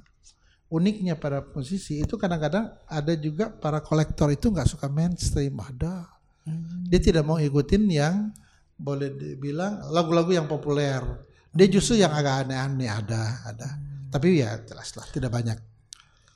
uniknya 0.70 1.18
para 1.18 1.42
musisi 1.42 1.98
itu 1.98 2.14
kadang-kadang 2.14 2.70
ada 2.86 3.12
juga 3.18 3.50
para 3.50 3.82
kolektor 3.82 4.30
itu 4.30 4.54
nggak 4.54 4.70
suka 4.70 4.86
mainstream 4.86 5.58
ada 5.58 6.06
hmm. 6.46 6.86
dia 6.86 7.02
tidak 7.02 7.26
mau 7.26 7.42
ikutin 7.42 7.84
yang 7.90 8.30
boleh 8.78 9.10
dibilang 9.10 9.90
lagu-lagu 9.90 10.30
yang 10.30 10.46
populer 10.46 11.02
dia 11.50 11.66
justru 11.66 11.98
yang 11.98 12.14
agak 12.14 12.46
aneh-aneh 12.46 12.86
ada 12.86 13.42
ada 13.42 13.68
hmm. 13.74 14.14
tapi 14.14 14.38
ya 14.38 14.54
jelaslah 14.62 15.02
tidak 15.10 15.34
banyak 15.34 15.58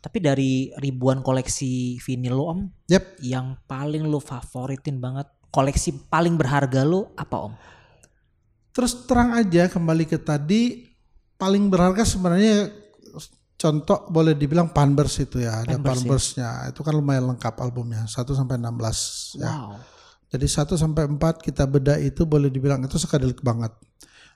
tapi 0.03 0.19
dari 0.19 0.75
ribuan 0.83 1.23
koleksi 1.23 2.03
vinil 2.03 2.35
lo 2.35 2.45
om, 2.51 2.61
yep. 2.91 3.15
yang 3.23 3.55
paling 3.71 4.03
lo 4.03 4.19
favoritin 4.19 4.99
banget, 4.99 5.31
koleksi 5.55 5.95
paling 6.11 6.35
berharga 6.35 6.83
lo 6.83 7.15
apa 7.15 7.37
om? 7.39 7.55
Terus 8.75 9.07
terang 9.07 9.39
aja 9.39 9.71
kembali 9.71 10.11
ke 10.11 10.19
tadi, 10.19 10.91
paling 11.39 11.71
berharga 11.71 12.03
sebenarnya 12.03 12.83
contoh 13.55 14.11
boleh 14.11 14.35
dibilang 14.35 14.75
Panbers 14.75 15.23
itu 15.23 15.39
ya, 15.39 15.63
ada 15.63 15.79
Panbersnya. 15.79 16.67
Ya? 16.67 16.75
Itu 16.75 16.83
kan 16.83 16.99
lumayan 16.99 17.31
lengkap 17.31 17.55
albumnya, 17.63 18.03
1 18.11 18.27
sampai 18.35 18.59
16 18.59 19.39
ya. 19.39 19.51
Wow. 19.55 19.79
Jadi 20.35 20.47
1 20.51 20.75
sampai 20.75 21.07
4 21.07 21.47
kita 21.47 21.63
beda 21.71 21.95
itu 22.03 22.27
boleh 22.27 22.51
dibilang 22.51 22.83
itu 22.83 22.99
sekadar 22.99 23.31
banget. 23.39 23.71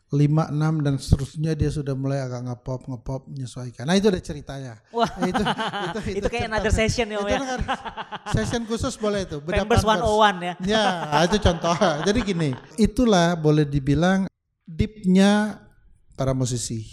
5, 0.07 0.55
6 0.55 0.87
dan 0.87 0.95
seterusnya 1.03 1.53
dia 1.59 1.67
sudah 1.67 1.99
mulai 1.99 2.23
agak 2.23 2.47
ngepop 2.47 2.87
ngepop 2.87 3.27
menyesuaikan. 3.27 3.91
Nah 3.91 3.99
itu 3.99 4.07
ada 4.07 4.23
ceritanya. 4.23 4.79
Wah. 4.95 5.11
Nah, 5.19 5.27
itu, 5.27 5.43
itu, 5.43 5.99
itu, 5.99 6.19
itu 6.23 6.29
kayak 6.31 6.47
another 6.47 6.71
session 6.71 7.11
ya. 7.11 7.19
Itu 7.19 7.27
ya. 7.27 7.59
session 8.31 8.63
khusus 8.71 8.95
boleh 8.95 9.27
itu. 9.27 9.43
Members 9.43 9.83
101 9.83 10.47
ya. 10.47 10.55
Ya 10.63 10.85
itu 11.27 11.43
contoh. 11.43 11.75
Jadi 12.07 12.19
gini, 12.23 12.55
itulah 12.79 13.35
boleh 13.35 13.67
dibilang 13.67 14.31
deepnya 14.63 15.59
para 16.15 16.31
musisi. 16.31 16.87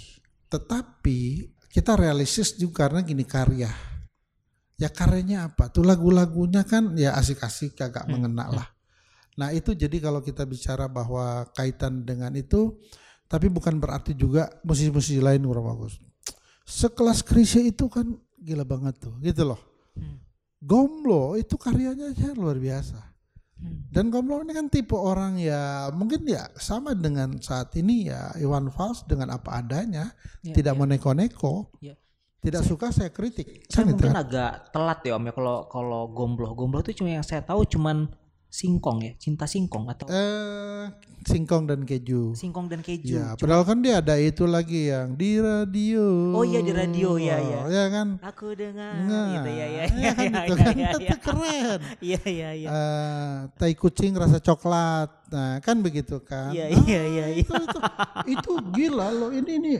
Tetapi 0.49 1.53
kita 1.69 1.93
realistis 1.93 2.57
juga 2.57 2.89
karena 2.89 3.05
gini 3.05 3.29
karya. 3.29 3.69
Ya 4.81 4.89
karyanya 4.89 5.53
apa? 5.53 5.69
Tuh 5.69 5.85
lagu-lagunya 5.85 6.65
kan 6.65 6.97
ya 6.97 7.13
asik-asik 7.13 7.77
agak 7.77 8.09
hmm. 8.09 8.11
mengena 8.13 8.49
lah. 8.49 8.67
Nah 9.37 9.49
itu 9.53 9.73
jadi 9.73 9.97
kalau 9.97 10.21
kita 10.21 10.45
bicara 10.45 10.85
bahwa 10.85 11.47
kaitan 11.57 12.05
dengan 12.05 12.33
itu 12.37 12.77
tapi 13.33 13.49
bukan 13.49 13.81
berarti 13.81 14.13
juga 14.13 14.51
musisi-musisi 14.61 15.17
lain 15.17 15.41
kurang 15.41 15.65
bagus. 15.65 15.97
Sekelas 16.69 17.25
Krisya 17.25 17.65
itu 17.65 17.89
kan 17.89 18.05
gila 18.37 18.61
banget 18.61 19.01
tuh, 19.01 19.17
gitu 19.25 19.41
loh. 19.41 19.59
Hmm. 19.97 20.21
Gomblo 20.61 21.33
itu 21.33 21.57
karyanya 21.57 22.13
aja 22.13 22.29
luar 22.37 22.61
biasa. 22.61 22.99
Hmm. 23.57 23.89
Dan 23.89 24.13
Gomblo 24.13 24.45
ini 24.45 24.53
kan 24.53 24.69
tipe 24.69 24.93
orang 24.93 25.41
ya 25.41 25.89
mungkin 25.91 26.29
ya 26.29 26.45
sama 26.55 26.93
dengan 26.93 27.41
saat 27.41 27.73
ini 27.73 28.13
ya 28.13 28.31
Iwan 28.37 28.69
Fals 28.69 29.01
dengan 29.09 29.33
apa 29.33 29.59
adanya, 29.59 30.13
ya, 30.45 30.53
tidak 30.53 30.75
ya. 30.75 30.77
mau 30.77 30.85
neko-neko. 30.85 31.73
Ya. 31.81 31.97
Tidak 32.43 32.59
saya, 32.59 32.69
suka 32.69 32.87
saya 32.91 33.09
kritik. 33.09 33.65
Saya 33.71 33.87
kan 33.87 33.95
mungkin 33.95 34.13
agak 34.19 34.51
telat 34.75 34.99
ya 35.07 35.15
Om 35.15 35.25
ya 35.25 35.33
kalau 35.33 35.57
kalau 35.71 36.01
Gomblo. 36.11 36.51
Gomblo 36.51 36.83
itu 36.83 37.01
cuma 37.01 37.15
yang 37.15 37.23
saya 37.23 37.39
tahu 37.39 37.63
cuman 37.63 38.11
singkong 38.53 39.01
ya, 39.01 39.11
cinta 39.17 39.49
singkong 39.49 39.89
atau 39.89 40.05
eh 40.13 40.85
singkong 41.25 41.65
dan 41.65 41.81
keju. 41.89 42.37
Singkong 42.37 42.69
dan 42.69 42.85
keju. 42.85 43.17
Ya, 43.17 43.33
padahal 43.33 43.65
kan 43.65 43.81
dia 43.81 43.97
ada 43.97 44.13
itu 44.21 44.45
lagi 44.45 44.93
yang 44.93 45.17
di 45.17 45.41
radio. 45.41 46.37
Oh 46.37 46.45
iya 46.45 46.61
di 46.61 46.69
radio 46.69 47.17
ya 47.17 47.41
ya. 47.41 47.59
Ya 47.65 47.85
kan. 47.89 48.21
Aku 48.21 48.53
dengar 48.53 48.93
nah, 49.09 49.41
gitu 49.41 49.49
ya 49.57 49.65
ya. 49.65 49.83
Ya, 49.89 50.11
kan 50.13 50.29
ya, 50.37 50.43
itu 50.45 50.53
ya, 50.53 50.61
kan 50.61 50.75
ya, 50.77 50.91
ya. 51.01 51.75
Iya 52.13 52.21
iya 52.29 52.49
iya. 52.53 52.69
Uh, 52.69 53.35
tai 53.57 53.73
kucing 53.73 54.13
rasa 54.13 54.37
coklat. 54.37 55.09
Nah, 55.33 55.57
kan 55.65 55.81
begitu 55.81 56.21
kan? 56.21 56.53
Iya, 56.53 56.69
Ah, 56.69 56.77
iya, 56.85 57.01
iya, 57.09 57.25
iya. 57.33 57.41
Itu, 57.41 57.57
itu, 57.57 57.79
itu 58.37 58.51
gila 58.77 59.09
loh. 59.09 59.33
Ini 59.33 59.51
ini 59.57 59.73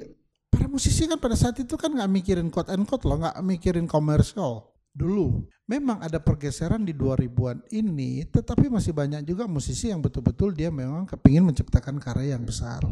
para 0.49 0.65
musisi 0.65 1.05
kan 1.05 1.21
pada 1.21 1.38
saat 1.38 1.61
itu 1.61 1.78
kan 1.78 1.93
nggak 1.93 2.09
mikirin 2.09 2.49
quote 2.49 2.74
and 2.74 2.89
quote 2.89 3.05
loh, 3.05 3.21
nggak 3.21 3.38
mikirin 3.45 3.86
komersial 3.86 4.72
dulu. 4.93 5.49
Memang 5.65 5.99
ada 6.05 6.21
pergeseran 6.21 6.85
di 6.85 6.93
2000-an 6.93 7.65
ini, 7.73 8.23
tetapi 8.29 8.69
masih 8.69 8.93
banyak 8.93 9.25
juga 9.25 9.49
musisi 9.49 9.89
yang 9.89 9.99
betul-betul 9.99 10.53
dia 10.53 10.69
memang 10.69 11.09
kepingin 11.09 11.49
menciptakan 11.49 11.97
karya 11.97 12.37
yang 12.37 12.45
besar. 12.45 12.85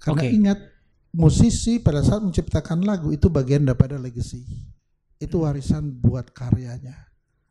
Karena 0.00 0.22
Oke. 0.24 0.32
ingat 0.32 0.58
musisi 1.12 1.76
pada 1.78 2.00
saat 2.00 2.24
menciptakan 2.24 2.82
lagu 2.88 3.12
itu 3.12 3.28
bagian 3.28 3.68
daripada 3.68 4.00
legacy. 4.00 4.42
Itu 5.20 5.44
warisan 5.44 6.00
buat 6.00 6.32
karyanya. 6.32 6.96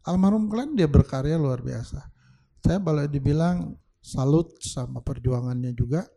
Almarhum 0.10 0.50
Glenn 0.50 0.74
dia 0.74 0.90
berkarya 0.90 1.38
luar 1.38 1.62
biasa. 1.62 2.02
Saya 2.66 2.82
boleh 2.82 3.06
dibilang 3.06 3.78
salut 4.02 4.58
sama 4.64 5.06
perjuangannya 5.06 5.78
juga. 5.78 6.08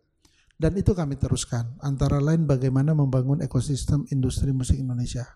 Dan 0.57 0.79
itu 0.79 0.95
kami 0.95 1.19
teruskan. 1.19 1.75
Antara 1.83 2.23
lain 2.23 2.47
bagaimana 2.47 2.95
membangun 2.95 3.43
ekosistem 3.43 4.07
industri 4.15 4.55
musik 4.55 4.79
Indonesia. 4.79 5.27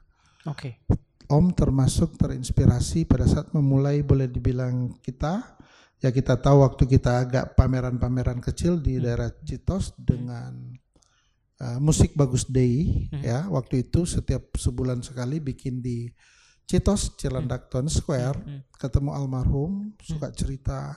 Oke. 0.47 0.87
Om 1.27 1.51
termasuk 1.51 2.15
terinspirasi 2.15 3.03
pada 3.03 3.27
saat 3.27 3.51
memulai 3.51 4.07
boleh 4.07 4.31
dibilang 4.31 4.95
kita. 5.03 5.59
Ya 5.99 6.15
kita 6.15 6.39
tahu 6.39 6.63
waktu 6.63 6.87
kita 6.87 7.25
agak 7.27 7.59
pameran-pameran 7.59 8.39
kecil 8.39 8.79
di 8.79 9.01
daerah 9.03 9.33
Citos 9.43 9.91
dengan 9.99 10.55
uh, 11.59 11.79
musik 11.83 12.15
bagus 12.15 12.47
day 12.47 13.09
Hmm. 13.11 13.23
ya. 13.27 13.49
Waktu 13.51 13.89
itu 13.89 14.07
setiap 14.07 14.55
sebulan 14.55 15.03
sekali 15.03 15.43
bikin 15.43 15.83
di 15.83 16.07
Citos 16.67 17.19
Cilandak 17.19 17.71
Town 17.71 17.91
Square. 17.91 18.39
Hmm. 18.43 18.63
ketemu 18.77 19.11
almarhum 19.11 19.97
suka 19.99 20.31
cerita. 20.31 20.95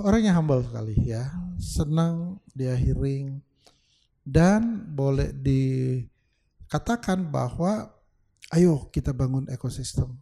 Orangnya 0.00 0.32
humble 0.32 0.64
sekali 0.64 0.96
ya. 1.12 1.28
Senang 1.60 2.40
dia 2.56 2.72
hearing. 2.72 3.42
Dan 4.24 4.86
boleh 4.96 5.34
dikatakan 5.34 7.26
bahwa 7.28 7.95
ayo 8.54 8.86
kita 8.94 9.10
bangun 9.10 9.50
ekosistem 9.50 10.14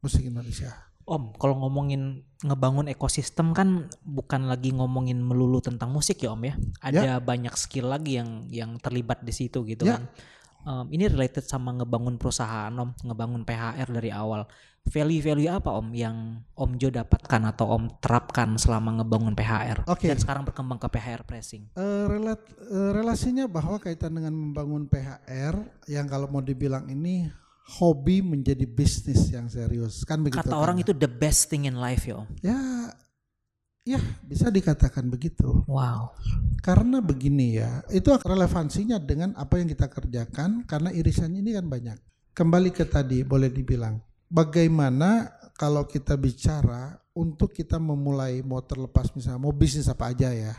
musik 0.00 0.24
Indonesia 0.24 0.90
Om, 1.10 1.34
kalau 1.42 1.58
ngomongin 1.66 2.22
ngebangun 2.46 2.86
ekosistem 2.86 3.50
kan 3.50 3.90
bukan 4.06 4.46
lagi 4.46 4.70
ngomongin 4.70 5.18
melulu 5.18 5.58
tentang 5.58 5.90
musik 5.90 6.22
ya 6.22 6.30
Om 6.30 6.42
ya. 6.46 6.54
Ada 6.78 7.18
banyak 7.18 7.50
skill 7.58 7.90
lagi 7.90 8.14
yang 8.22 8.46
yang 8.46 8.70
terlibat 8.78 9.18
di 9.26 9.34
situ 9.34 9.66
gitu 9.66 9.90
Ya. 9.90 9.98
kan. 9.98 10.06
Em, 10.60 10.86
ini 10.94 11.10
related 11.10 11.42
sama 11.42 11.74
ngebangun 11.74 12.14
perusahaan 12.14 12.70
Om, 12.70 12.94
ngebangun 13.10 13.42
PHR 13.42 13.90
dari 13.90 14.14
awal. 14.14 14.46
Value-value 14.86 15.50
apa 15.50 15.74
Om 15.74 15.88
yang 15.98 16.46
Om 16.54 16.78
Jo 16.78 16.94
dapatkan 16.94 17.42
atau 17.42 17.74
Om 17.74 17.98
terapkan 17.98 18.54
selama 18.54 19.02
ngebangun 19.02 19.34
PHR 19.34 19.90
Oke. 19.90 20.06
dan 20.06 20.14
sekarang 20.14 20.46
berkembang 20.46 20.78
ke 20.78 20.86
PHR 20.86 21.26
pressing? 21.26 21.74
Eh, 21.74 22.04
relat, 22.06 22.38
eh, 22.70 22.90
relasinya 22.94 23.50
bahwa 23.50 23.82
kaitan 23.82 24.14
dengan 24.14 24.30
membangun 24.30 24.86
PHR 24.86 25.58
yang 25.90 26.06
kalau 26.06 26.30
mau 26.30 26.38
dibilang 26.38 26.86
ini 26.86 27.26
hobi 27.78 28.18
menjadi 28.24 28.66
bisnis 28.66 29.30
yang 29.30 29.46
serius 29.46 30.02
kan 30.02 30.18
begitu 30.20 30.42
Kata 30.42 30.56
kan? 30.56 30.58
orang 30.58 30.76
itu 30.82 30.90
the 30.90 31.06
best 31.06 31.46
thing 31.46 31.70
in 31.70 31.78
life 31.78 32.02
Om. 32.10 32.26
ya 32.42 32.90
ya 33.86 34.00
bisa 34.26 34.50
dikatakan 34.50 35.06
begitu 35.08 35.62
Wow. 35.70 36.12
Karena 36.60 37.00
begini 37.00 37.56
ya, 37.56 37.80
itu 37.88 38.12
relevansinya 38.20 39.00
dengan 39.00 39.32
apa 39.32 39.56
yang 39.56 39.72
kita 39.72 39.88
kerjakan 39.88 40.68
karena 40.68 40.92
irisannya 40.92 41.40
ini 41.40 41.56
kan 41.56 41.72
banyak. 41.72 41.96
Kembali 42.36 42.68
ke 42.68 42.84
tadi 42.84 43.24
boleh 43.24 43.48
dibilang, 43.48 43.96
bagaimana 44.28 45.32
kalau 45.56 45.88
kita 45.88 46.20
bicara 46.20 47.00
untuk 47.16 47.56
kita 47.56 47.80
memulai 47.80 48.44
mau 48.44 48.60
terlepas 48.60 49.08
misalnya 49.16 49.40
mau 49.40 49.56
bisnis 49.56 49.88
apa 49.88 50.12
aja 50.12 50.28
ya. 50.36 50.52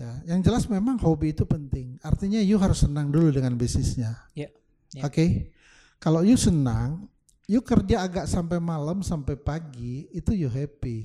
Ya, 0.00 0.32
yang 0.32 0.40
jelas 0.40 0.64
memang 0.70 0.96
hobi 1.02 1.34
itu 1.34 1.44
penting. 1.44 1.98
Artinya 2.00 2.40
you 2.40 2.56
harus 2.56 2.86
senang 2.86 3.10
dulu 3.12 3.34
dengan 3.34 3.58
bisnisnya. 3.58 4.16
Ya, 4.32 4.48
ya. 4.94 5.02
Oke. 5.04 5.52
Kalau 6.00 6.24
you 6.24 6.40
senang, 6.40 7.04
you 7.44 7.60
kerja 7.60 8.08
agak 8.08 8.24
sampai 8.24 8.56
malam 8.56 9.04
sampai 9.04 9.36
pagi, 9.36 10.08
itu 10.16 10.32
you 10.32 10.48
happy. 10.48 11.04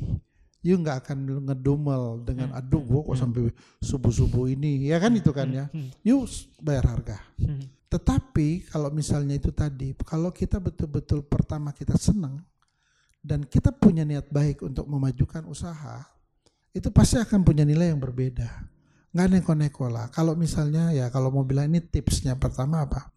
You 0.63 0.79
nggak 0.81 1.05
akan 1.05 1.45
ngedumel 1.51 2.25
dengan 2.25 2.55
aduh 2.55 2.81
gua 2.81 3.05
kok 3.11 3.19
sampai 3.21 3.51
subuh-subuh 3.83 4.49
ini. 4.49 4.87
Ya 4.89 4.97
kan 4.97 5.13
itu 5.13 5.29
kan 5.35 5.51
ya. 5.51 5.67
Hmm. 5.69 5.91
You 6.01 6.23
bayar 6.63 6.89
harga. 6.89 7.19
Hmm. 7.37 7.69
Tetapi 7.91 8.71
kalau 8.71 8.89
misalnya 8.89 9.37
itu 9.37 9.51
tadi, 9.53 9.93
kalau 10.07 10.33
kita 10.33 10.57
betul-betul 10.57 11.21
pertama 11.27 11.69
kita 11.75 11.99
senang 11.99 12.41
dan 13.21 13.45
kita 13.45 13.69
punya 13.75 14.07
niat 14.07 14.31
baik 14.31 14.65
untuk 14.65 14.89
memajukan 14.89 15.45
usaha, 15.45 16.01
itu 16.71 16.87
pasti 16.89 17.21
akan 17.21 17.43
punya 17.45 17.61
nilai 17.67 17.91
yang 17.93 18.01
berbeda. 18.01 18.47
Nggak 19.15 19.27
neko-neko 19.31 19.87
lah. 19.87 20.11
Kalau 20.11 20.35
misalnya 20.35 20.91
ya 20.91 21.07
kalau 21.07 21.31
mau 21.31 21.47
bilang 21.47 21.71
ini 21.71 21.79
tipsnya 21.79 22.35
pertama 22.35 22.83
apa? 22.83 23.14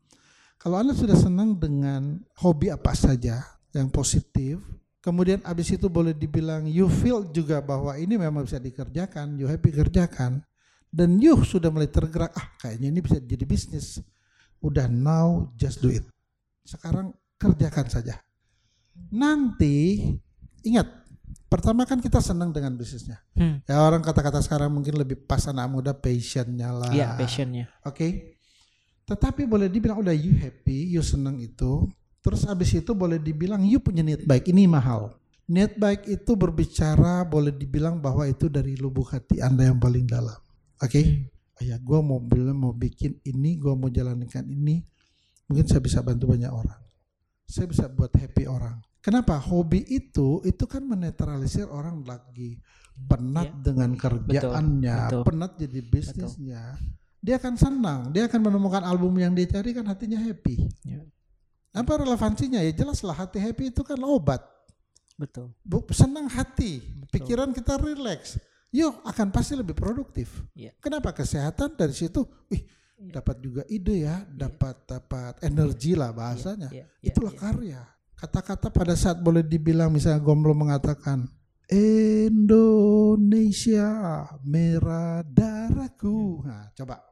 Kalau 0.59 0.77
Anda 0.83 0.91
sudah 0.91 1.15
senang 1.15 1.55
dengan 1.55 2.19
hobi 2.43 2.75
apa 2.75 2.91
saja 2.91 3.47
yang 3.71 3.87
positif, 3.95 4.59
kemudian 4.99 5.39
abis 5.47 5.79
itu 5.79 5.87
boleh 5.87 6.11
dibilang 6.11 6.67
you 6.67 6.91
feel 6.91 7.23
juga 7.31 7.63
bahwa 7.63 7.95
ini 7.95 8.19
memang 8.19 8.43
bisa 8.43 8.59
dikerjakan, 8.59 9.39
you 9.39 9.47
happy 9.47 9.71
kerjakan, 9.71 10.43
dan 10.91 11.15
you 11.23 11.39
sudah 11.47 11.71
mulai 11.71 11.87
tergerak, 11.87 12.35
ah 12.35 12.47
kayaknya 12.59 12.91
ini 12.91 13.01
bisa 13.01 13.23
jadi 13.23 13.47
bisnis. 13.47 14.03
Udah 14.59 14.91
now 14.91 15.47
just 15.55 15.79
do 15.79 15.95
it. 15.95 16.03
Sekarang 16.67 17.15
kerjakan 17.39 17.87
saja. 17.87 18.19
Nanti 19.15 20.11
ingat, 20.67 20.91
pertama 21.47 21.87
kan 21.87 22.03
kita 22.03 22.19
senang 22.19 22.51
dengan 22.51 22.75
bisnisnya. 22.75 23.23
Hmm. 23.39 23.63
Ya 23.63 23.79
orang 23.79 24.03
kata-kata 24.03 24.43
sekarang 24.43 24.75
mungkin 24.75 24.99
lebih 24.99 25.23
pas 25.23 25.47
anak 25.47 25.71
muda 25.71 25.95
passionnya 25.95 26.75
lah. 26.75 26.91
Iya, 26.91 27.15
passionnya. 27.15 27.71
Oke. 27.87 28.38
Tetapi 29.09 29.49
boleh 29.49 29.73
dibilang 29.73 30.05
udah 30.05 30.13
you 30.13 30.37
happy, 30.37 30.93
you 30.93 31.01
seneng 31.01 31.41
itu. 31.41 31.89
Terus 32.21 32.45
abis 32.45 32.77
itu 32.77 32.93
boleh 32.93 33.17
dibilang 33.17 33.65
you 33.65 33.81
punya 33.81 34.05
niat 34.05 34.29
baik. 34.29 34.53
Ini 34.53 34.69
mahal. 34.69 35.17
Niat 35.49 35.81
baik 35.81 36.05
itu 36.05 36.37
berbicara 36.37 37.25
boleh 37.25 37.57
dibilang 37.57 38.05
bahwa 38.05 38.29
itu 38.29 38.53
dari 38.53 38.77
lubuk 38.77 39.17
hati 39.17 39.41
Anda 39.41 39.73
yang 39.73 39.81
paling 39.81 40.05
dalam. 40.05 40.37
Oke. 40.85 41.25
Oh 41.59 41.65
ya, 41.65 41.81
gue 41.81 41.99
mau 42.05 42.21
bilang 42.21 42.55
mau 42.55 42.77
bikin 42.77 43.17
ini, 43.25 43.57
gue 43.57 43.73
mau 43.73 43.89
jalankan 43.89 44.45
ini. 44.45 44.85
Mungkin 45.49 45.65
saya 45.65 45.81
bisa 45.81 46.05
bantu 46.05 46.29
banyak 46.29 46.53
orang. 46.53 46.79
Saya 47.49 47.65
bisa 47.65 47.89
buat 47.89 48.13
happy 48.13 48.45
orang. 48.45 48.77
Kenapa? 49.01 49.41
Hobi 49.41 49.89
itu 49.89 50.45
itu 50.45 50.69
kan 50.69 50.85
menetralisir 50.85 51.65
orang 51.65 52.05
lagi 52.05 52.61
penat 53.09 53.49
Iya. 53.57 53.63
dengan 53.65 53.91
kerjaannya, 53.97 54.99
betul. 55.09 55.23
penat 55.25 55.53
jadi 55.57 55.81
bisnisnya. 55.81 56.77
Dia 57.29 57.37
akan 57.37 57.61
senang, 57.61 58.09
dia 58.09 58.25
akan 58.25 58.41
menemukan 58.41 58.81
album 58.89 59.13
yang 59.21 59.37
dia 59.37 59.45
cari 59.45 59.77
kan 59.77 59.85
hatinya 59.85 60.17
happy. 60.17 60.65
Ya. 60.81 61.05
Apa 61.77 62.01
relevansinya? 62.01 62.65
Ya 62.65 62.73
jelaslah 62.73 63.13
hati 63.13 63.37
happy 63.37 63.69
itu 63.69 63.85
kan 63.85 64.01
obat. 64.01 64.41
Betul. 65.21 65.53
Bu, 65.61 65.85
senang 65.93 66.25
hati, 66.25 66.81
pikiran 67.13 67.53
kita 67.53 67.77
rileks. 67.77 68.41
Yuk 68.73 69.05
akan 69.05 69.29
pasti 69.29 69.61
lebih 69.61 69.77
produktif. 69.77 70.41
Iya. 70.57 70.73
Kenapa 70.81 71.13
kesehatan 71.13 71.77
dari 71.77 71.93
situ? 71.93 72.25
Wih, 72.49 72.65
dapat 73.13 73.45
juga 73.45 73.61
ide 73.69 74.09
ya, 74.09 74.25
dapat 74.25 74.89
dapat 74.89 75.37
energi 75.45 75.93
lah 75.93 76.17
bahasanya. 76.17 76.73
Iya, 76.73 76.89
iya, 77.05 77.13
Itulah 77.13 77.37
iya. 77.37 77.41
karya. 77.45 77.85
Kata-kata 78.17 78.73
pada 78.73 78.97
saat 78.97 79.21
boleh 79.21 79.45
dibilang 79.45 79.93
misalnya 79.93 80.25
Gomblo 80.25 80.57
mengatakan 80.57 81.29
Indonesia 81.69 83.85
merah 84.41 85.21
darahku. 85.29 86.41
Nah, 86.49 86.73
coba. 86.73 87.08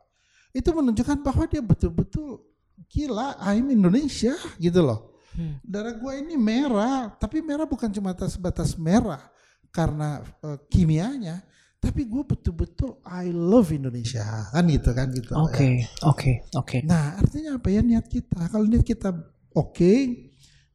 Itu 0.57 0.73
menunjukkan 0.73 1.21
bahwa 1.21 1.45
dia 1.45 1.61
betul-betul 1.61 2.41
gila, 2.89 3.37
I'm 3.45 3.69
Indonesia 3.69 4.33
gitu 4.57 4.81
loh. 4.81 5.21
Hmm. 5.37 5.61
Darah 5.61 5.93
gua 6.01 6.17
ini 6.17 6.33
merah, 6.41 7.13
tapi 7.21 7.45
merah 7.45 7.69
bukan 7.69 7.93
cuma 7.93 8.17
atas 8.17 8.41
batas 8.41 8.73
merah 8.81 9.21
karena 9.69 10.25
eh, 10.41 10.57
kimianya, 10.73 11.45
tapi 11.77 12.09
gue 12.09 12.25
betul-betul 12.25 13.05
I 13.05 13.29
love 13.29 13.69
Indonesia 13.71 14.25
kan 14.49 14.65
gitu 14.67 14.91
kan 14.97 15.13
gitu. 15.13 15.37
Oke, 15.37 15.85
ya. 15.85 16.09
oke, 16.09 16.33
oke. 16.57 16.77
Nah 16.89 17.21
artinya 17.21 17.61
apa 17.61 17.69
ya 17.69 17.85
niat 17.85 18.09
kita? 18.09 18.49
Kalau 18.49 18.65
niat 18.65 18.81
kita 18.81 19.13
oke, 19.53 19.93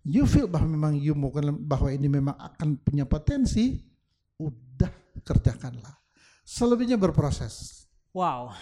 you 0.06 0.24
feel 0.30 0.46
bahwa 0.46 0.70
memang 0.70 0.94
you 1.02 1.18
mau 1.18 1.34
bahwa 1.66 1.90
ini 1.90 2.06
memang 2.06 2.38
akan 2.38 2.78
punya 2.80 3.10
potensi, 3.10 3.82
udah 4.38 5.20
kerjakanlah. 5.26 5.98
Selebihnya 6.46 7.02
berproses. 7.02 7.90
Wow. 8.14 8.54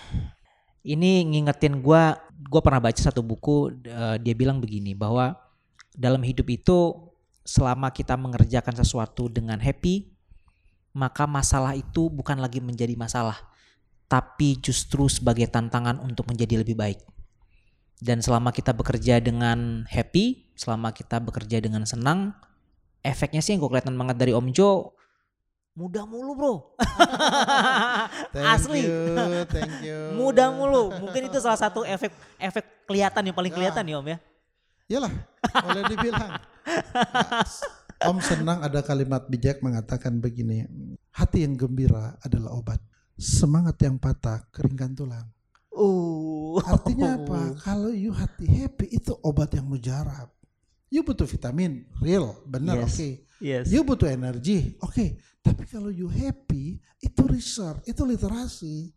Ini 0.83 1.27
ngingetin 1.27 1.83
gua, 1.83 2.15
gua 2.47 2.61
pernah 2.63 2.79
baca 2.79 2.99
satu 2.99 3.19
buku 3.19 3.83
eh, 3.83 4.15
dia 4.23 4.33
bilang 4.35 4.63
begini 4.63 4.95
bahwa 4.95 5.35
dalam 5.91 6.23
hidup 6.23 6.47
itu 6.47 7.09
selama 7.43 7.91
kita 7.91 8.15
mengerjakan 8.15 8.77
sesuatu 8.77 9.27
dengan 9.27 9.59
happy, 9.59 10.07
maka 10.95 11.25
masalah 11.25 11.73
itu 11.75 12.07
bukan 12.07 12.39
lagi 12.39 12.61
menjadi 12.61 12.93
masalah, 12.93 13.35
tapi 14.07 14.57
justru 14.61 15.09
sebagai 15.09 15.49
tantangan 15.49 15.99
untuk 15.99 16.29
menjadi 16.29 16.61
lebih 16.61 16.77
baik. 16.77 16.99
Dan 17.99 18.23
selama 18.23 18.55
kita 18.55 18.71
bekerja 18.71 19.19
dengan 19.19 19.83
happy, 19.89 20.55
selama 20.55 20.95
kita 20.95 21.19
bekerja 21.19 21.59
dengan 21.59 21.83
senang, 21.83 22.31
efeknya 23.03 23.43
sih 23.43 23.55
yang 23.55 23.65
gue 23.65 23.71
kelihatan 23.75 23.95
banget 23.99 24.15
dari 24.15 24.31
Om 24.31 24.55
Jo, 24.55 24.95
muda 25.73 26.03
mulu 26.03 26.31
bro. 26.35 26.53
Thank 28.35 28.45
Asli. 28.45 28.83
you, 28.85 29.45
thank 29.49 29.73
you. 29.85 29.99
muda 30.19 30.51
mulu. 30.51 30.91
Mungkin 30.97 31.29
itu 31.29 31.37
salah 31.39 31.59
satu 31.59 31.85
efek 31.85 32.11
efek 32.37 32.65
kelihatan 32.85 33.25
yang 33.29 33.35
paling 33.37 33.51
Ya. 33.53 33.57
kelihatan 33.57 33.83
nih 33.85 33.95
om 33.97 34.07
ya. 34.07 34.17
Iyalah, 34.89 35.13
boleh 35.63 35.83
dibilang. 35.85 36.31
Om 37.99 38.23
senang 38.23 38.63
ada 38.63 38.79
kalimat 38.79 39.27
bijak 39.27 39.59
mengatakan 39.59 40.23
begini, 40.23 40.63
hati 41.11 41.43
yang 41.43 41.59
gembira 41.59 42.15
adalah 42.23 42.55
obat. 42.55 42.79
Semangat 43.19 43.75
yang 43.83 43.99
patah 43.99 44.47
keringkan 44.55 44.95
tulang. 44.95 45.27
Uh. 45.75 46.63
Artinya 46.63 47.19
apa? 47.19 47.59
Kalau 47.59 47.91
you 47.91 48.15
hati 48.15 48.47
happy 48.47 48.87
itu 48.95 49.11
obat 49.19 49.51
yang 49.51 49.67
mujarab. 49.67 50.31
You 50.89 51.01
butuh 51.01 51.25
vitamin, 51.25 51.85
real, 51.97 52.33
benar, 52.43 52.81
Yes. 52.81 52.89
oke. 52.89 53.09
Yes. 53.39 53.65
You 53.69 53.81
butuh 53.81 54.09
energi, 54.09 54.73
oke. 54.79 55.05
Tapi 55.39 55.63
kalau 55.63 55.87
you 55.87 56.09
happy, 56.09 56.75
itu 56.99 57.21
research, 57.23 57.85
itu 57.85 58.01
literasi. 58.03 58.89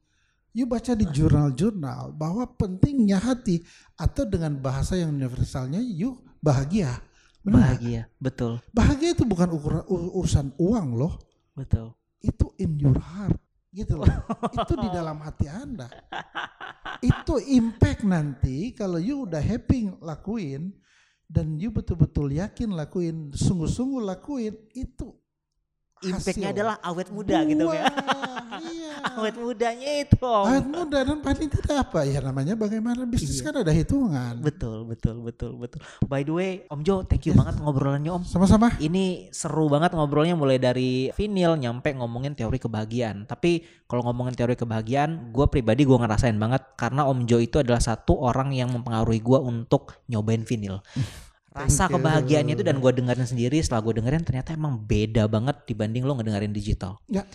You 0.53 0.65
baca 0.65 0.93
di 0.93 1.05
jurnal-jurnal 1.07 2.13
bahwa 2.13 2.45
pentingnya 2.45 3.17
hati 3.17 3.65
atau 3.95 4.25
dengan 4.25 4.53
bahasa 4.55 4.97
yang 4.97 5.09
universalnya 5.11 5.81
you 5.81 6.17
bahagia. 6.39 7.01
Benar? 7.41 7.75
Bahagia, 7.75 8.03
betul, 8.17 8.53
Bahagia 8.71 9.13
itu 9.13 9.25
bukan 9.25 9.49
ukuran 9.51 9.83
ur- 9.87 10.13
urusan 10.15 10.53
uang 10.57 10.89
loh. 10.95 11.17
betul. 11.53 11.93
Itu 12.19 12.53
in 12.57 12.79
your 12.79 12.97
heart 12.97 13.35
gitu 13.71 13.97
loh. 13.97 14.07
itu 14.49 14.73
di 14.77 14.89
dalam 14.89 15.19
hati 15.21 15.49
Anda. 15.49 15.89
Itu 17.03 17.43
impact 17.43 18.07
nanti 18.07 18.71
kalau 18.71 19.03
you 19.03 19.27
udah 19.27 19.43
happy 19.43 19.91
lakuin 19.99 20.71
dan 21.33 21.57
you 21.57 21.73
betul-betul 21.73 22.29
yakin 22.29 22.77
lakuin, 22.77 23.33
sungguh-sungguh 23.33 24.05
lakuin 24.05 24.53
itu 24.77 25.17
Impactnya 26.03 26.51
adalah 26.51 26.77
awet 26.83 27.09
muda 27.15 27.47
gitu 27.47 27.71
ya. 27.71 27.87
Awet 29.03 29.37
mudanya 29.37 29.91
itu 29.99 30.21
om. 30.23 30.45
Awet 30.47 30.67
muda 30.67 30.99
dan 31.03 31.19
paling 31.19 31.49
tidak 31.49 31.77
apa 31.89 32.05
ya 32.05 32.21
namanya 32.21 32.55
bagaimana 32.55 33.03
bisnis 33.05 33.39
Iya. 33.39 33.45
kan 33.51 33.55
ada 33.61 33.73
hitungan. 33.73 34.35
Betul, 34.39 34.85
betul, 34.85 35.21
betul, 35.21 35.53
betul. 35.57 35.81
By 36.05 36.23
the 36.23 36.33
way, 36.33 36.51
Om 36.67 36.81
Jo, 36.81 37.03
thank 37.03 37.25
you 37.25 37.35
banget 37.35 37.59
ngobrolannya 37.59 38.13
Om. 38.13 38.23
Sama-sama. 38.25 38.73
Ini 38.77 39.31
seru 39.31 39.67
banget 39.67 39.93
ngobrolnya 39.93 40.35
mulai 40.35 40.57
dari 40.57 41.11
vinil 41.13 41.57
nyampe 41.57 41.93
ngomongin 41.93 42.33
teori 42.33 42.57
kebahagiaan. 42.57 43.25
Tapi 43.25 43.65
kalau 43.85 44.07
ngomongin 44.07 44.33
teori 44.33 44.55
kebahagiaan, 44.55 45.31
gue 45.31 45.47
pribadi 45.47 45.83
gue 45.83 45.99
ngerasain 45.99 46.37
banget 46.37 46.63
karena 46.75 47.05
Om 47.05 47.25
Jo 47.25 47.39
itu 47.39 47.59
adalah 47.59 47.81
satu 47.81 48.17
orang 48.17 48.53
yang 48.53 48.71
mempengaruhi 48.71 49.19
gue 49.19 49.39
untuk 49.39 50.01
nyobain 50.07 50.43
vinil. 50.43 50.81
Rasa 51.53 51.85
Thank 51.85 51.93
you. 51.93 51.95
kebahagiaannya 52.01 52.55
itu 52.57 52.65
dan 52.65 52.81
gue 52.81 52.93
dengerin 52.97 53.29
sendiri 53.29 53.61
setelah 53.61 53.85
gue 53.85 54.01
dengerin 54.01 54.25
ternyata 54.25 54.57
emang 54.57 54.81
beda 54.81 55.29
banget 55.29 55.69
dibanding 55.69 56.01
lo 56.01 56.17
ngedengerin 56.17 56.49
digital. 56.49 56.97
Ya. 57.13 57.29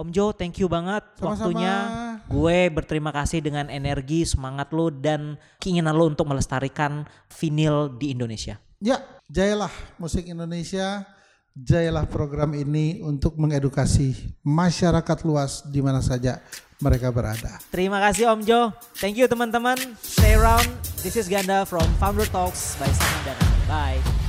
Om 0.00 0.08
Jo, 0.08 0.32
thank 0.32 0.56
you 0.56 0.64
banget 0.64 1.04
Sama-sama. 1.20 1.52
waktunya. 1.52 1.74
Gue 2.24 2.72
berterima 2.72 3.12
kasih 3.12 3.44
dengan 3.44 3.68
energi, 3.68 4.24
semangat 4.24 4.72
lo 4.72 4.88
dan 4.88 5.36
keinginan 5.60 5.92
lo 5.92 6.08
untuk 6.08 6.24
melestarikan 6.24 7.04
vinil 7.28 7.92
di 8.00 8.16
Indonesia. 8.16 8.56
Ya, 8.80 9.04
jayalah 9.28 9.68
musik 10.00 10.24
Indonesia, 10.24 11.04
jayalah 11.52 12.08
program 12.08 12.56
ini 12.56 13.04
untuk 13.04 13.36
mengedukasi 13.36 14.40
masyarakat 14.40 15.18
luas 15.28 15.68
di 15.68 15.84
mana 15.84 16.00
saja 16.00 16.40
mereka 16.80 17.12
berada. 17.12 17.60
Terima 17.68 18.00
kasih 18.00 18.32
Om 18.32 18.40
Jo. 18.40 18.72
Thank 18.96 19.20
you 19.20 19.28
teman-teman. 19.28 19.76
Stay 20.00 20.32
around. 20.32 20.64
This 21.04 21.20
is 21.20 21.28
Ganda 21.28 21.68
from 21.68 21.84
Founder 22.00 22.24
Talks 22.32 22.80
by 22.80 22.88
Samandana. 22.88 23.44
Bye. 23.68 24.19